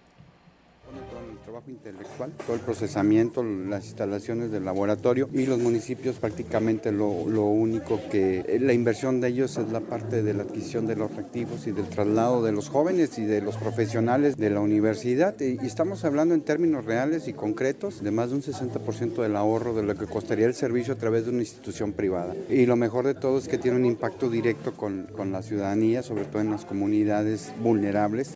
Todo 1.11 1.20
el 1.30 1.38
trabajo 1.38 1.70
intelectual, 1.70 2.32
todo 2.47 2.55
el 2.55 2.62
procesamiento, 2.62 3.43
las 3.43 3.86
instalaciones 3.86 4.51
del 4.51 4.64
laboratorio 4.64 5.28
y 5.32 5.47
los 5.47 5.59
municipios 5.59 6.16
prácticamente 6.16 6.93
lo, 6.93 7.09
único 7.09 8.01
que 8.11 8.59
la 8.61 8.72
inversión 8.72 9.20
de 9.20 9.28
ellos 9.28 9.57
es 9.57 9.70
la 9.70 9.80
parte 9.80 10.22
de 10.22 10.34
la 10.34 10.43
adquisición 10.43 10.86
de 10.86 10.97
los 10.97 11.14
reactivos 11.14 11.66
y 11.66 11.72
del 11.72 11.88
traslado 11.88 12.43
de 12.43 12.53
los 12.53 12.68
jóvenes 12.68 13.18
y 13.18 13.24
de 13.24 13.41
los 13.41 13.57
profesionales 13.57 14.36
de 14.36 14.51
la 14.51 14.61
universidad 14.61 15.38
y, 15.41 15.59
estamos 15.64 16.05
hablando 16.05 16.34
en 16.34 16.41
términos 16.43 16.84
reales 16.84 17.28
y 17.28 17.32
concretos 17.32 18.03
de 18.03 18.11
más 18.11 18.30
de 18.30 18.36
un 18.36 18.43
60% 18.43 19.22
del 19.22 19.36
ahorro 19.36 19.74
de 19.74 19.82
lo 19.82 19.95
que 19.95 20.07
costaría 20.07 20.47
el 20.47 20.55
servicio 20.55 20.95
a 20.95 20.97
través 20.97 21.24
de 21.24 21.30
una 21.30 21.41
institución 21.41 21.93
privada. 21.93 22.34
Y 22.49 22.66
lo 22.66 22.76
mejor 22.76 23.07
de 23.07 23.14
todo 23.14 23.38
es 23.38 23.49
que 23.49 23.59
tiene 23.59 23.76
un 23.76 23.86
impacto 23.86 24.28
directo 24.28 24.72
con 24.72 25.32
la 25.32 25.43
ciudadanía, 25.43 26.03
sobre 26.03 26.24
todo 26.24 26.41
en 26.41 26.51
las 26.51 26.64
comunidades 26.64 27.53
vulnerables. 27.62 28.34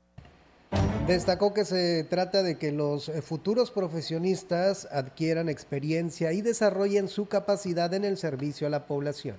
Destacó 1.07 1.53
que 1.53 1.67
se 1.67 2.03
trata 2.05 2.43
de 2.43 2.57
que 2.57 2.73
los 2.73 3.11
eh, 3.11 3.21
futuros 3.21 3.71
profesionistas 3.71 4.89
adquieran 4.91 5.51
experiencia 5.51 6.33
y 6.33 6.41
desarrollen 6.41 7.09
su 7.09 7.27
capacidad 7.27 7.93
en 7.93 8.07
el 8.07 8.17
servicio 8.17 8.67
a 8.67 8.71
la 8.71 8.87
población. 8.87 9.37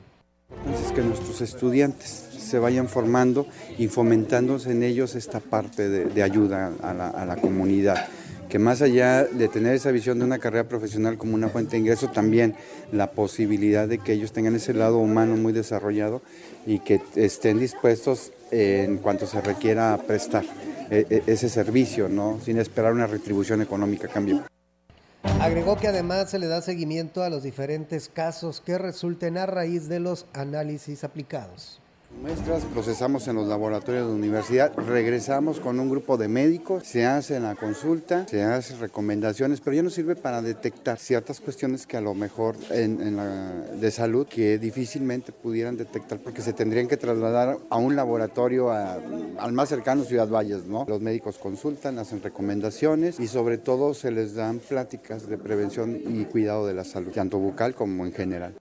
Entonces 0.63 0.91
que 0.91 1.01
nuestros 1.01 1.41
estudiantes 1.41 2.07
se 2.37 2.59
vayan 2.59 2.87
formando 2.87 3.47
y 3.79 3.87
fomentándose 3.87 4.73
en 4.73 4.83
ellos 4.83 5.15
esta 5.15 5.39
parte 5.39 5.89
de, 5.89 6.21
ayuda 6.21 6.71
a 6.83 6.93
la, 6.93 7.09
a 7.09 7.25
la 7.25 7.35
comunidad. 7.37 8.09
Que 8.47 8.59
más 8.59 8.83
allá 8.83 9.23
de 9.23 9.47
tener 9.47 9.73
esa 9.73 9.89
visión 9.89 10.19
de 10.19 10.25
una 10.25 10.37
carrera 10.37 10.69
profesional 10.69 11.17
como 11.17 11.33
una 11.33 11.49
fuente 11.49 11.71
de 11.71 11.79
ingreso, 11.79 12.09
también 12.11 12.53
la 12.91 13.09
posibilidad 13.09 13.87
de 13.87 13.97
que 13.97 14.13
ellos 14.13 14.33
tengan 14.33 14.53
ese 14.53 14.75
lado 14.75 14.99
humano 14.99 15.35
muy 15.35 15.51
desarrollado 15.51 16.21
y 16.67 16.77
que 16.77 17.01
estén 17.15 17.57
dispuestos 17.57 18.31
en 18.55 18.97
cuanto 18.99 19.25
se 19.27 19.41
requiera 19.41 19.97
prestar 20.07 20.45
eh, 20.89 21.05
eh, 21.09 21.23
ese 21.27 21.49
servicio, 21.49 22.07
¿no? 22.07 22.39
sin 22.41 22.57
esperar 22.57 22.93
una 22.93 23.07
retribución 23.07 23.61
económica 23.61 24.07
a 24.07 24.11
cambio. 24.11 24.43
Agregó 25.41 25.75
que 25.75 25.87
además 25.87 26.29
se 26.29 26.39
le 26.39 26.47
da 26.47 26.61
seguimiento 26.61 27.23
a 27.23 27.29
los 27.29 27.43
diferentes 27.43 28.07
casos 28.07 28.61
que 28.61 28.77
resulten 28.77 29.37
a 29.37 29.45
raíz 29.45 29.89
de 29.89 29.99
los 29.99 30.27
análisis 30.33 31.03
aplicados. 31.03 31.81
Muestras 32.21 32.63
procesamos 32.65 33.27
en 33.27 33.35
los 33.35 33.47
laboratorios 33.47 34.05
de 34.05 34.09
la 34.09 34.17
universidad, 34.17 34.73
regresamos 34.75 35.59
con 35.59 35.79
un 35.79 35.89
grupo 35.89 36.17
de 36.17 36.27
médicos, 36.27 36.83
se 36.83 37.05
hace 37.05 37.39
la 37.39 37.55
consulta, 37.55 38.25
se 38.27 38.41
hacen 38.41 38.79
recomendaciones, 38.79 39.61
pero 39.61 39.75
ya 39.75 39.83
no 39.83 39.89
sirve 39.89 40.15
para 40.15 40.41
detectar 40.41 40.97
ciertas 40.97 41.39
cuestiones 41.39 41.85
que 41.85 41.97
a 41.97 42.01
lo 42.01 42.13
mejor 42.13 42.55
en, 42.71 43.15
la, 43.15 43.51
de 43.79 43.91
salud 43.91 44.27
que 44.27 44.57
difícilmente 44.57 45.33
pudieran 45.33 45.77
detectar 45.77 46.19
porque 46.19 46.41
se 46.41 46.53
tendrían 46.53 46.87
que 46.87 46.97
trasladar 46.97 47.57
a 47.69 47.77
un 47.77 47.95
laboratorio 47.95 48.71
al 48.71 49.51
más 49.51 49.69
cercano 49.69 50.03
Ciudad 50.03 50.27
Valles, 50.27 50.65
¿no? 50.65 50.85
Los 50.87 51.01
médicos 51.01 51.37
consultan, 51.37 51.99
hacen 51.99 52.23
recomendaciones 52.23 53.19
y 53.19 53.27
sobre 53.27 53.57
todo 53.57 53.93
se 53.93 54.11
les 54.11 54.33
dan 54.35 54.59
pláticas 54.59 55.27
de 55.27 55.37
prevención 55.37 55.95
y 55.95 56.25
cuidado 56.25 56.65
de 56.65 56.73
la 56.73 56.85
salud, 56.85 57.11
tanto 57.11 57.37
bucal 57.37 57.75
como 57.75 58.05
en 58.05 58.13
general. 58.13 58.55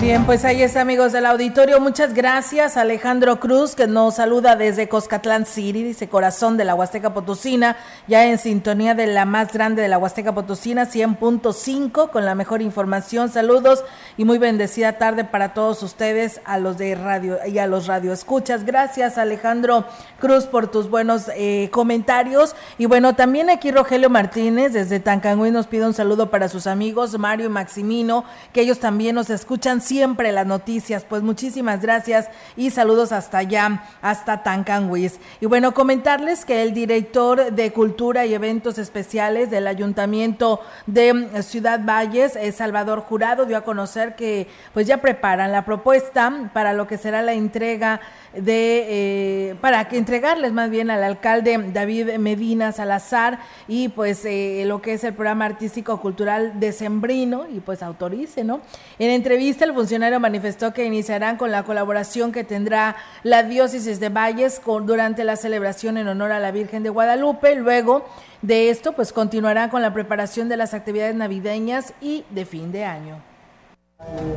Bien, 0.00 0.24
pues 0.26 0.44
ahí 0.44 0.62
está, 0.62 0.82
amigos 0.82 1.10
del 1.10 1.26
auditorio. 1.26 1.80
Muchas 1.80 2.14
gracias, 2.14 2.76
Alejandro 2.76 3.40
Cruz, 3.40 3.74
que 3.74 3.88
nos 3.88 4.14
saluda 4.14 4.54
desde 4.54 4.88
Coscatlán 4.88 5.44
City, 5.44 5.82
dice 5.82 6.08
corazón 6.08 6.56
de 6.56 6.64
la 6.64 6.76
Huasteca 6.76 7.12
Potosina, 7.12 7.76
ya 8.06 8.24
en 8.24 8.38
sintonía 8.38 8.94
de 8.94 9.08
la 9.08 9.24
más 9.24 9.52
grande 9.52 9.82
de 9.82 9.88
la 9.88 9.98
Huasteca 9.98 10.36
Potosina, 10.36 10.86
100.5, 10.86 12.10
con 12.10 12.24
la 12.24 12.36
mejor 12.36 12.62
información. 12.62 13.28
Saludos 13.28 13.84
y 14.16 14.24
muy 14.24 14.38
bendecida 14.38 14.98
tarde 14.98 15.24
para 15.24 15.52
todos 15.52 15.82
ustedes, 15.82 16.40
a 16.44 16.58
los 16.58 16.78
de 16.78 16.94
radio 16.94 17.38
y 17.44 17.58
a 17.58 17.66
los 17.66 17.88
radioescuchas. 17.88 18.64
Gracias, 18.64 19.18
Alejandro 19.18 19.84
Cruz, 20.20 20.44
por 20.46 20.70
tus 20.70 20.88
buenos 20.88 21.24
eh, 21.34 21.70
comentarios. 21.72 22.54
Y 22.78 22.86
bueno, 22.86 23.16
también 23.16 23.50
aquí 23.50 23.72
Rogelio 23.72 24.10
Martínez, 24.10 24.72
desde 24.72 25.00
Tancangüí, 25.00 25.50
nos 25.50 25.66
pide 25.66 25.86
un 25.86 25.94
saludo 25.94 26.30
para 26.30 26.48
sus 26.48 26.68
amigos 26.68 27.18
Mario 27.18 27.46
y 27.46 27.50
Maximino, 27.50 28.24
que 28.52 28.60
ellos 28.60 28.78
también 28.78 29.16
nos 29.16 29.28
escuchan 29.28 29.80
siempre 29.88 30.32
las 30.32 30.46
noticias. 30.46 31.04
Pues 31.04 31.22
muchísimas 31.22 31.80
gracias 31.80 32.28
y 32.56 32.70
saludos 32.70 33.10
hasta 33.10 33.38
allá, 33.38 33.84
hasta 34.02 34.42
Tancanwis. 34.42 35.18
Y 35.40 35.46
bueno, 35.46 35.72
comentarles 35.72 36.44
que 36.44 36.62
el 36.62 36.74
director 36.74 37.52
de 37.52 37.72
Cultura 37.72 38.26
y 38.26 38.34
Eventos 38.34 38.76
Especiales 38.76 39.50
del 39.50 39.66
Ayuntamiento 39.66 40.60
de 40.86 41.42
Ciudad 41.42 41.80
Valles, 41.82 42.36
eh, 42.36 42.52
Salvador 42.52 43.00
Jurado, 43.00 43.46
dio 43.46 43.56
a 43.56 43.64
conocer 43.64 44.14
que 44.14 44.46
pues 44.74 44.86
ya 44.86 44.98
preparan 44.98 45.52
la 45.52 45.64
propuesta 45.64 46.50
para 46.52 46.74
lo 46.74 46.86
que 46.86 46.98
será 46.98 47.22
la 47.22 47.32
entrega 47.32 48.00
de 48.42 49.50
eh, 49.50 49.54
para 49.60 49.88
que 49.88 49.98
entregarles 49.98 50.52
más 50.52 50.70
bien 50.70 50.90
al 50.90 51.02
alcalde 51.02 51.58
David 51.72 52.18
Medina 52.18 52.72
Salazar 52.72 53.38
y 53.66 53.88
pues 53.88 54.24
eh, 54.24 54.64
lo 54.66 54.80
que 54.82 54.94
es 54.94 55.04
el 55.04 55.14
programa 55.14 55.44
artístico 55.44 56.00
cultural 56.00 56.60
decembrino 56.60 57.46
y 57.48 57.60
pues 57.60 57.82
autorice, 57.82 58.44
¿no? 58.44 58.60
En 58.98 59.10
entrevista 59.10 59.64
el 59.64 59.74
funcionario 59.74 60.20
manifestó 60.20 60.72
que 60.72 60.84
iniciarán 60.84 61.36
con 61.36 61.50
la 61.50 61.62
colaboración 61.62 62.32
que 62.32 62.44
tendrá 62.44 62.96
la 63.22 63.42
diócesis 63.42 64.00
de 64.00 64.08
Valles 64.08 64.60
durante 64.84 65.24
la 65.24 65.36
celebración 65.36 65.98
en 65.98 66.08
honor 66.08 66.32
a 66.32 66.40
la 66.40 66.50
Virgen 66.50 66.82
de 66.82 66.90
Guadalupe, 66.90 67.54
luego 67.54 68.04
de 68.42 68.70
esto 68.70 68.92
pues 68.92 69.12
continuará 69.12 69.70
con 69.70 69.82
la 69.82 69.92
preparación 69.92 70.48
de 70.48 70.56
las 70.56 70.74
actividades 70.74 71.14
navideñas 71.14 71.92
y 72.00 72.24
de 72.30 72.44
fin 72.44 72.72
de 72.72 72.84
año 72.84 73.28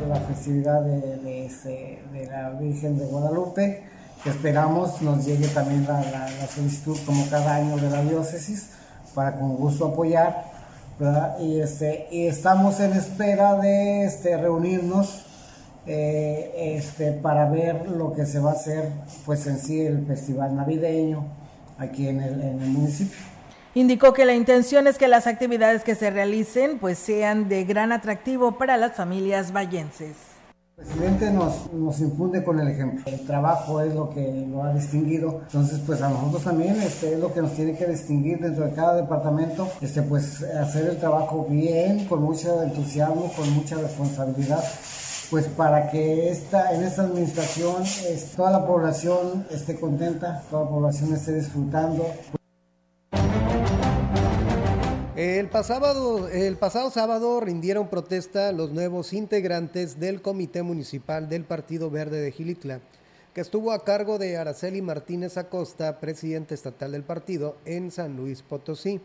la 0.08 0.16
festividad 0.16 0.82
de, 0.82 1.18
de, 2.12 2.26
la 2.26 2.50
Virgen 2.50 2.98
de 2.98 3.06
Guadalupe, 3.06 3.84
que 4.22 4.30
esperamos 4.30 5.02
nos 5.02 5.24
llegue 5.24 5.48
también 5.48 5.84
la, 5.84 6.28
solicitud 6.48 6.96
como 7.04 7.28
cada 7.28 7.56
año 7.56 7.76
de 7.76 7.90
la 7.90 8.02
diócesis 8.02 8.70
para 9.14 9.36
con 9.38 9.56
gusto 9.56 9.86
apoyar. 9.86 10.50
Y, 11.40 11.60
este, 11.60 12.28
estamos 12.28 12.78
en 12.78 12.92
espera 12.92 13.54
de 13.56 14.04
este, 14.04 14.36
reunirnos 14.36 15.24
eh, 15.86 16.76
este, 16.76 17.10
para 17.12 17.50
ver 17.50 17.88
lo 17.88 18.12
que 18.12 18.24
se 18.24 18.38
va 18.38 18.50
a 18.50 18.54
hacer 18.54 18.88
pues 19.26 19.46
en 19.48 19.58
sí 19.58 19.80
el 19.80 20.06
festival 20.06 20.54
navideño 20.54 21.24
aquí 21.78 22.06
en 22.06 22.20
el, 22.20 22.40
en 22.40 22.62
el 22.62 22.68
municipio. 22.68 23.18
Indicó 23.74 24.12
que 24.12 24.24
la 24.24 24.34
intención 24.34 24.86
es 24.86 24.98
que 24.98 25.08
las 25.08 25.26
actividades 25.26 25.82
que 25.82 25.96
se 25.96 26.10
realicen 26.10 26.78
pues 26.78 26.98
sean 26.98 27.48
de 27.48 27.64
gran 27.64 27.90
atractivo 27.90 28.58
para 28.58 28.76
las 28.76 28.92
familias 28.92 29.52
vallenses. 29.52 30.31
Presidente 30.82 31.30
nos, 31.30 31.72
nos 31.72 32.00
infunde 32.00 32.42
con 32.42 32.58
el 32.58 32.68
ejemplo. 32.68 33.04
El 33.06 33.20
trabajo 33.26 33.80
es 33.80 33.94
lo 33.94 34.10
que 34.10 34.46
lo 34.50 34.62
ha 34.62 34.72
distinguido. 34.72 35.40
Entonces, 35.46 35.80
pues 35.86 36.02
a 36.02 36.08
nosotros 36.08 36.42
también 36.42 36.80
este, 36.80 37.14
es 37.14 37.20
lo 37.20 37.32
que 37.32 37.40
nos 37.40 37.52
tiene 37.52 37.76
que 37.76 37.86
distinguir 37.86 38.40
dentro 38.40 38.64
de 38.64 38.72
cada 38.72 38.96
departamento. 38.96 39.68
Este, 39.80 40.02
pues 40.02 40.42
hacer 40.42 40.88
el 40.88 40.98
trabajo 40.98 41.46
bien, 41.48 42.06
con 42.06 42.22
mucho 42.22 42.62
entusiasmo, 42.62 43.32
con 43.36 43.50
mucha 43.54 43.76
responsabilidad 43.76 44.62
pues 45.30 45.46
para 45.46 45.90
que 45.90 46.28
esta, 46.28 46.74
en 46.74 46.82
esta 46.82 47.04
administración 47.04 47.84
toda 48.36 48.50
la 48.50 48.66
población 48.66 49.46
esté 49.50 49.80
contenta, 49.80 50.42
toda 50.50 50.64
la 50.64 50.68
población 50.68 51.14
esté 51.14 51.32
disfrutando. 51.32 52.06
El 55.22 55.46
pasado, 55.46 56.90
sábado 56.90 57.38
rindieron 57.40 57.86
protesta 57.86 58.50
los 58.50 58.72
nuevos 58.72 59.12
integrantes 59.12 60.00
del 60.00 60.20
Comité 60.20 60.64
Municipal 60.64 61.28
del 61.28 61.44
Partido 61.44 61.90
Verde 61.90 62.20
de 62.20 62.32
Gilitla, 62.32 62.80
que 63.32 63.40
estuvo 63.40 63.70
a 63.70 63.84
cargo 63.84 64.18
de 64.18 64.36
Araceli 64.36 64.82
Martínez 64.82 65.36
Acosta, 65.36 66.00
presidente 66.00 66.56
estatal 66.56 66.90
del 66.90 67.04
partido, 67.04 67.56
en 67.66 67.92
San 67.92 68.16
Luis 68.16 68.42
Potosí. 68.42 69.00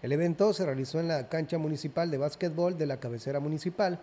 El 0.00 0.12
evento 0.12 0.52
se 0.52 0.64
realizó 0.64 1.00
en 1.00 1.08
la 1.08 1.28
cancha 1.28 1.58
municipal 1.58 2.08
de 2.12 2.18
básquetbol 2.18 2.78
de 2.78 2.86
la 2.86 3.00
cabecera 3.00 3.40
municipal, 3.40 3.98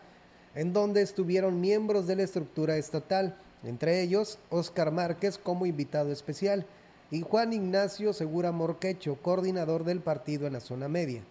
en 0.56 0.74
donde 0.74 1.02
estuvieron 1.02 1.62
miembros 1.62 2.06
de 2.06 2.18
la 2.18 2.24
estructura 2.24 2.76
estatal, 2.76 3.38
entre 3.64 4.02
ellos 4.02 4.40
Oscar 4.50 4.92
Márquez 4.92 5.38
como 5.38 5.66
invitado 5.66 6.12
especial 6.12 6.66
y 7.12 7.22
Juan 7.22 7.53
Ignacio 7.53 8.14
Segura 8.14 8.51
Morquecho, 8.51 9.16
coordinador 9.22 9.84
del 9.84 9.99
partido 9.99 10.47
en 10.47 10.53
la 10.53 10.60
zona 10.60 10.88
media. 10.88 11.24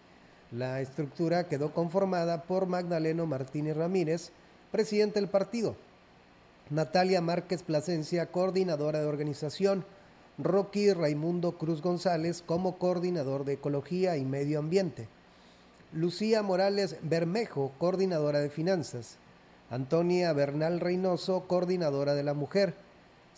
La 0.51 0.81
estructura 0.81 1.49
quedó 1.49 1.73
conformada 1.73 2.43
por 2.43 2.67
Magdaleno 2.67 3.27
Martínez 3.27 3.77
Ramírez, 3.77 4.33
presidente 4.73 5.21
del 5.21 5.29
partido, 5.29 5.77
Natalia 6.71 7.21
Márquez 7.21 7.63
Plasencia, 7.63 8.27
coordinadora 8.27 9.01
de 9.01 9.07
organización, 9.07 9.85
Rocky 10.37 10.93
Raimundo 10.93 11.59
Cruz 11.59 11.83
González 11.83 12.43
como 12.45 12.79
coordinador 12.79 13.45
de 13.45 13.55
Ecología 13.55 14.17
y 14.17 14.25
Medio 14.25 14.59
Ambiente, 14.59 15.09
Lucía 15.93 16.43
Morales 16.43 16.97
Bermejo, 17.03 17.73
coordinadora 17.79 18.41
de 18.41 18.51
Finanzas, 18.51 19.17
Antonia 19.71 20.33
Bernal 20.33 20.81
Reynoso, 20.81 21.45
coordinadora 21.47 22.15
de 22.15 22.23
la 22.23 22.35
Mujer, 22.35 22.75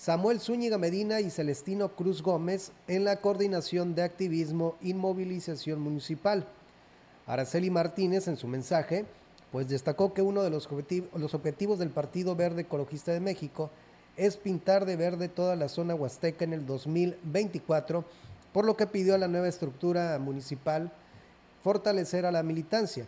Samuel 0.00 0.40
Zúñiga 0.40 0.78
Medina 0.78 1.20
y 1.20 1.28
Celestino 1.28 1.90
Cruz 1.90 2.22
Gómez 2.22 2.72
en 2.88 3.04
la 3.04 3.16
coordinación 3.16 3.94
de 3.94 4.02
activismo 4.02 4.76
y 4.80 4.94
movilización 4.94 5.78
municipal. 5.78 6.46
Araceli 7.26 7.68
Martínez 7.68 8.26
en 8.26 8.38
su 8.38 8.48
mensaje, 8.48 9.04
pues 9.52 9.68
destacó 9.68 10.14
que 10.14 10.22
uno 10.22 10.42
de 10.42 10.48
los, 10.48 10.66
objetivos 10.72 11.78
del 11.78 11.90
Partido 11.90 12.34
Verde 12.34 12.62
Ecologista 12.62 13.12
de 13.12 13.20
México 13.20 13.68
es 14.16 14.38
pintar 14.38 14.86
de 14.86 14.96
verde 14.96 15.28
toda 15.28 15.54
la 15.54 15.68
zona 15.68 15.94
huasteca 15.94 16.46
en 16.46 16.54
el 16.54 16.64
2024, 16.64 18.02
por 18.54 18.64
lo 18.64 18.78
que 18.78 18.86
pidió 18.86 19.14
a 19.14 19.18
la 19.18 19.28
nueva 19.28 19.48
estructura 19.48 20.18
municipal 20.18 20.90
fortalecer 21.62 22.24
a 22.24 22.32
la 22.32 22.42
militancia. 22.42 23.04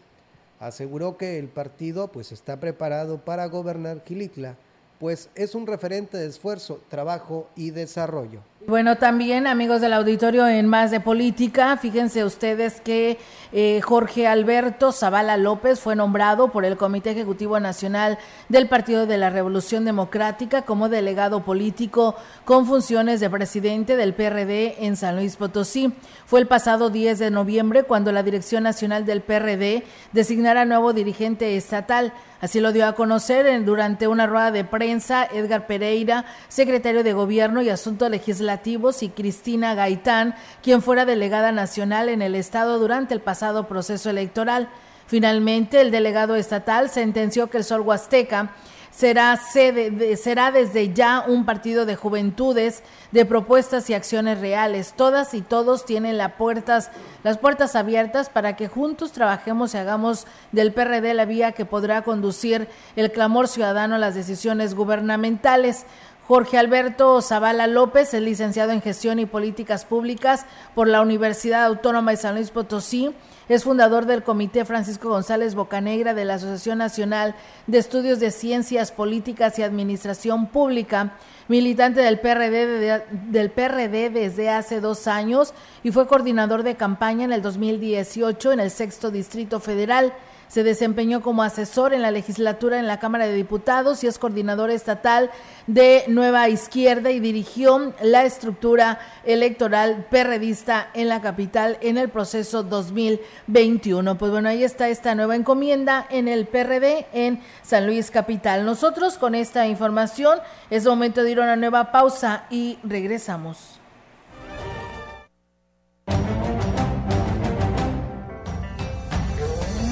Aseguró 0.61 1.17
que 1.17 1.39
el 1.39 1.49
partido 1.49 2.09
pues 2.13 2.33
está 2.33 2.61
preparado 2.61 3.17
para 3.25 3.47
gobernar 3.47 4.05
Quilitla 4.05 4.59
pues 5.03 5.31
es 5.35 5.57
un 5.57 5.67
referente 5.67 6.17
de 6.17 6.29
esfuerzo, 6.29 6.81
trabajo 6.89 7.49
y 7.57 7.73
desarrollo. 7.73 8.39
Bueno, 8.65 8.97
también 8.97 9.49
amigos 9.49 9.81
del 9.81 9.93
auditorio 9.93 10.47
en 10.47 10.69
más 10.69 10.93
de 10.93 11.01
política, 11.01 11.77
fíjense 11.77 12.25
ustedes 12.25 12.81
que 12.81 13.19
eh, 13.51 13.81
Jorge 13.83 14.29
Alberto 14.29 14.93
Zavala 14.93 15.37
López 15.37 15.81
fue 15.81 15.97
nombrado 15.97 16.53
por 16.53 16.65
el 16.65 16.77
Comité 16.77 17.11
Ejecutivo 17.11 17.59
Nacional 17.59 18.19
del 18.49 18.69
Partido 18.69 19.05
de 19.07 19.19
la 19.19 19.31
Revolución 19.31 19.85
Democrática 19.85 20.63
como 20.63 20.89
delegado 20.89 21.45
político 21.45 22.15
con 22.45 22.65
funciones 22.65 23.19
de 23.19 23.29
presidente 23.29 23.97
del 23.97 24.15
PRD 24.15 24.87
en 24.87 24.97
San 24.97 25.17
Luis 25.17 25.35
Potosí. 25.35 25.93
Fue 26.25 26.39
el 26.39 26.47
pasado 26.47 26.89
10 26.89 27.19
de 27.19 27.31
noviembre 27.33 27.83
cuando 27.83 28.13
la 28.13 28.23
Dirección 28.23 28.63
Nacional 28.63 29.05
del 29.05 29.23
PRD 29.23 29.83
designara 30.13 30.65
nuevo 30.65 30.93
dirigente 30.93 31.57
estatal. 31.57 32.13
Así 32.41 32.59
lo 32.59 32.73
dio 32.73 32.87
a 32.87 32.95
conocer 32.95 33.65
durante 33.65 34.09
una 34.09 34.27
rueda 34.27 34.51
de 34.51 34.65
prensa 34.65 35.29
Edgar 35.33 35.69
Pereira, 35.69 36.25
secretario 36.49 37.05
de 37.05 37.13
Gobierno 37.13 37.63
y 37.63 37.69
Asuntos 37.69 38.11
Legislativos, 38.11 38.52
y 39.01 39.09
Cristina 39.09 39.75
Gaitán, 39.75 40.35
quien 40.63 40.83
fuera 40.83 41.05
delegada 41.05 41.53
nacional 41.53 42.09
en 42.09 42.23
el 42.23 42.35
Estado 42.35 42.79
durante 42.79 43.15
el 43.15 43.21
pasado 43.21 43.67
proceso 43.67 44.11
electoral. 44.11 44.69
Finalmente, 45.07 45.81
el 45.81 45.91
delegado 45.91 46.37
estatal 46.37 46.91
sentenció 46.91 47.49
que 47.49 47.59
el 47.59 47.65
Sol 47.65 47.81
Huasteca 47.81 48.51
será, 48.93 49.37
sede 49.37 50.17
será 50.17 50.53
desde 50.53 50.93
ya 50.93 51.25
un 51.27 51.45
partido 51.45 51.87
de 51.87 51.97
juventudes, 51.97 52.83
de 53.11 53.25
propuestas 53.25 53.89
y 53.91 53.95
acciones 53.95 54.39
reales. 54.39 54.93
Todas 54.95 55.35
y 55.35 55.41
todos 55.41 55.85
tienen 55.85 56.19
las 56.19 56.33
puertas, 56.33 56.91
las 57.25 57.39
puertas 57.39 57.75
abiertas 57.75 58.29
para 58.29 58.55
que 58.55 58.69
juntos 58.69 59.13
trabajemos 59.13 59.75
y 59.75 59.79
hagamos 59.79 60.27
del 60.53 60.73
PRD 60.73 61.15
la 61.15 61.25
vía 61.25 61.53
que 61.53 61.65
podrá 61.65 62.03
conducir 62.03 62.69
el 62.95 63.11
clamor 63.11 63.49
ciudadano 63.49 63.97
a 63.97 63.99
las 63.99 64.15
decisiones 64.15 64.75
gubernamentales. 64.75 65.85
Jorge 66.33 66.57
Alberto 66.57 67.21
Zavala 67.21 67.67
López 67.67 68.15
es 68.15 68.23
licenciado 68.23 68.73
en 68.73 68.81
Gestión 68.81 69.19
y 69.19 69.27
Políticas 69.27 69.85
Públicas 69.85 70.47
por 70.75 70.89
la 70.89 71.03
Universidad 71.03 71.67
Autónoma 71.67 72.13
de 72.13 72.17
San 72.17 72.37
Luis 72.37 72.51
Potosí. 72.51 73.15
Es 73.51 73.65
fundador 73.65 74.07
del 74.07 74.23
Comité 74.23 74.65
Francisco 74.65 75.11
González 75.11 75.55
Bocanegra 75.55 76.15
de 76.15 76.25
la 76.25 76.37
Asociación 76.37 76.79
Nacional 76.79 77.35
de 77.67 77.77
Estudios 77.77 78.19
de 78.19 78.31
Ciencias 78.31 78.93
Políticas 78.93 79.59
y 79.59 79.63
Administración 79.63 80.47
Pública, 80.47 81.19
militante 81.49 82.01
del 82.01 82.19
PRD, 82.19 83.05
del 83.29 83.51
PRD 83.51 84.09
desde 84.09 84.49
hace 84.49 84.81
dos 84.81 85.09
años 85.09 85.53
y 85.83 85.91
fue 85.91 86.07
coordinador 86.07 86.63
de 86.63 86.77
campaña 86.77 87.27
en 87.27 87.33
el 87.33 87.43
2018 87.43 88.53
en 88.53 88.61
el 88.61 88.71
Sexto 88.71 89.11
Distrito 89.11 89.61
Federal. 89.61 90.15
Se 90.53 90.63
desempeñó 90.65 91.23
como 91.23 91.43
asesor 91.43 91.95
en 91.95 92.03
la 92.03 92.11
legislatura 92.11 92.79
en 92.79 92.87
la 92.87 92.99
Cámara 92.99 93.27
de 93.27 93.33
Diputados 93.33 94.05
y 94.05 94.07
es 94.07 94.19
coordinador 94.19 94.71
estatal 94.71 95.31
de 95.67 96.05
Nueva 96.09 96.47
Izquierda 96.51 97.11
y 97.11 97.21
dirigió 97.21 97.95
la 98.03 98.27
estructura 98.27 99.01
electoral 99.25 100.07
perredista 100.11 100.91
en 100.93 101.09
la 101.09 101.23
capital 101.23 101.79
en 101.81 101.97
el 101.97 102.11
proceso 102.11 102.65
2021. 102.65 104.19
Pues 104.19 104.31
bueno, 104.31 104.51
ahí 104.51 104.63
está 104.63 104.91
esta 104.91 105.15
nueva 105.15 105.37
encomienda 105.37 106.07
en 106.11 106.29
el 106.29 106.47
PRD 106.47 107.07
en 107.15 107.41
San 107.63 107.87
Luis 107.87 108.11
Capital. 108.11 108.67
Nosotros 108.67 109.17
con 109.17 109.35
esta 109.35 109.67
información 109.69 110.39
es 110.69 110.85
momento 110.85 111.25
de 111.25 111.31
ir 111.31 111.41
a 111.41 111.45
una 111.45 111.57
nueva 111.57 111.91
pausa 111.93 112.45
y 112.51 112.79
regresamos. 112.85 113.72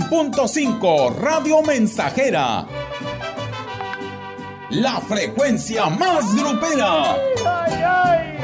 100.5 0.00 1.14
Radio 1.16 1.60
Mensajera. 1.62 2.66
La 4.70 5.00
frecuencia 5.00 5.90
más 5.90 6.34
grupera. 6.34 7.12
¡Ay, 7.12 7.82
ay, 7.84 8.38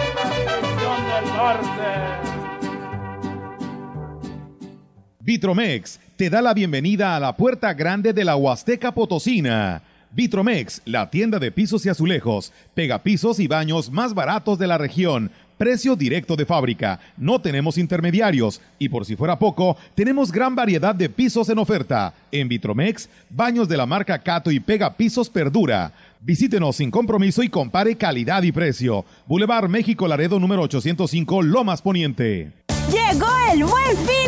Vitromex 5.21 6.01
te 6.17 6.29
da 6.29 6.43
la 6.43 6.53
bienvenida 6.53 7.17
a 7.17 7.21
la 7.21 7.37
puerta 7.37 7.73
grande 7.73 8.13
de 8.13 8.25
la 8.25 8.37
Huasteca 8.37 8.93
Potosina. 8.93 9.83
Vitromex, 10.11 10.83
la 10.85 11.11
tienda 11.11 11.39
de 11.39 11.53
pisos 11.53 11.87
y 11.87 11.89
azulejos, 11.89 12.53
pegapisos 12.75 13.39
y 13.41 13.47
baños 13.47 13.91
más 13.91 14.15
baratos 14.15 14.59
de 14.59 14.67
la 14.67 14.79
región 14.79 15.31
Precio 15.59 15.97
directo 15.97 16.37
de 16.37 16.47
fábrica. 16.47 17.01
No 17.17 17.41
tenemos 17.41 17.77
intermediarios. 17.79 18.61
Y 18.79 18.89
por 18.89 19.05
si 19.05 19.17
fuera 19.17 19.39
poco, 19.39 19.77
tenemos 19.97 20.31
gran 20.31 20.55
variedad 20.55 20.95
de 20.95 21.09
pisos 21.09 21.49
en 21.49 21.59
oferta. 21.59 22.15
En 22.31 22.49
Vitromex, 22.49 23.09
baños 23.29 23.69
de 23.69 23.77
la 23.77 23.85
marca 23.85 24.21
Cato 24.21 24.53
y 24.53 24.61
Pega 24.61 24.97
Pisos 24.97 25.29
Perdura. 25.29 25.93
Visítenos 26.21 26.77
sin 26.77 26.93
compromiso 26.93 27.43
y 27.43 27.49
compare 27.49 27.97
calidad 27.97 28.45
y 28.45 28.53
precio. 28.53 29.05
Boulevard 29.27 29.69
México 29.69 30.07
Laredo 30.07 30.39
número 30.39 30.63
805 30.63 31.43
Lomas 31.43 31.83
Poniente. 31.83 32.53
Llegó 32.91 33.27
el 33.53 33.65
buen 33.65 33.97
fin. 34.07 34.28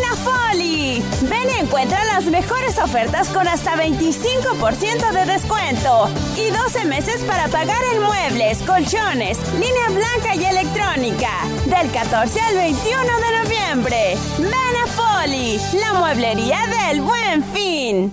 Ven 1.22 1.50
y 1.50 1.60
encuentra 1.60 2.04
las 2.04 2.26
mejores 2.26 2.78
ofertas 2.78 3.28
con 3.28 3.46
hasta 3.46 3.76
25% 3.76 5.12
de 5.12 5.32
descuento 5.32 6.08
y 6.36 6.50
12 6.50 6.84
meses 6.86 7.22
para 7.24 7.48
pagar 7.48 7.80
en 7.94 8.02
muebles, 8.02 8.58
colchones, 8.62 9.38
línea 9.54 9.88
blanca 9.88 10.34
y 10.34 10.44
electrónica. 10.44 11.30
Del 11.66 11.90
14 11.90 12.40
al 12.40 12.54
21 12.54 13.02
de 13.02 13.44
noviembre. 13.44 14.16
Ven 14.38 14.54
a 14.82 14.86
Foli, 14.86 15.60
la 15.80 15.98
mueblería 15.98 16.58
del 16.88 17.02
buen 17.02 17.44
fin. 17.44 18.12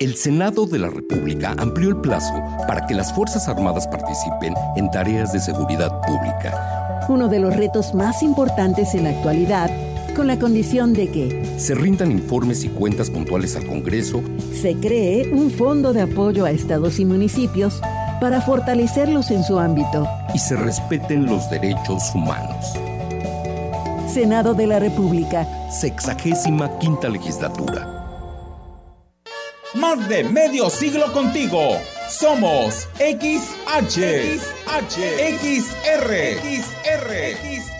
El 0.00 0.16
Senado 0.16 0.66
de 0.66 0.78
la 0.78 0.88
República 0.88 1.54
amplió 1.58 1.88
el 1.90 1.96
plazo 2.00 2.34
para 2.66 2.86
que 2.86 2.94
las 2.94 3.12
Fuerzas 3.14 3.48
Armadas 3.48 3.86
participen 3.86 4.54
en 4.76 4.90
tareas 4.90 5.32
de 5.32 5.40
seguridad 5.40 6.00
pública 6.02 6.74
uno 7.08 7.28
de 7.28 7.38
los 7.38 7.54
retos 7.54 7.94
más 7.94 8.22
importantes 8.22 8.94
en 8.94 9.04
la 9.04 9.10
actualidad, 9.10 9.70
con 10.14 10.26
la 10.26 10.38
condición 10.38 10.92
de 10.92 11.08
que 11.08 11.58
se 11.58 11.74
rindan 11.74 12.12
informes 12.12 12.64
y 12.64 12.68
cuentas 12.68 13.10
puntuales 13.10 13.56
al 13.56 13.66
Congreso, 13.66 14.22
se 14.52 14.74
cree 14.74 15.28
un 15.32 15.50
fondo 15.50 15.92
de 15.92 16.02
apoyo 16.02 16.44
a 16.44 16.50
estados 16.50 16.98
y 16.98 17.04
municipios 17.04 17.80
para 18.20 18.40
fortalecerlos 18.40 19.30
en 19.30 19.42
su 19.42 19.58
ámbito 19.58 20.06
y 20.32 20.38
se 20.38 20.56
respeten 20.56 21.26
los 21.26 21.50
derechos 21.50 22.14
humanos. 22.14 22.64
Senado 24.12 24.54
de 24.54 24.68
la 24.68 24.78
República. 24.78 25.46
Sexagésima 25.70 26.78
quinta 26.78 27.08
legislatura. 27.08 27.90
Más 29.74 30.08
de 30.08 30.22
medio 30.22 30.70
siglo 30.70 31.12
contigo. 31.12 31.58
Somos 32.08 32.88
XH, 32.98 33.98
XH, 34.30 34.96
XR, 35.40 36.38
XR, 36.38 37.10
XR, 37.34 37.73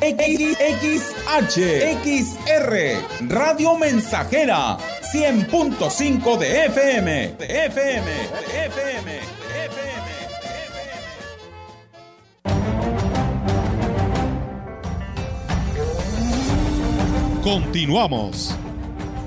XH, 0.00 1.58
XR, 2.02 3.28
Radio 3.28 3.76
Mensajera, 3.76 4.78
100.5 5.12 6.38
de 6.38 6.66
FM, 6.66 7.34
de 7.38 7.66
FM, 7.66 8.10
de 8.10 8.66
FM, 8.66 9.12
de 9.12 9.66
FM. 9.66 9.94
Continuamos. 17.42 18.56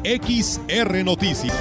XR 0.03 1.03
Noticias. 1.03 1.53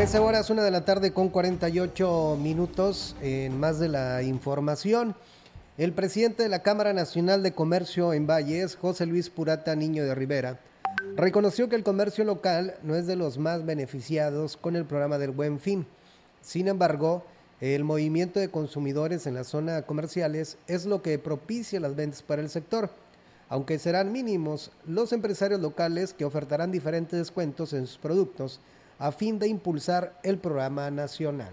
13 0.00 0.18
horas, 0.20 0.48
una 0.48 0.62
de 0.62 0.70
la 0.70 0.86
tarde 0.86 1.12
con 1.12 1.28
48 1.28 2.38
minutos 2.40 3.14
en 3.20 3.60
más 3.60 3.78
de 3.78 3.88
la 3.88 4.22
información. 4.22 5.14
El 5.76 5.92
presidente 5.92 6.42
de 6.42 6.48
la 6.48 6.62
Cámara 6.62 6.94
Nacional 6.94 7.42
de 7.42 7.52
Comercio 7.52 8.14
en 8.14 8.26
Valles, 8.26 8.76
José 8.76 9.04
Luis 9.04 9.28
Purata 9.28 9.76
Niño 9.76 10.02
de 10.02 10.14
Rivera, 10.14 10.58
reconoció 11.16 11.68
que 11.68 11.76
el 11.76 11.82
comercio 11.82 12.24
local 12.24 12.76
no 12.82 12.94
es 12.94 13.06
de 13.06 13.14
los 13.14 13.36
más 13.36 13.66
beneficiados 13.66 14.56
con 14.56 14.74
el 14.74 14.86
programa 14.86 15.18
del 15.18 15.32
Buen 15.32 15.60
Fin. 15.60 15.84
Sin 16.40 16.68
embargo, 16.68 17.22
el 17.60 17.84
movimiento 17.84 18.40
de 18.40 18.48
consumidores 18.48 19.26
en 19.26 19.34
la 19.34 19.44
zona 19.44 19.82
comerciales 19.82 20.56
es 20.66 20.86
lo 20.86 21.02
que 21.02 21.18
propicia 21.18 21.78
las 21.78 21.94
ventas 21.94 22.22
para 22.22 22.40
el 22.40 22.48
sector. 22.48 22.88
Aunque 23.50 23.78
serán 23.78 24.12
mínimos, 24.12 24.72
los 24.86 25.12
empresarios 25.12 25.60
locales 25.60 26.14
que 26.14 26.24
ofertarán 26.24 26.72
diferentes 26.72 27.18
descuentos 27.18 27.74
en 27.74 27.86
sus 27.86 27.98
productos 27.98 28.60
a 29.00 29.10
fin 29.10 29.38
de 29.38 29.48
impulsar 29.48 30.12
el 30.22 30.38
programa 30.38 30.90
nacional. 30.90 31.50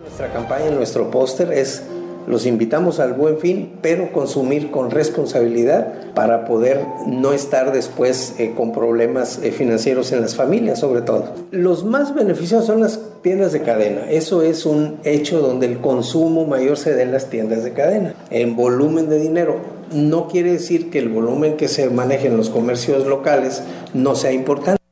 Nuestra 0.00 0.32
campaña, 0.32 0.70
nuestro 0.70 1.10
póster 1.10 1.52
es 1.52 1.82
los 2.26 2.44
invitamos 2.44 2.98
al 2.98 3.12
buen 3.12 3.38
fin, 3.38 3.74
pero 3.82 4.12
consumir 4.12 4.72
con 4.72 4.90
responsabilidad 4.90 6.12
para 6.14 6.44
poder 6.44 6.84
no 7.06 7.32
estar 7.32 7.72
después 7.72 8.34
eh, 8.38 8.52
con 8.56 8.72
problemas 8.72 9.38
eh, 9.44 9.52
financieros 9.52 10.10
en 10.10 10.22
las 10.22 10.34
familias, 10.34 10.80
sobre 10.80 11.02
todo. 11.02 11.26
Los 11.52 11.84
más 11.84 12.14
beneficiosos 12.16 12.66
son 12.66 12.80
las 12.80 13.00
tiendas 13.22 13.52
de 13.52 13.62
cadena. 13.62 14.10
Eso 14.10 14.42
es 14.42 14.66
un 14.66 14.98
hecho 15.04 15.40
donde 15.40 15.66
el 15.66 15.78
consumo 15.78 16.46
mayor 16.46 16.78
se 16.78 16.96
da 16.96 17.02
en 17.02 17.12
las 17.12 17.30
tiendas 17.30 17.62
de 17.62 17.72
cadena. 17.72 18.14
En 18.30 18.56
volumen 18.56 19.08
de 19.08 19.20
dinero. 19.20 19.60
No 19.92 20.26
quiere 20.26 20.50
decir 20.50 20.90
que 20.90 20.98
el 20.98 21.08
volumen 21.08 21.56
que 21.56 21.68
se 21.68 21.88
maneje 21.90 22.26
en 22.26 22.36
los 22.36 22.50
comercios 22.50 23.06
locales 23.06 23.62
no 23.94 24.16
sea 24.16 24.32
importante. 24.32 24.85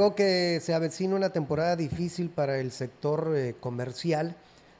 Agregó 0.00 0.16
que 0.16 0.60
se 0.62 0.72
avecina 0.72 1.14
una 1.14 1.28
temporada 1.28 1.76
difícil 1.76 2.30
para 2.30 2.58
el 2.58 2.72
sector 2.72 3.34
eh, 3.36 3.54
comercial, 3.60 4.34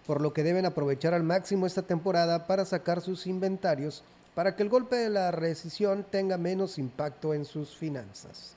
por 0.06 0.22
lo 0.22 0.32
que 0.32 0.42
deben 0.42 0.64
aprovechar 0.64 1.12
al 1.12 1.24
máximo 1.24 1.66
esta 1.66 1.82
temporada 1.82 2.46
para 2.46 2.64
sacar 2.64 3.02
sus 3.02 3.26
inventarios 3.26 4.02
para 4.34 4.56
que 4.56 4.62
el 4.62 4.70
golpe 4.70 4.96
de 4.96 5.10
la 5.10 5.30
recesión 5.30 6.06
tenga 6.10 6.38
menos 6.38 6.78
impacto 6.78 7.34
en 7.34 7.44
sus 7.44 7.76
finanzas. 7.76 8.56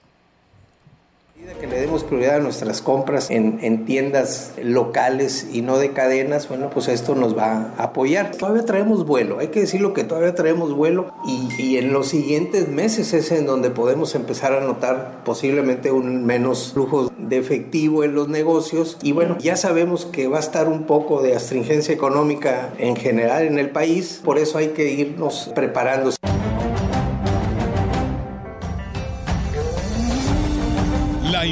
Que 1.60 1.68
le 1.68 1.80
demos 1.80 2.04
prioridad 2.04 2.36
a 2.36 2.40
nuestras 2.40 2.82
compras 2.82 3.30
en, 3.30 3.60
en, 3.62 3.86
tiendas 3.86 4.54
locales 4.62 5.48
y 5.52 5.62
no 5.62 5.78
de 5.78 5.92
cadenas, 5.92 6.48
bueno, 6.48 6.70
pues 6.70 6.88
esto 6.88 7.16
nos 7.16 7.38
va 7.38 7.74
a 7.78 7.84
apoyar. 7.84 8.32
Todavía 8.36 8.66
traemos 8.66 9.06
vuelo, 9.06 9.40
hay 9.40 9.48
que 9.48 9.62
decirlo 9.62 9.94
que 9.94 10.04
todavía 10.04 10.36
traemos 10.36 10.74
vuelo 10.74 11.14
y, 11.26 11.50
y 11.62 11.78
en 11.78 11.92
los 11.92 12.08
siguientes 12.08 12.68
meses 12.68 13.14
es 13.14 13.32
en 13.32 13.46
donde 13.46 13.70
podemos 13.72 14.16
empezar 14.16 14.54
a 14.54 14.62
notar 14.62 15.24
posiblemente 15.26 15.92
un 15.92 16.26
menos 16.26 16.74
flujo 16.74 17.12
de 17.18 17.38
efectivo 17.38 18.04
en 18.04 18.14
los 18.14 18.30
negocios 18.30 18.98
y 19.02 19.12
bueno, 19.12 19.38
ya 19.40 19.56
sabemos 19.56 20.06
que 20.06 20.28
va 20.28 20.38
a 20.38 20.42
estar 20.42 20.68
un 20.68 20.84
poco 20.84 21.22
de 21.22 21.36
astringencia 21.36 21.94
económica 21.94 22.74
en 22.78 22.96
general 22.96 23.44
en 23.44 23.60
el 23.60 23.70
país, 23.70 24.22
por 24.24 24.38
eso 24.38 24.58
hay 24.58 24.70
que 24.70 24.92
irnos 24.92 25.52
preparando. 25.56 26.12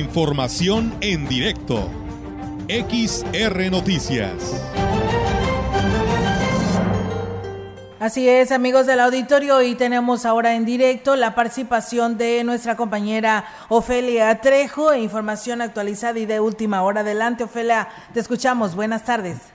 Información 0.02 0.94
en 1.02 1.28
directo. 1.28 1.88
XR 2.68 3.70
Noticias. 3.70 4.34
Así 8.00 8.28
es, 8.28 8.52
amigos 8.52 8.88
del 8.88 9.00
auditorio, 9.00 9.62
y 9.62 9.76
tenemos 9.76 10.26
ahora 10.26 10.56
en 10.56 10.66
directo 10.66 11.16
la 11.16 11.36
participación 11.36 12.18
de 12.18 12.44
nuestra 12.44 12.76
compañera 12.76 13.46
Ofelia 13.70 14.42
Trejo, 14.42 14.96
información 14.96 15.62
actualizada 15.62 16.18
y 16.18 16.26
de 16.26 16.40
última 16.40 16.82
hora. 16.82 17.02
Adelante, 17.02 17.44
Ofelia, 17.44 17.88
te 18.12 18.20
escuchamos. 18.20 18.76
Buenas 18.76 19.06
tardes. 19.06 19.54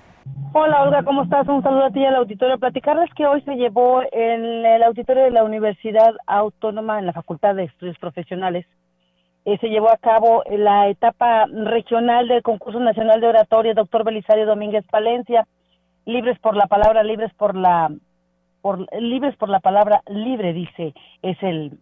Hola 0.53 0.83
Olga, 0.83 1.03
¿cómo 1.03 1.25
estás? 1.25 1.49
Un 1.49 1.63
saludo 1.65 1.87
a 1.87 1.91
ti 1.91 2.01
y 2.01 2.07
al 2.07 2.15
auditorio. 2.15 2.57
Platicarles 2.59 3.11
que 3.15 3.27
hoy 3.27 3.43
se 3.43 3.57
llevó 3.57 4.03
en 4.13 4.65
el 4.65 4.83
auditorio 4.85 5.25
de 5.25 5.33
la 5.33 5.43
Universidad 5.43 6.15
Autónoma 6.27 7.01
en 7.01 7.07
la 7.07 7.13
Facultad 7.13 7.57
de 7.57 7.65
Estudios 7.65 7.99
Profesionales 7.99 8.65
eh, 9.47 9.59
se 9.59 9.69
llevó 9.69 9.91
a 9.91 9.97
cabo 9.97 10.43
la 10.51 10.89
etapa 10.89 11.47
regional 11.47 12.27
del 12.27 12.43
concurso 12.43 12.81
nacional 12.81 13.21
de 13.21 13.29
oratoria 13.29 13.75
doctor 13.75 14.03
Belisario 14.03 14.45
Domínguez 14.45 14.85
Palencia. 14.91 15.47
Libres 16.05 16.37
por 16.41 16.57
la 16.57 16.67
palabra 16.67 17.05
libres 17.05 17.33
por 17.35 17.55
la 17.55 17.89
por 18.61 18.93
libres 19.01 19.37
por 19.37 19.49
la 19.49 19.61
palabra 19.61 20.03
libre 20.09 20.53
dice 20.53 20.95
es 21.23 21.41
el 21.45 21.79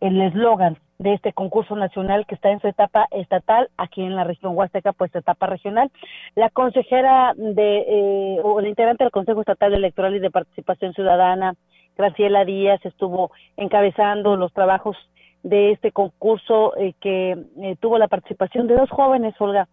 el 0.00 0.20
eslogan 0.20 0.78
de 0.98 1.14
este 1.14 1.32
concurso 1.32 1.74
nacional 1.74 2.24
que 2.24 2.36
está 2.36 2.50
en 2.50 2.60
su 2.60 2.68
etapa 2.68 3.08
estatal 3.10 3.68
aquí 3.76 4.02
en 4.02 4.14
la 4.14 4.22
región 4.22 4.56
Huasteca 4.56 4.92
pues 4.92 5.12
etapa 5.12 5.46
regional. 5.46 5.90
La 6.36 6.50
consejera 6.50 7.34
de 7.36 7.78
eh, 7.78 8.40
o 8.44 8.60
la 8.60 8.68
integrante 8.68 9.02
del 9.02 9.10
Consejo 9.10 9.40
Estatal 9.40 9.74
Electoral 9.74 10.14
y 10.14 10.20
de 10.20 10.30
Participación 10.30 10.92
Ciudadana 10.92 11.54
Graciela 11.96 12.44
Díaz 12.44 12.80
estuvo 12.84 13.32
encabezando 13.56 14.36
los 14.36 14.52
trabajos 14.52 14.96
de 15.42 15.72
este 15.72 15.92
concurso 15.92 16.76
eh, 16.76 16.94
que 17.00 17.32
eh, 17.60 17.76
tuvo 17.80 17.98
la 17.98 18.08
participación 18.08 18.66
de 18.66 18.76
dos 18.76 18.90
jóvenes, 18.90 19.34
Olga, 19.38 19.68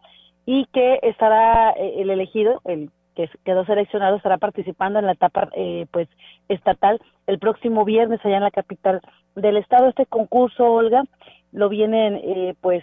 y 0.46 0.66
que 0.66 1.00
estará 1.04 1.72
eh, 1.72 2.02
el 2.02 2.10
elegido, 2.10 2.62
el 2.66 2.90
que 3.16 3.30
quedó 3.44 3.66
seleccionado, 3.66 4.16
estará 4.16 4.38
participando 4.38 5.00
en 5.00 5.06
la 5.06 5.12
etapa 5.12 5.50
pues 5.92 6.08
estatal 6.48 7.02
el 7.28 7.38
próximo 7.38 7.84
viernes 7.84 8.22
allá 8.24 8.38
en 8.38 8.44
la 8.44 8.52
capital 8.52 9.02
del 9.36 9.58
estado. 9.58 9.90
Este 9.90 10.06
concurso, 10.06 10.64
Olga, 10.72 11.04
lo 11.52 11.68
vienen 11.68 12.56
pues 12.62 12.82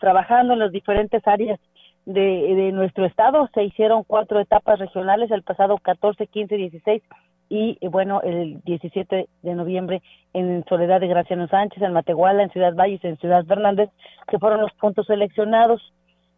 trabajando 0.00 0.54
en 0.54 0.60
las 0.60 0.72
diferentes 0.72 1.26
áreas 1.26 1.60
de, 2.06 2.20
de 2.20 2.72
nuestro 2.72 3.04
estado. 3.04 3.50
Se 3.52 3.64
hicieron 3.64 4.02
cuatro 4.04 4.40
etapas 4.40 4.78
regionales 4.78 5.30
el 5.30 5.42
pasado 5.42 5.76
14, 5.76 6.26
15, 6.26 6.56
16 6.56 7.02
y 7.48 7.78
bueno, 7.88 8.20
el 8.22 8.60
17 8.64 9.28
de 9.42 9.54
noviembre 9.54 10.02
en 10.32 10.64
Soledad 10.68 11.00
de 11.00 11.06
Graciano 11.06 11.48
Sánchez, 11.48 11.82
en 11.82 11.92
Matehuala, 11.92 12.42
en 12.42 12.50
Ciudad 12.50 12.74
Valles, 12.74 13.04
en 13.04 13.16
Ciudad 13.18 13.44
Fernández, 13.46 13.90
que 14.28 14.38
fueron 14.38 14.60
los 14.60 14.72
puntos 14.74 15.06
seleccionados. 15.06 15.80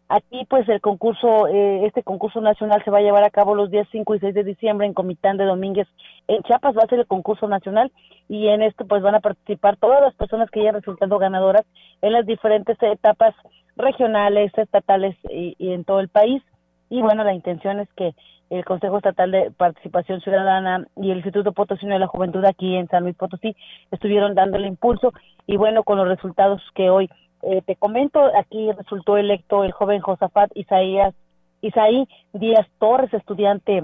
Aquí, 0.07 0.45
pues, 0.49 0.67
el 0.69 0.81
concurso, 0.81 1.47
eh, 1.47 1.85
este 1.85 2.01
concurso 2.01 2.41
nacional 2.41 2.83
se 2.83 2.91
va 2.91 2.99
a 2.99 3.01
llevar 3.01 3.23
a 3.23 3.29
cabo 3.29 3.55
los 3.55 3.69
días 3.69 3.87
5 3.91 4.15
y 4.15 4.19
6 4.19 4.33
de 4.33 4.43
diciembre 4.43 4.87
en 4.87 4.93
Comitán 4.93 5.37
de 5.37 5.45
Domínguez. 5.45 5.87
En 6.27 6.41
Chiapas 6.43 6.75
va 6.75 6.81
a 6.83 6.87
ser 6.87 6.99
el 6.99 7.07
concurso 7.07 7.47
nacional 7.47 7.91
y 8.27 8.47
en 8.47 8.61
esto, 8.61 8.85
pues, 8.85 9.03
van 9.03 9.15
a 9.15 9.19
participar 9.19 9.77
todas 9.77 10.01
las 10.01 10.15
personas 10.15 10.49
que 10.49 10.61
hayan 10.61 10.75
resultado 10.75 11.19
ganadoras 11.19 11.65
en 12.01 12.13
las 12.13 12.25
diferentes 12.25 12.77
etapas 12.81 13.35
regionales, 13.75 14.51
estatales 14.57 15.15
y 15.29 15.71
en 15.71 15.83
todo 15.83 15.99
el 15.99 16.09
país. 16.09 16.41
Y 16.89 17.01
bueno, 17.01 17.23
la 17.23 17.33
intención 17.33 17.79
es 17.79 17.89
que 17.93 18.15
el 18.49 18.65
Consejo 18.65 18.97
Estatal 18.97 19.31
de 19.31 19.51
Participación 19.51 20.21
Ciudadana 20.21 20.85
y 20.95 21.11
el 21.11 21.17
Instituto 21.17 21.51
Potosino 21.53 21.93
de 21.93 21.99
la 21.99 22.07
Juventud 22.07 22.43
aquí 22.45 22.75
en 22.75 22.87
San 22.87 23.03
Luis 23.03 23.15
Potosí 23.15 23.55
estuvieron 23.91 24.35
dándole 24.35 24.67
impulso 24.67 25.13
y 25.45 25.57
bueno, 25.57 25.83
con 25.83 25.97
los 25.97 26.07
resultados 26.07 26.61
que 26.73 26.89
hoy 26.89 27.09
eh, 27.43 27.61
te 27.65 27.75
comento, 27.75 28.19
aquí 28.37 28.71
resultó 28.71 29.17
electo 29.17 29.63
el 29.63 29.71
joven 29.71 30.01
Josafat 30.01 30.51
Isaías, 30.55 31.13
Isaí 31.61 32.07
Díaz 32.33 32.67
Torres, 32.79 33.13
estudiante 33.13 33.83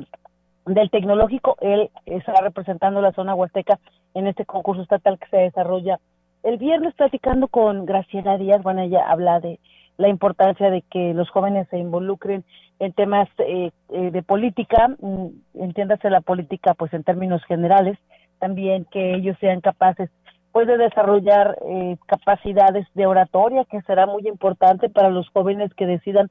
del 0.66 0.89
tecnológico, 0.89 1.57
él 1.61 1.89
estará 2.05 2.41
representando 2.41 3.01
la 3.01 3.13
zona 3.13 3.36
huasteca 3.36 3.80
en 4.13 4.28
este 4.28 4.45
concurso 4.45 4.82
estatal 4.82 5.20
que 5.20 5.28
se 5.28 5.38
desarrolla 5.38 5.99
el 6.45 6.57
viernes 6.57 6.93
platicando 6.93 7.47
con 7.47 7.88
Graciela 7.88 8.38
Díaz, 8.38 8.61
bueno, 8.61 8.82
ella 8.82 9.03
habla 9.07 9.39
de 9.39 9.59
la 9.98 10.10
importancia 10.10 10.70
de 10.70 10.82
que 10.82 11.14
los 11.14 11.30
jóvenes 11.30 11.68
se 11.70 11.78
involucren 11.78 12.43
en 12.80 12.93
temas 12.93 13.30
eh, 13.39 13.72
eh, 13.89 14.12
de 14.12 14.24
política, 14.24 14.89
mm, 15.00 15.28
entiéndase 15.56 16.10
la 16.10 16.22
política 16.22 16.74
pues 16.74 16.93
en 16.93 17.04
términos 17.04 17.43
generales, 17.46 17.98
también 18.39 18.86
que 18.91 19.16
ellos 19.16 19.38
sean 19.39 19.62
capaces 19.62 20.10
pues 20.52 20.68
de 20.68 20.78
desarrollar 20.78 21.58
eh, 21.66 21.98
capacidades 22.06 22.88
de 22.93 23.06
oratoria, 23.06 23.66
que 23.66 23.82
será 23.82 24.06
muy 24.06 24.28
importante 24.28 24.89
para 24.89 25.10
los 25.10 25.28
jóvenes 25.30 25.74
que 25.74 25.86
decidan 25.86 26.30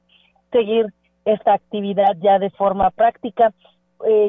seguir 0.51 0.87
esta 1.25 1.53
actividad 1.53 2.15
ya 2.21 2.39
de 2.39 2.49
forma 2.51 2.89
práctica. 2.91 3.51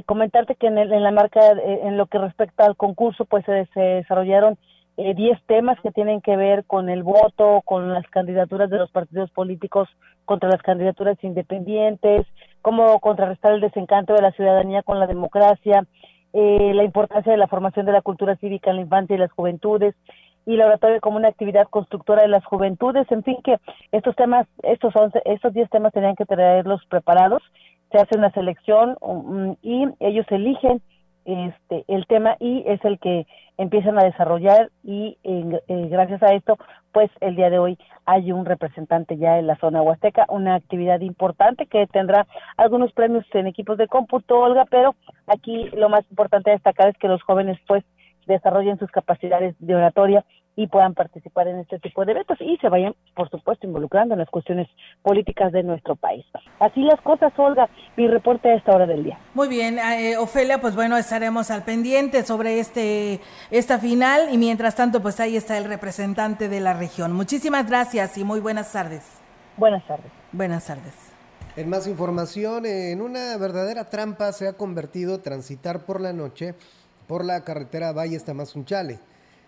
comentarte 0.07 0.55
que 0.55 0.69
en, 0.69 0.79
en 0.79 1.03
la 1.03 1.11
marca, 1.11 1.41
en 1.63 1.97
lo 1.97 2.07
que 2.07 2.19
respecta 2.19 2.65
al 2.65 2.77
concurso, 2.77 3.25
pues 3.25 3.45
se 3.45 3.81
desarrollaron 3.81 4.57
10 4.97 5.09
eh, 5.19 5.43
temas 5.47 5.79
que 5.81 5.91
tienen 5.91 6.21
que 6.21 6.37
ver 6.37 6.65
con 6.65 6.89
el 6.89 7.03
voto, 7.03 7.63
con 7.65 7.93
las 7.93 8.07
candidaturas 8.09 8.71
de 8.71 8.79
los 8.79 8.91
partidos 8.91 9.31
políticos 9.31 9.89
contra 10.25 10.49
las 10.49 10.63
candidaturas 10.63 11.17
independientes, 11.23 12.27
cómo 12.63 12.99
contrarrestar 13.01 13.53
el 13.53 13.61
desencanto 13.61 14.15
de 14.15 14.23
la 14.23 14.33
ciudadanía 14.33 14.83
con 14.83 14.99
la 14.99 15.07
democracia, 15.07 15.85
eh, 16.33 16.73
la 16.75 16.85
importancia 16.85 17.31
de 17.31 17.39
la 17.39 17.47
formación 17.47 17.87
de 17.87 17.93
la 17.93 18.03
cultura 18.03 18.37
cívica 18.37 18.71
en 18.71 18.77
la 18.77 18.83
infancia 18.83 19.17
y 19.17 19.19
las 19.19 19.33
juventudes, 19.33 19.95
y 20.47 20.57
la 20.57 20.67
oratoria 20.67 21.01
como 21.01 21.17
una 21.17 21.29
actividad 21.29 21.69
constructora 21.69 22.23
de 22.23 22.29
las 22.29 22.45
juventudes, 22.45 23.11
en 23.11 23.25
fin, 23.25 23.37
que 23.43 23.59
estos 23.91 24.15
temas, 24.15 24.47
estos 24.63 24.95
11, 24.95 25.21
estos 25.25 25.53
10 25.53 25.69
temas 25.71 25.93
tenían 25.93 26.15
que 26.15 26.25
tenerlos 26.25 26.81
preparados, 26.89 27.43
se 27.91 27.99
hace 27.99 28.17
una 28.17 28.31
selección 28.31 28.97
um, 29.01 29.57
y 29.63 29.87
ellos 30.01 30.27
eligen 30.31 30.81
este 31.27 31.85
el 31.89 32.07
tema 32.07 32.37
y 32.39 32.63
es 32.67 32.83
el 32.85 32.99
que 32.99 33.27
empiezan 33.59 33.99
a 33.99 34.05
desarrollar 34.05 34.71
y 34.85 35.19
eh, 35.25 35.61
gracias 35.91 36.23
a 36.23 36.33
esto 36.35 36.57
pues 36.93 37.11
el 37.21 37.35
día 37.35 37.51
de 37.51 37.59
hoy 37.59 37.79
hay 38.05 38.31
un 38.31 38.47
representante 38.47 39.19
ya 39.19 39.39
en 39.39 39.49
la 39.49 39.57
zona 39.57 39.83
huasteca 39.83 40.27
una 40.29 40.55
actividad 40.55 41.01
importante 41.01 41.67
que 41.67 41.87
tendrá 41.89 42.27
algunos 42.57 42.93
premios 42.93 43.27
en 43.33 43.49
equipos 43.49 43.77
de 43.77 43.89
cómputo 43.89 44.39
Olga 44.39 44.65
pero 44.71 44.95
aquí 45.27 45.69
lo 45.71 45.89
más 45.89 46.09
importante 46.11 46.51
a 46.51 46.55
destacar 46.55 46.89
es 46.89 46.99
que 46.99 47.09
los 47.09 47.23
jóvenes 47.23 47.59
pues 47.67 47.85
desarrollen 48.27 48.79
sus 48.79 48.91
capacidades 48.91 49.57
de 49.59 49.75
oratoria 49.75 50.25
y 50.57 50.67
puedan 50.69 50.95
participar 50.95 51.49
en 51.49 51.59
este 51.59 51.79
tipo 51.79 52.05
de 52.05 52.13
eventos 52.13 52.39
y 52.41 52.57
se 52.57 52.71
vayan, 52.71 52.95
por 53.15 53.29
supuesto, 53.29 53.67
involucrando 53.67 54.15
en 54.15 54.21
las 54.21 54.31
cuestiones 54.31 54.67
políticas 55.03 55.53
de 55.53 55.63
nuestro 55.63 55.97
país. 55.97 56.25
Así 56.59 56.81
las 56.81 57.01
cosas, 57.03 57.33
Olga, 57.37 57.69
mi 57.97 58.09
reporte 58.09 58.51
a 58.51 58.55
esta 58.55 58.75
hora 58.75 58.87
del 58.87 59.05
día. 59.05 59.19
Muy 59.35 59.49
bien, 59.49 59.79
eh, 59.79 60.17
Ofelia, 60.17 60.59
pues 60.59 60.75
bueno, 60.75 60.97
estaremos 60.97 61.51
al 61.51 61.63
pendiente 61.63 62.25
sobre 62.25 62.59
este 62.59 63.21
esta 63.51 63.79
final 63.79 64.33
y 64.33 64.39
mientras 64.39 64.75
tanto, 64.75 65.03
pues 65.03 65.21
ahí 65.21 65.37
está 65.37 65.59
el 65.59 65.65
representante 65.65 66.49
de 66.49 66.61
la 66.61 66.73
región. 66.73 67.13
Muchísimas 67.13 67.69
gracias 67.69 68.17
y 68.17 68.25
muy 68.25 68.41
buenas 68.41 68.73
tardes. 68.73 69.21
Buenas 69.59 69.87
tardes. 69.87 70.11
Buenas 70.33 70.67
tardes. 70.67 70.95
En 71.57 71.69
más 71.69 71.87
información, 71.87 72.65
en 72.65 73.03
una 73.03 73.37
verdadera 73.37 73.89
trampa 73.91 74.33
se 74.33 74.49
ha 74.49 74.55
convertido 74.55 75.21
transitar 75.21 75.85
por 75.85 76.01
la 76.01 76.15
noche 76.15 76.55
por 77.07 77.25
la 77.25 77.45
carretera 77.45 77.93
Valle 77.93 78.19
Tamazunchale 78.21 78.99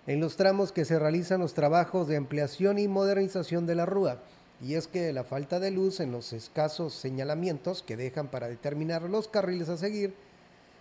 en 0.08 0.20
los 0.20 0.36
tramos 0.36 0.72
que 0.72 0.86
se 0.86 0.98
realizan 0.98 1.40
los 1.40 1.52
trabajos 1.52 2.08
de 2.08 2.16
ampliación 2.16 2.78
y 2.78 2.88
modernización 2.88 3.66
de 3.66 3.74
la 3.74 3.84
rúa. 3.84 4.22
Y 4.58 4.72
es 4.72 4.88
que 4.88 5.12
la 5.12 5.22
falta 5.22 5.60
de 5.60 5.70
luz 5.70 6.00
en 6.00 6.12
los 6.12 6.32
escasos 6.32 6.94
señalamientos 6.94 7.82
que 7.82 7.98
dejan 7.98 8.28
para 8.28 8.48
determinar 8.48 9.02
los 9.02 9.28
carriles 9.28 9.68
a 9.68 9.76
seguir 9.76 10.14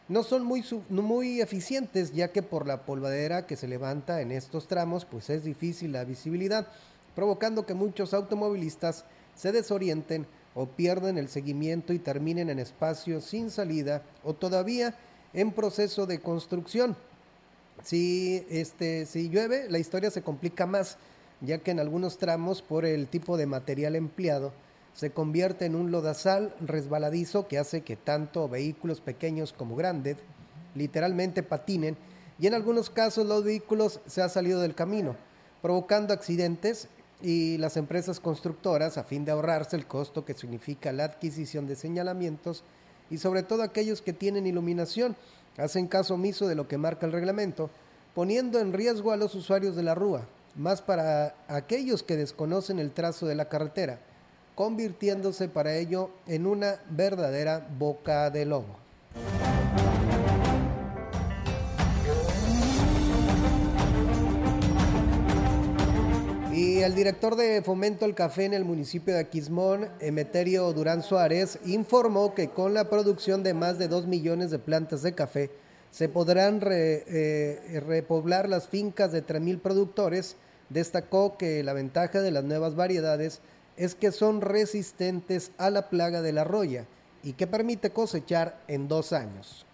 no 0.08 0.24
son 0.24 0.46
muy, 0.46 0.64
muy 0.88 1.42
eficientes 1.42 2.14
ya 2.14 2.32
que 2.32 2.42
por 2.42 2.66
la 2.66 2.86
polvadera 2.86 3.46
que 3.46 3.58
se 3.58 3.68
levanta 3.68 4.22
en 4.22 4.32
estos 4.32 4.70
tramos 4.70 5.04
pues 5.04 5.30
es 5.30 5.44
difícil 5.44 5.92
la 5.92 6.06
visibilidad, 6.06 6.68
provocando 7.14 7.66
que 7.66 7.74
muchos 7.74 8.14
automovilistas 8.14 9.04
se 9.36 9.52
desorienten 9.52 10.26
o 10.56 10.68
pierden 10.68 11.18
el 11.18 11.28
seguimiento 11.28 11.92
y 11.92 12.00
terminen 12.00 12.50
en 12.50 12.60
espacios 12.60 13.26
sin 13.26 13.52
salida 13.52 14.04
o 14.24 14.34
todavía 14.34 14.96
en 15.34 15.52
proceso 15.52 16.06
de 16.06 16.22
construcción. 16.22 16.96
Si, 17.84 18.46
este, 18.50 19.06
si 19.06 19.30
llueve, 19.30 19.70
la 19.70 19.80
historia 19.80 20.12
se 20.12 20.22
complica 20.22 20.66
más, 20.66 20.98
ya 21.42 21.60
que 21.60 21.72
en 21.72 21.80
algunos 21.80 22.18
tramos, 22.18 22.62
por 22.62 22.86
el 22.86 23.08
tipo 23.08 23.38
de 23.38 23.46
material 23.46 23.96
empleado, 23.96 24.52
se 24.94 25.12
convierte 25.12 25.66
en 25.66 25.76
un 25.76 25.92
lodazal 25.92 26.56
resbaladizo 26.60 27.48
que 27.48 27.60
hace 27.60 27.82
que 27.82 27.96
tanto 27.96 28.50
vehículos 28.50 29.00
pequeños 29.00 29.54
como 29.54 29.76
grandes 29.76 30.18
literalmente 30.74 31.44
patinen 31.44 31.96
y 32.40 32.48
en 32.48 32.56
algunos 32.56 32.90
casos 32.90 33.28
los 33.28 33.44
vehículos 33.44 34.00
se 34.08 34.22
han 34.22 34.30
salido 34.30 34.60
del 34.60 34.76
camino, 34.76 35.16
provocando 35.62 36.14
accidentes 36.14 36.88
y 37.22 37.58
las 37.58 37.78
empresas 37.78 38.20
constructoras, 38.20 38.98
a 38.98 39.04
fin 39.04 39.26
de 39.26 39.32
ahorrarse 39.32 39.76
el 39.76 39.88
costo 39.88 40.26
que 40.26 40.34
significa 40.34 40.92
la 40.92 41.06
adquisición 41.06 41.68
de 41.68 41.76
señalamientos 41.76 42.64
y 43.10 43.18
sobre 43.18 43.44
todo 43.44 43.64
aquellos 43.64 44.02
que 44.02 44.14
tienen 44.14 44.48
iluminación, 44.48 45.16
hacen 45.58 45.88
caso 45.88 46.14
omiso 46.14 46.48
de 46.48 46.56
lo 46.56 46.68
que 46.68 46.78
marca 46.78 47.06
el 47.06 47.12
reglamento, 47.12 47.70
poniendo 48.14 48.60
en 48.60 48.74
riesgo 48.74 49.12
a 49.12 49.18
los 49.18 49.36
usuarios 49.36 49.76
de 49.76 49.84
la 49.84 49.96
rúa, 49.96 50.28
más 50.56 50.82
para 50.82 51.36
aquellos 51.48 52.04
que 52.04 52.18
desconocen 52.18 52.80
el 52.80 52.92
trazo 52.92 53.28
de 53.28 53.36
la 53.36 53.50
carretera, 53.50 54.00
convirtiéndose 54.56 55.50
para 55.50 55.76
ello 55.76 56.10
en 56.26 56.48
una 56.48 56.78
verdadera 56.90 57.68
boca 57.78 58.30
de 58.30 58.46
lobo. 58.46 58.78
El 66.88 66.96
director 66.96 67.36
de 67.36 67.62
Fomento 67.64 68.06
al 68.06 68.16
Café 68.16 68.46
en 68.46 68.54
el 68.54 68.64
municipio 68.64 69.14
de 69.14 69.20
Aquismón, 69.20 69.90
Emeterio 70.00 70.72
Durán 70.72 71.04
Suárez, 71.04 71.60
informó 71.66 72.34
que 72.34 72.48
con 72.48 72.74
la 72.74 72.90
producción 72.90 73.44
de 73.44 73.54
más 73.54 73.78
de 73.78 73.90
2 73.90 74.08
millones 74.08 74.52
de 74.52 74.60
plantas 74.60 75.02
de 75.02 75.12
café, 75.12 75.52
se 75.92 76.08
podrán 76.08 76.62
eh, 76.64 77.82
repoblar 77.86 78.48
las 78.48 78.70
fincas 78.70 79.12
de 79.12 79.22
3.000 79.22 79.60
productores. 79.60 80.38
Destacó 80.70 81.38
que 81.38 81.62
la 81.62 81.74
ventaja 81.74 82.22
de 82.22 82.32
las 82.32 82.46
nuevas 82.46 82.76
variedades 82.76 83.42
es 83.76 83.94
que 83.94 84.14
son 84.14 84.40
resistentes 84.40 85.52
a 85.58 85.70
la 85.70 85.90
plaga 85.90 86.22
de 86.22 86.32
la 86.32 86.46
roya 86.46 86.86
y 87.22 87.34
que 87.34 87.48
permite 87.48 87.90
cosechar 87.90 88.62
en 88.70 88.88
dos 88.88 89.12
años. 89.12 89.67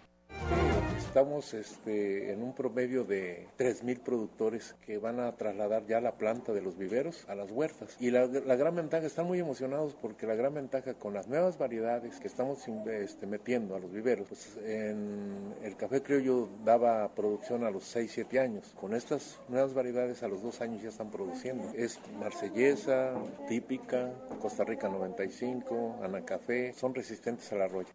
Estamos 1.14 1.54
este, 1.54 2.32
en 2.32 2.42
un 2.42 2.56
promedio 2.56 3.04
de 3.04 3.46
3.000 3.56 4.00
productores 4.00 4.74
que 4.84 4.98
van 4.98 5.20
a 5.20 5.30
trasladar 5.36 5.86
ya 5.86 6.00
la 6.00 6.18
planta 6.18 6.52
de 6.52 6.60
los 6.60 6.76
viveros 6.76 7.24
a 7.28 7.36
las 7.36 7.52
huertas. 7.52 7.96
Y 8.00 8.10
la, 8.10 8.26
gran 8.26 8.74
ventaja, 8.74 9.06
están 9.06 9.26
muy 9.26 9.38
emocionados 9.38 9.94
porque 9.94 10.26
la 10.26 10.34
gran 10.34 10.54
ventaja 10.54 10.94
con 10.94 11.14
las 11.14 11.28
nuevas 11.28 11.56
variedades 11.56 12.18
que 12.18 12.26
estamos 12.26 12.66
este, 12.66 13.28
metiendo 13.28 13.76
a 13.76 13.78
los 13.78 13.92
viveros, 13.92 14.26
pues 14.26 14.58
en 14.64 15.54
el 15.62 15.76
café 15.76 16.02
criollo 16.02 16.48
daba 16.64 17.14
producción 17.14 17.62
a 17.62 17.70
los 17.70 17.84
6, 17.84 18.10
7 18.12 18.40
años. 18.40 18.74
Con 18.74 18.92
estas 18.92 19.38
nuevas 19.48 19.72
variedades 19.72 20.24
a 20.24 20.26
los 20.26 20.42
2 20.42 20.62
años 20.62 20.82
ya 20.82 20.88
están 20.88 21.12
produciendo. 21.12 21.62
Es 21.76 22.00
marsellesa, 22.18 23.14
típica, 23.46 24.10
Costa 24.42 24.64
Rica 24.64 24.88
95, 24.88 26.00
Anacafé, 26.02 26.72
son 26.72 26.92
resistentes 26.92 27.52
a 27.52 27.54
la 27.54 27.68
roya. 27.68 27.94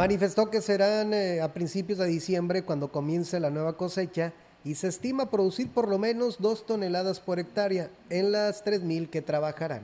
Manifestó 0.00 0.48
que 0.48 0.62
serán 0.62 1.12
eh, 1.12 1.42
a 1.42 1.52
principios 1.52 1.98
de 1.98 2.06
diciembre 2.06 2.62
cuando 2.62 2.90
comience 2.90 3.38
la 3.38 3.50
nueva 3.50 3.76
cosecha 3.76 4.32
y 4.64 4.76
se 4.76 4.88
estima 4.88 5.30
producir 5.30 5.68
por 5.70 5.88
lo 5.88 5.98
menos 5.98 6.38
dos 6.40 6.64
toneladas 6.64 7.20
por 7.20 7.38
hectárea 7.38 7.90
en 8.08 8.32
las 8.32 8.64
3.000 8.64 9.10
que 9.10 9.20
trabajarán. 9.20 9.82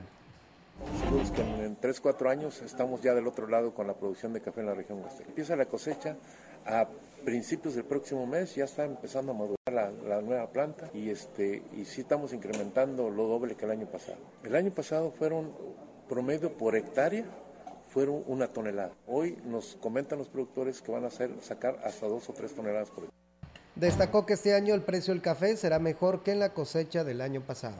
que 1.35 1.41
en 1.63 1.79
3-4 1.79 2.31
años 2.31 2.63
estamos 2.63 3.03
ya 3.03 3.13
del 3.13 3.27
otro 3.27 3.47
lado 3.47 3.75
con 3.75 3.85
la 3.85 3.93
producción 3.93 4.33
de 4.33 4.41
café 4.41 4.61
en 4.61 4.65
la 4.65 4.73
región. 4.73 5.03
Empieza 5.27 5.55
la 5.55 5.67
cosecha 5.67 6.15
a 6.65 6.87
principios 7.23 7.75
del 7.75 7.83
próximo 7.83 8.25
mes, 8.25 8.55
ya 8.55 8.63
está 8.63 8.85
empezando 8.85 9.33
a 9.33 9.35
madurar 9.35 9.93
la, 10.03 10.21
nueva 10.23 10.47
planta 10.47 10.89
y, 10.95 11.11
este, 11.11 11.61
y 11.77 11.85
sí 11.85 12.01
estamos 12.01 12.33
incrementando 12.33 13.11
lo 13.11 13.27
doble 13.27 13.53
que 13.53 13.65
el 13.65 13.71
año 13.71 13.85
pasado. 13.85 14.17
El 14.43 14.55
año 14.55 14.71
pasado 14.71 15.11
fueron 15.11 15.51
promedio 16.09 16.57
por 16.57 16.75
hectárea 16.75 17.23
fueron 17.89 18.23
una 18.27 18.47
tonelada. 18.47 18.91
Hoy 19.07 19.37
nos 19.45 19.77
comentan 19.81 20.19
los 20.19 20.29
productores 20.29 20.81
que 20.81 20.91
van 20.91 21.05
a 21.05 21.09
sacar 21.09 21.79
hasta 21.83 22.07
dos 22.07 22.29
o 22.29 22.33
tres 22.33 22.53
toneladas 22.53 22.89
por 22.89 23.01
día. 23.01 23.11
Destacó 23.75 24.25
que 24.25 24.33
este 24.33 24.55
año 24.55 24.73
el 24.73 24.81
precio 24.81 25.13
del 25.13 25.21
café 25.21 25.55
será 25.55 25.79
mejor 25.79 26.23
que 26.23 26.31
en 26.31 26.39
la 26.39 26.53
cosecha 26.53 27.03
del 27.03 27.21
año 27.21 27.41
pasado. 27.41 27.77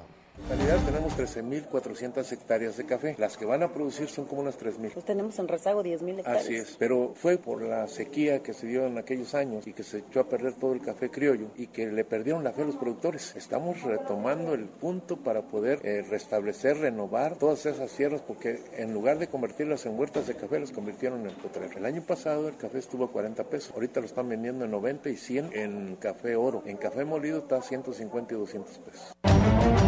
En 0.49 0.57
realidad 0.57 0.85
tenemos 0.85 1.17
13.400 1.17 2.31
hectáreas 2.31 2.77
de 2.77 2.85
café. 2.85 3.15
Las 3.17 3.35
que 3.35 3.45
van 3.45 3.63
a 3.63 3.73
producir 3.73 4.07
son 4.07 4.25
como 4.25 4.41
unas 4.41 4.57
3.000. 4.57 4.93
Pues 4.93 5.05
tenemos 5.05 5.38
en 5.39 5.47
rezago 5.47 5.83
10.000 5.83 6.19
hectáreas. 6.19 6.43
Así 6.43 6.55
es, 6.55 6.75
pero 6.79 7.13
fue 7.15 7.38
por 7.38 7.61
la 7.61 7.88
sequía 7.88 8.41
que 8.41 8.53
se 8.53 8.67
dio 8.67 8.85
en 8.85 8.97
aquellos 8.97 9.35
años 9.35 9.67
y 9.67 9.73
que 9.73 9.83
se 9.83 9.99
echó 9.99 10.21
a 10.21 10.29
perder 10.29 10.53
todo 10.53 10.73
el 10.73 10.81
café 10.81 11.09
criollo 11.09 11.47
y 11.57 11.67
que 11.67 11.88
le 11.88 12.05
perdieron 12.05 12.43
la 12.43 12.53
fe 12.53 12.61
a 12.61 12.65
los 12.65 12.75
productores. 12.75 13.35
Estamos 13.35 13.81
retomando 13.83 14.53
el 14.53 14.65
punto 14.65 15.17
para 15.17 15.41
poder 15.41 15.79
eh, 15.83 16.05
restablecer, 16.09 16.77
renovar 16.77 17.35
todas 17.35 17.65
esas 17.65 17.91
sierras 17.91 18.21
porque 18.21 18.61
en 18.77 18.93
lugar 18.93 19.19
de 19.19 19.27
convertirlas 19.27 19.85
en 19.85 19.99
huertas 19.99 20.27
de 20.27 20.35
café, 20.35 20.59
las 20.59 20.71
convirtieron 20.71 21.27
en 21.27 21.35
potrero. 21.35 21.77
El 21.77 21.85
año 21.85 22.03
pasado 22.03 22.47
el 22.47 22.55
café 22.55 22.79
estuvo 22.79 23.05
a 23.05 23.11
40 23.11 23.43
pesos. 23.45 23.73
Ahorita 23.73 23.99
lo 23.99 24.05
están 24.05 24.29
vendiendo 24.29 24.65
en 24.65 24.71
90 24.71 25.09
y 25.09 25.17
100 25.17 25.49
en 25.53 25.95
café 25.97 26.35
oro. 26.35 26.63
En 26.65 26.77
café 26.77 27.03
molido 27.05 27.39
está 27.39 27.57
a 27.57 27.61
150 27.61 28.33
y 28.33 28.38
200 28.38 28.77
pesos. 28.79 29.86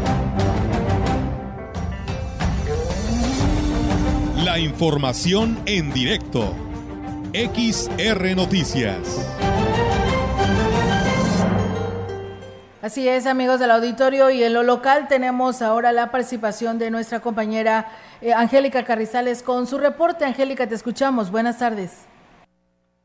La 4.45 4.57
información 4.57 5.57
en 5.65 5.91
directo. 5.91 6.53
XR 7.33 8.35
Noticias. 8.37 9.19
Así 12.81 13.09
es, 13.09 13.27
amigos 13.27 13.59
del 13.59 13.71
auditorio, 13.71 14.29
y 14.29 14.41
en 14.41 14.53
lo 14.53 14.63
local 14.63 15.09
tenemos 15.09 15.61
ahora 15.61 15.91
la 15.91 16.09
participación 16.09 16.79
de 16.79 16.89
nuestra 16.89 17.19
compañera 17.19 17.87
eh, 18.21 18.31
Angélica 18.31 18.85
Carrizales 18.85 19.43
con 19.43 19.67
su 19.67 19.77
reporte. 19.77 20.23
Angélica, 20.23 20.67
te 20.67 20.75
escuchamos. 20.75 21.31
Buenas 21.31 21.59
tardes. 21.59 22.07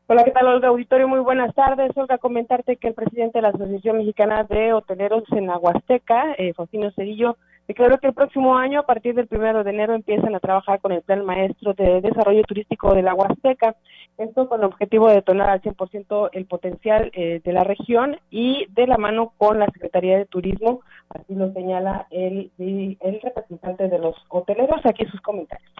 Hola, 0.07 0.23
¿qué 0.23 0.31
tal, 0.31 0.47
Olga 0.47 0.69
Auditorio? 0.69 1.09
Muy 1.09 1.19
buenas 1.19 1.53
tardes. 1.53 1.91
Olga, 1.97 2.17
comentarte 2.17 2.77
que 2.77 2.87
el 2.87 2.93
presidente 2.93 3.39
de 3.39 3.41
la 3.41 3.49
Asociación 3.49 3.97
Mexicana 3.97 4.45
de 4.45 4.71
Hoteleros 4.71 5.23
en 5.31 5.49
Aguasteca, 5.49 6.33
eh, 6.37 6.53
Faustino 6.53 6.91
Cedillo, 6.91 7.35
declaró 7.67 7.97
que 7.97 8.07
el 8.07 8.13
próximo 8.13 8.57
año, 8.57 8.79
a 8.79 8.85
partir 8.85 9.15
del 9.15 9.27
primero 9.27 9.63
de 9.63 9.71
enero, 9.71 9.95
empiezan 9.95 10.35
a 10.35 10.39
trabajar 10.39 10.79
con 10.79 10.91
el 10.91 11.01
Plan 11.01 11.25
Maestro 11.25 11.73
de 11.73 12.01
Desarrollo 12.01 12.43
Turístico 12.43 12.93
de 12.93 13.01
la 13.01 13.13
Huasteca. 13.13 13.75
Esto 14.17 14.47
con 14.47 14.61
el 14.61 14.67
objetivo 14.67 15.07
de 15.07 15.15
detonar 15.15 15.49
al 15.49 15.61
100% 15.61 16.29
el 16.31 16.45
potencial 16.45 17.11
eh, 17.13 17.41
de 17.43 17.53
la 17.53 17.63
región 17.63 18.17
y 18.29 18.65
de 18.69 18.87
la 18.87 18.97
mano 18.97 19.33
con 19.37 19.59
la 19.59 19.67
Secretaría 19.67 20.17
de 20.17 20.25
Turismo, 20.25 20.81
así 21.09 21.35
lo 21.35 21.51
señala 21.53 22.07
el, 22.11 22.51
el 22.57 23.21
representante 23.21 23.89
de 23.89 23.99
los 23.99 24.15
hoteleros. 24.29 24.85
Aquí 24.85 25.05
sus 25.05 25.21
comentarios 25.21 25.71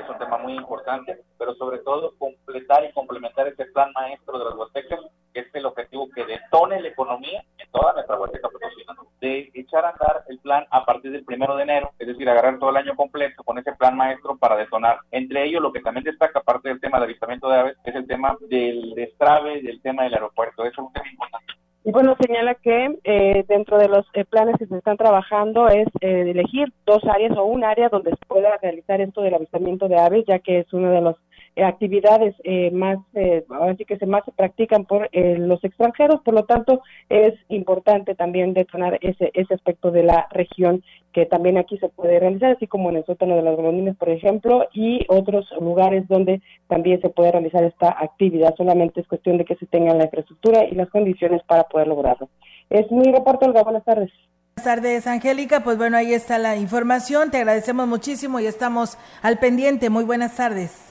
es 0.00 0.08
un 0.08 0.18
tema 0.18 0.38
muy 0.38 0.54
importante, 0.54 1.18
pero 1.38 1.54
sobre 1.54 1.78
todo 1.78 2.14
completar 2.18 2.84
y 2.84 2.92
complementar 2.92 3.48
ese 3.48 3.66
plan 3.66 3.90
maestro 3.94 4.38
de 4.38 4.44
las 4.44 4.54
huastecas, 4.54 5.00
que 5.32 5.40
es 5.40 5.54
el 5.54 5.66
objetivo 5.66 6.08
que 6.14 6.24
detone 6.24 6.80
la 6.80 6.88
economía 6.88 7.44
en 7.58 7.70
toda 7.70 7.92
nuestra 7.92 8.18
huasteca 8.18 8.48
potosina, 8.48 8.94
de 9.20 9.50
echar 9.54 9.84
a 9.84 9.90
andar 9.90 10.24
el 10.28 10.38
plan 10.40 10.66
a 10.70 10.84
partir 10.84 11.12
del 11.12 11.24
primero 11.24 11.56
de 11.56 11.62
enero, 11.62 11.92
es 11.98 12.06
decir, 12.06 12.28
agarrar 12.28 12.58
todo 12.58 12.70
el 12.70 12.76
año 12.76 12.96
completo 12.96 13.42
con 13.44 13.58
ese 13.58 13.72
plan 13.74 13.96
maestro 13.96 14.36
para 14.36 14.56
detonar. 14.56 14.98
Entre 15.10 15.44
ellos, 15.44 15.62
lo 15.62 15.72
que 15.72 15.80
también 15.80 16.04
destaca, 16.04 16.40
aparte 16.40 16.68
del 16.68 16.80
tema 16.80 16.98
de 16.98 17.04
avistamiento 17.04 17.48
de 17.48 17.58
aves, 17.58 17.76
es 17.84 17.94
el 17.94 18.06
tema 18.06 18.36
del 18.48 18.94
destrave, 18.94 19.62
del 19.62 19.80
tema 19.82 20.04
del 20.04 20.14
aeropuerto. 20.14 20.64
Eso 20.64 20.72
es 20.72 20.86
un 20.86 20.92
tema 20.92 21.10
importante. 21.10 21.52
Y 21.82 21.92
bueno, 21.92 22.14
señala 22.20 22.54
que 22.56 22.98
eh, 23.04 23.44
dentro 23.48 23.78
de 23.78 23.88
los 23.88 24.06
eh, 24.12 24.26
planes 24.26 24.56
que 24.58 24.66
se 24.66 24.76
están 24.76 24.98
trabajando 24.98 25.68
es 25.68 25.88
eh, 26.02 26.30
elegir 26.30 26.70
dos 26.84 27.02
áreas 27.06 27.36
o 27.38 27.44
un 27.44 27.64
área 27.64 27.88
donde 27.88 28.10
se 28.10 28.26
pueda 28.28 28.58
realizar 28.60 29.00
esto 29.00 29.22
del 29.22 29.34
avistamiento 29.34 29.88
de 29.88 29.98
aves, 29.98 30.24
ya 30.26 30.40
que 30.40 30.58
es 30.58 30.72
uno 30.74 30.90
de 30.90 31.00
los 31.00 31.16
actividades 31.56 32.34
eh, 32.44 32.70
más, 32.70 32.98
eh, 33.14 33.44
así 33.62 33.84
que 33.84 33.98
se 33.98 34.06
más 34.06 34.24
se 34.24 34.32
practican 34.32 34.84
por 34.84 35.08
eh, 35.12 35.36
los 35.38 35.62
extranjeros, 35.64 36.20
por 36.22 36.34
lo 36.34 36.44
tanto 36.44 36.82
es 37.08 37.34
importante 37.48 38.14
también 38.14 38.54
detonar 38.54 38.98
ese, 39.00 39.30
ese 39.34 39.54
aspecto 39.54 39.90
de 39.90 40.04
la 40.04 40.26
región 40.30 40.82
que 41.12 41.26
también 41.26 41.58
aquí 41.58 41.76
se 41.78 41.88
puede 41.88 42.20
realizar, 42.20 42.52
así 42.52 42.66
como 42.66 42.90
en 42.90 42.96
el 42.96 43.04
sótano 43.04 43.36
de 43.36 43.42
las 43.42 43.56
golondrinas, 43.56 43.96
por 43.96 44.10
ejemplo, 44.10 44.68
y 44.72 45.04
otros 45.08 45.46
lugares 45.60 46.06
donde 46.08 46.40
también 46.68 47.00
se 47.00 47.08
puede 47.08 47.32
realizar 47.32 47.64
esta 47.64 47.90
actividad, 47.90 48.54
solamente 48.56 49.00
es 49.00 49.08
cuestión 49.08 49.36
de 49.36 49.44
que 49.44 49.56
se 49.56 49.66
tengan 49.66 49.98
la 49.98 50.04
infraestructura 50.04 50.64
y 50.64 50.74
las 50.74 50.88
condiciones 50.88 51.42
para 51.44 51.64
poder 51.64 51.88
lograrlo. 51.88 52.28
Es 52.70 52.90
mi 52.92 53.10
reporte, 53.12 53.46
Olga, 53.46 53.64
buenas 53.64 53.84
tardes. 53.84 54.10
Buenas 54.56 54.76
tardes, 54.76 55.06
Angélica. 55.06 55.64
Pues 55.64 55.78
bueno, 55.78 55.96
ahí 55.96 56.12
está 56.12 56.38
la 56.38 56.56
información. 56.56 57.30
Te 57.30 57.38
agradecemos 57.38 57.88
muchísimo 57.88 58.40
y 58.40 58.46
estamos 58.46 58.98
al 59.22 59.38
pendiente. 59.38 59.88
Muy 59.88 60.04
buenas 60.04 60.36
tardes. 60.36 60.89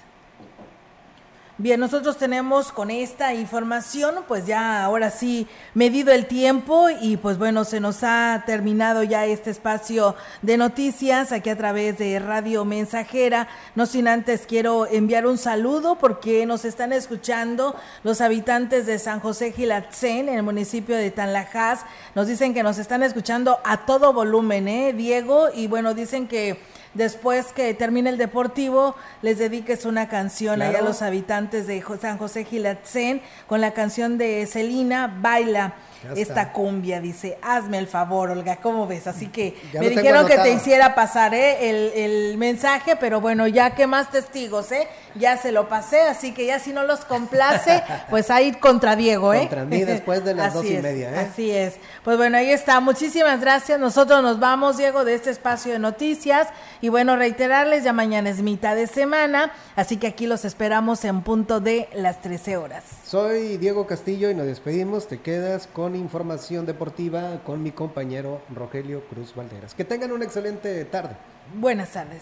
Bien, 1.61 1.77
nosotros 1.77 2.17
tenemos 2.17 2.71
con 2.71 2.89
esta 2.89 3.33
información, 3.33 4.23
pues 4.29 4.45
ya 4.45 4.81
ahora 4.81 5.11
sí 5.11 5.45
medido 5.73 6.13
el 6.13 6.25
tiempo 6.25 6.87
y 6.89 7.17
pues 7.17 7.37
bueno, 7.37 7.65
se 7.65 7.81
nos 7.81 8.01
ha 8.03 8.43
terminado 8.45 9.03
ya 9.03 9.25
este 9.25 9.49
espacio 9.49 10.15
de 10.41 10.55
noticias 10.55 11.33
aquí 11.33 11.49
a 11.49 11.57
través 11.57 11.97
de 11.97 12.17
Radio 12.19 12.63
Mensajera. 12.63 13.49
No 13.75 13.87
sin 13.87 14.07
antes 14.07 14.45
quiero 14.47 14.87
enviar 14.87 15.27
un 15.27 15.37
saludo 15.37 15.97
porque 15.97 16.45
nos 16.45 16.63
están 16.63 16.93
escuchando 16.93 17.75
los 18.03 18.21
habitantes 18.21 18.85
de 18.85 18.97
San 18.97 19.19
José 19.19 19.51
Gilatzen, 19.51 20.29
en 20.29 20.35
el 20.35 20.43
municipio 20.43 20.95
de 20.95 21.11
Tanlajas. 21.11 21.81
Nos 22.15 22.27
dicen 22.27 22.53
que 22.53 22.63
nos 22.63 22.77
están 22.77 23.03
escuchando 23.03 23.59
a 23.65 23.85
todo 23.85 24.13
volumen, 24.13 24.69
¿eh, 24.69 24.93
Diego? 24.93 25.49
Y 25.53 25.67
bueno, 25.67 25.93
dicen 25.93 26.29
que 26.29 26.57
después 26.93 27.47
que 27.53 27.73
termine 27.73 28.09
el 28.09 28.17
deportivo, 28.17 28.95
les 29.21 29.37
dediques 29.37 29.85
una 29.85 30.07
canción 30.09 30.61
ahí 30.61 30.75
a 30.75 30.81
los 30.81 31.01
habitantes 31.01 31.67
de 31.67 31.83
San 32.01 32.17
José 32.17 32.45
Gilatzen 32.45 33.21
con 33.47 33.61
la 33.61 33.71
canción 33.71 34.17
de 34.17 34.45
Celina, 34.45 35.13
Baila 35.21 35.75
esta 36.15 36.51
cumbia, 36.53 37.01
dice, 37.01 37.37
hazme 37.41 37.77
el 37.77 37.87
favor, 37.87 38.31
Olga, 38.31 38.57
¿cómo 38.57 38.87
ves? 38.87 39.07
Así 39.07 39.27
que 39.27 39.55
me 39.73 39.89
dijeron 39.89 40.27
que 40.27 40.37
te 40.37 40.51
hiciera 40.51 40.95
pasar 40.95 41.33
¿eh? 41.33 41.69
el, 41.69 41.91
el, 41.95 42.37
mensaje, 42.37 42.95
pero 42.95 43.21
bueno, 43.21 43.47
ya 43.47 43.75
que 43.75 43.87
más 43.87 44.09
testigos, 44.11 44.71
¿eh? 44.71 44.87
Ya 45.15 45.37
se 45.37 45.51
lo 45.51 45.67
pasé, 45.67 46.01
así 46.01 46.31
que 46.33 46.45
ya 46.45 46.59
si 46.59 46.71
no 46.71 46.83
los 46.83 47.01
complace, 47.01 47.83
pues 48.09 48.29
ahí 48.29 48.53
contra 48.53 48.95
Diego, 48.95 49.33
¿eh? 49.33 49.39
Contra 49.41 49.65
mí 49.65 49.83
después 49.83 50.23
de 50.23 50.35
las 50.35 50.53
dos 50.53 50.65
y 50.65 50.77
media, 50.77 51.11
¿eh? 51.11 51.27
Así 51.29 51.51
es. 51.51 51.75
Pues 52.03 52.17
bueno, 52.17 52.37
ahí 52.37 52.51
está. 52.51 52.79
Muchísimas 52.79 53.41
gracias. 53.41 53.79
Nosotros 53.79 54.21
nos 54.21 54.39
vamos, 54.39 54.77
Diego, 54.77 55.03
de 55.03 55.15
este 55.15 55.29
espacio 55.29 55.73
de 55.73 55.79
noticias. 55.79 56.47
Y 56.81 56.89
bueno, 56.89 57.15
reiterarles, 57.15 57.83
ya 57.83 57.93
mañana 57.93 58.29
es 58.29 58.41
mitad 58.41 58.75
de 58.75 58.87
semana, 58.87 59.51
así 59.75 59.97
que 59.97 60.07
aquí 60.07 60.27
los 60.27 60.45
esperamos 60.45 61.03
en 61.05 61.21
punto 61.21 61.59
de 61.59 61.89
las 61.93 62.21
13 62.21 62.57
horas. 62.57 62.83
Soy 63.05 63.57
Diego 63.57 63.87
Castillo 63.87 64.29
y 64.29 64.35
nos 64.35 64.45
despedimos. 64.45 65.07
Te 65.07 65.19
quedas 65.19 65.67
con 65.89 65.95
información 65.95 66.67
deportiva 66.67 67.41
con 67.43 67.63
mi 67.63 67.71
compañero 67.71 68.43
Rogelio 68.53 69.01
Cruz 69.09 69.33
Valderas. 69.33 69.73
Que 69.73 69.83
tengan 69.83 70.11
una 70.11 70.23
excelente 70.23 70.85
tarde. 70.85 71.15
Buenas 71.55 71.91
tardes. 71.91 72.21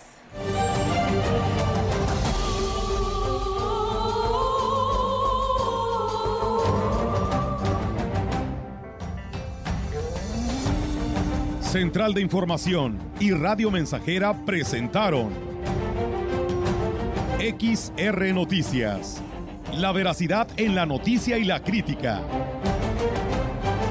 Central 11.59 12.13
de 12.13 12.22
Información 12.22 12.97
y 13.20 13.32
Radio 13.32 13.70
Mensajera 13.70 14.34
presentaron 14.45 15.28
XR 17.39 18.34
Noticias. 18.34 19.22
La 19.74 19.91
veracidad 19.91 20.47
en 20.55 20.74
la 20.74 20.86
noticia 20.86 21.38
y 21.38 21.43
la 21.43 21.61
crítica. 21.61 22.22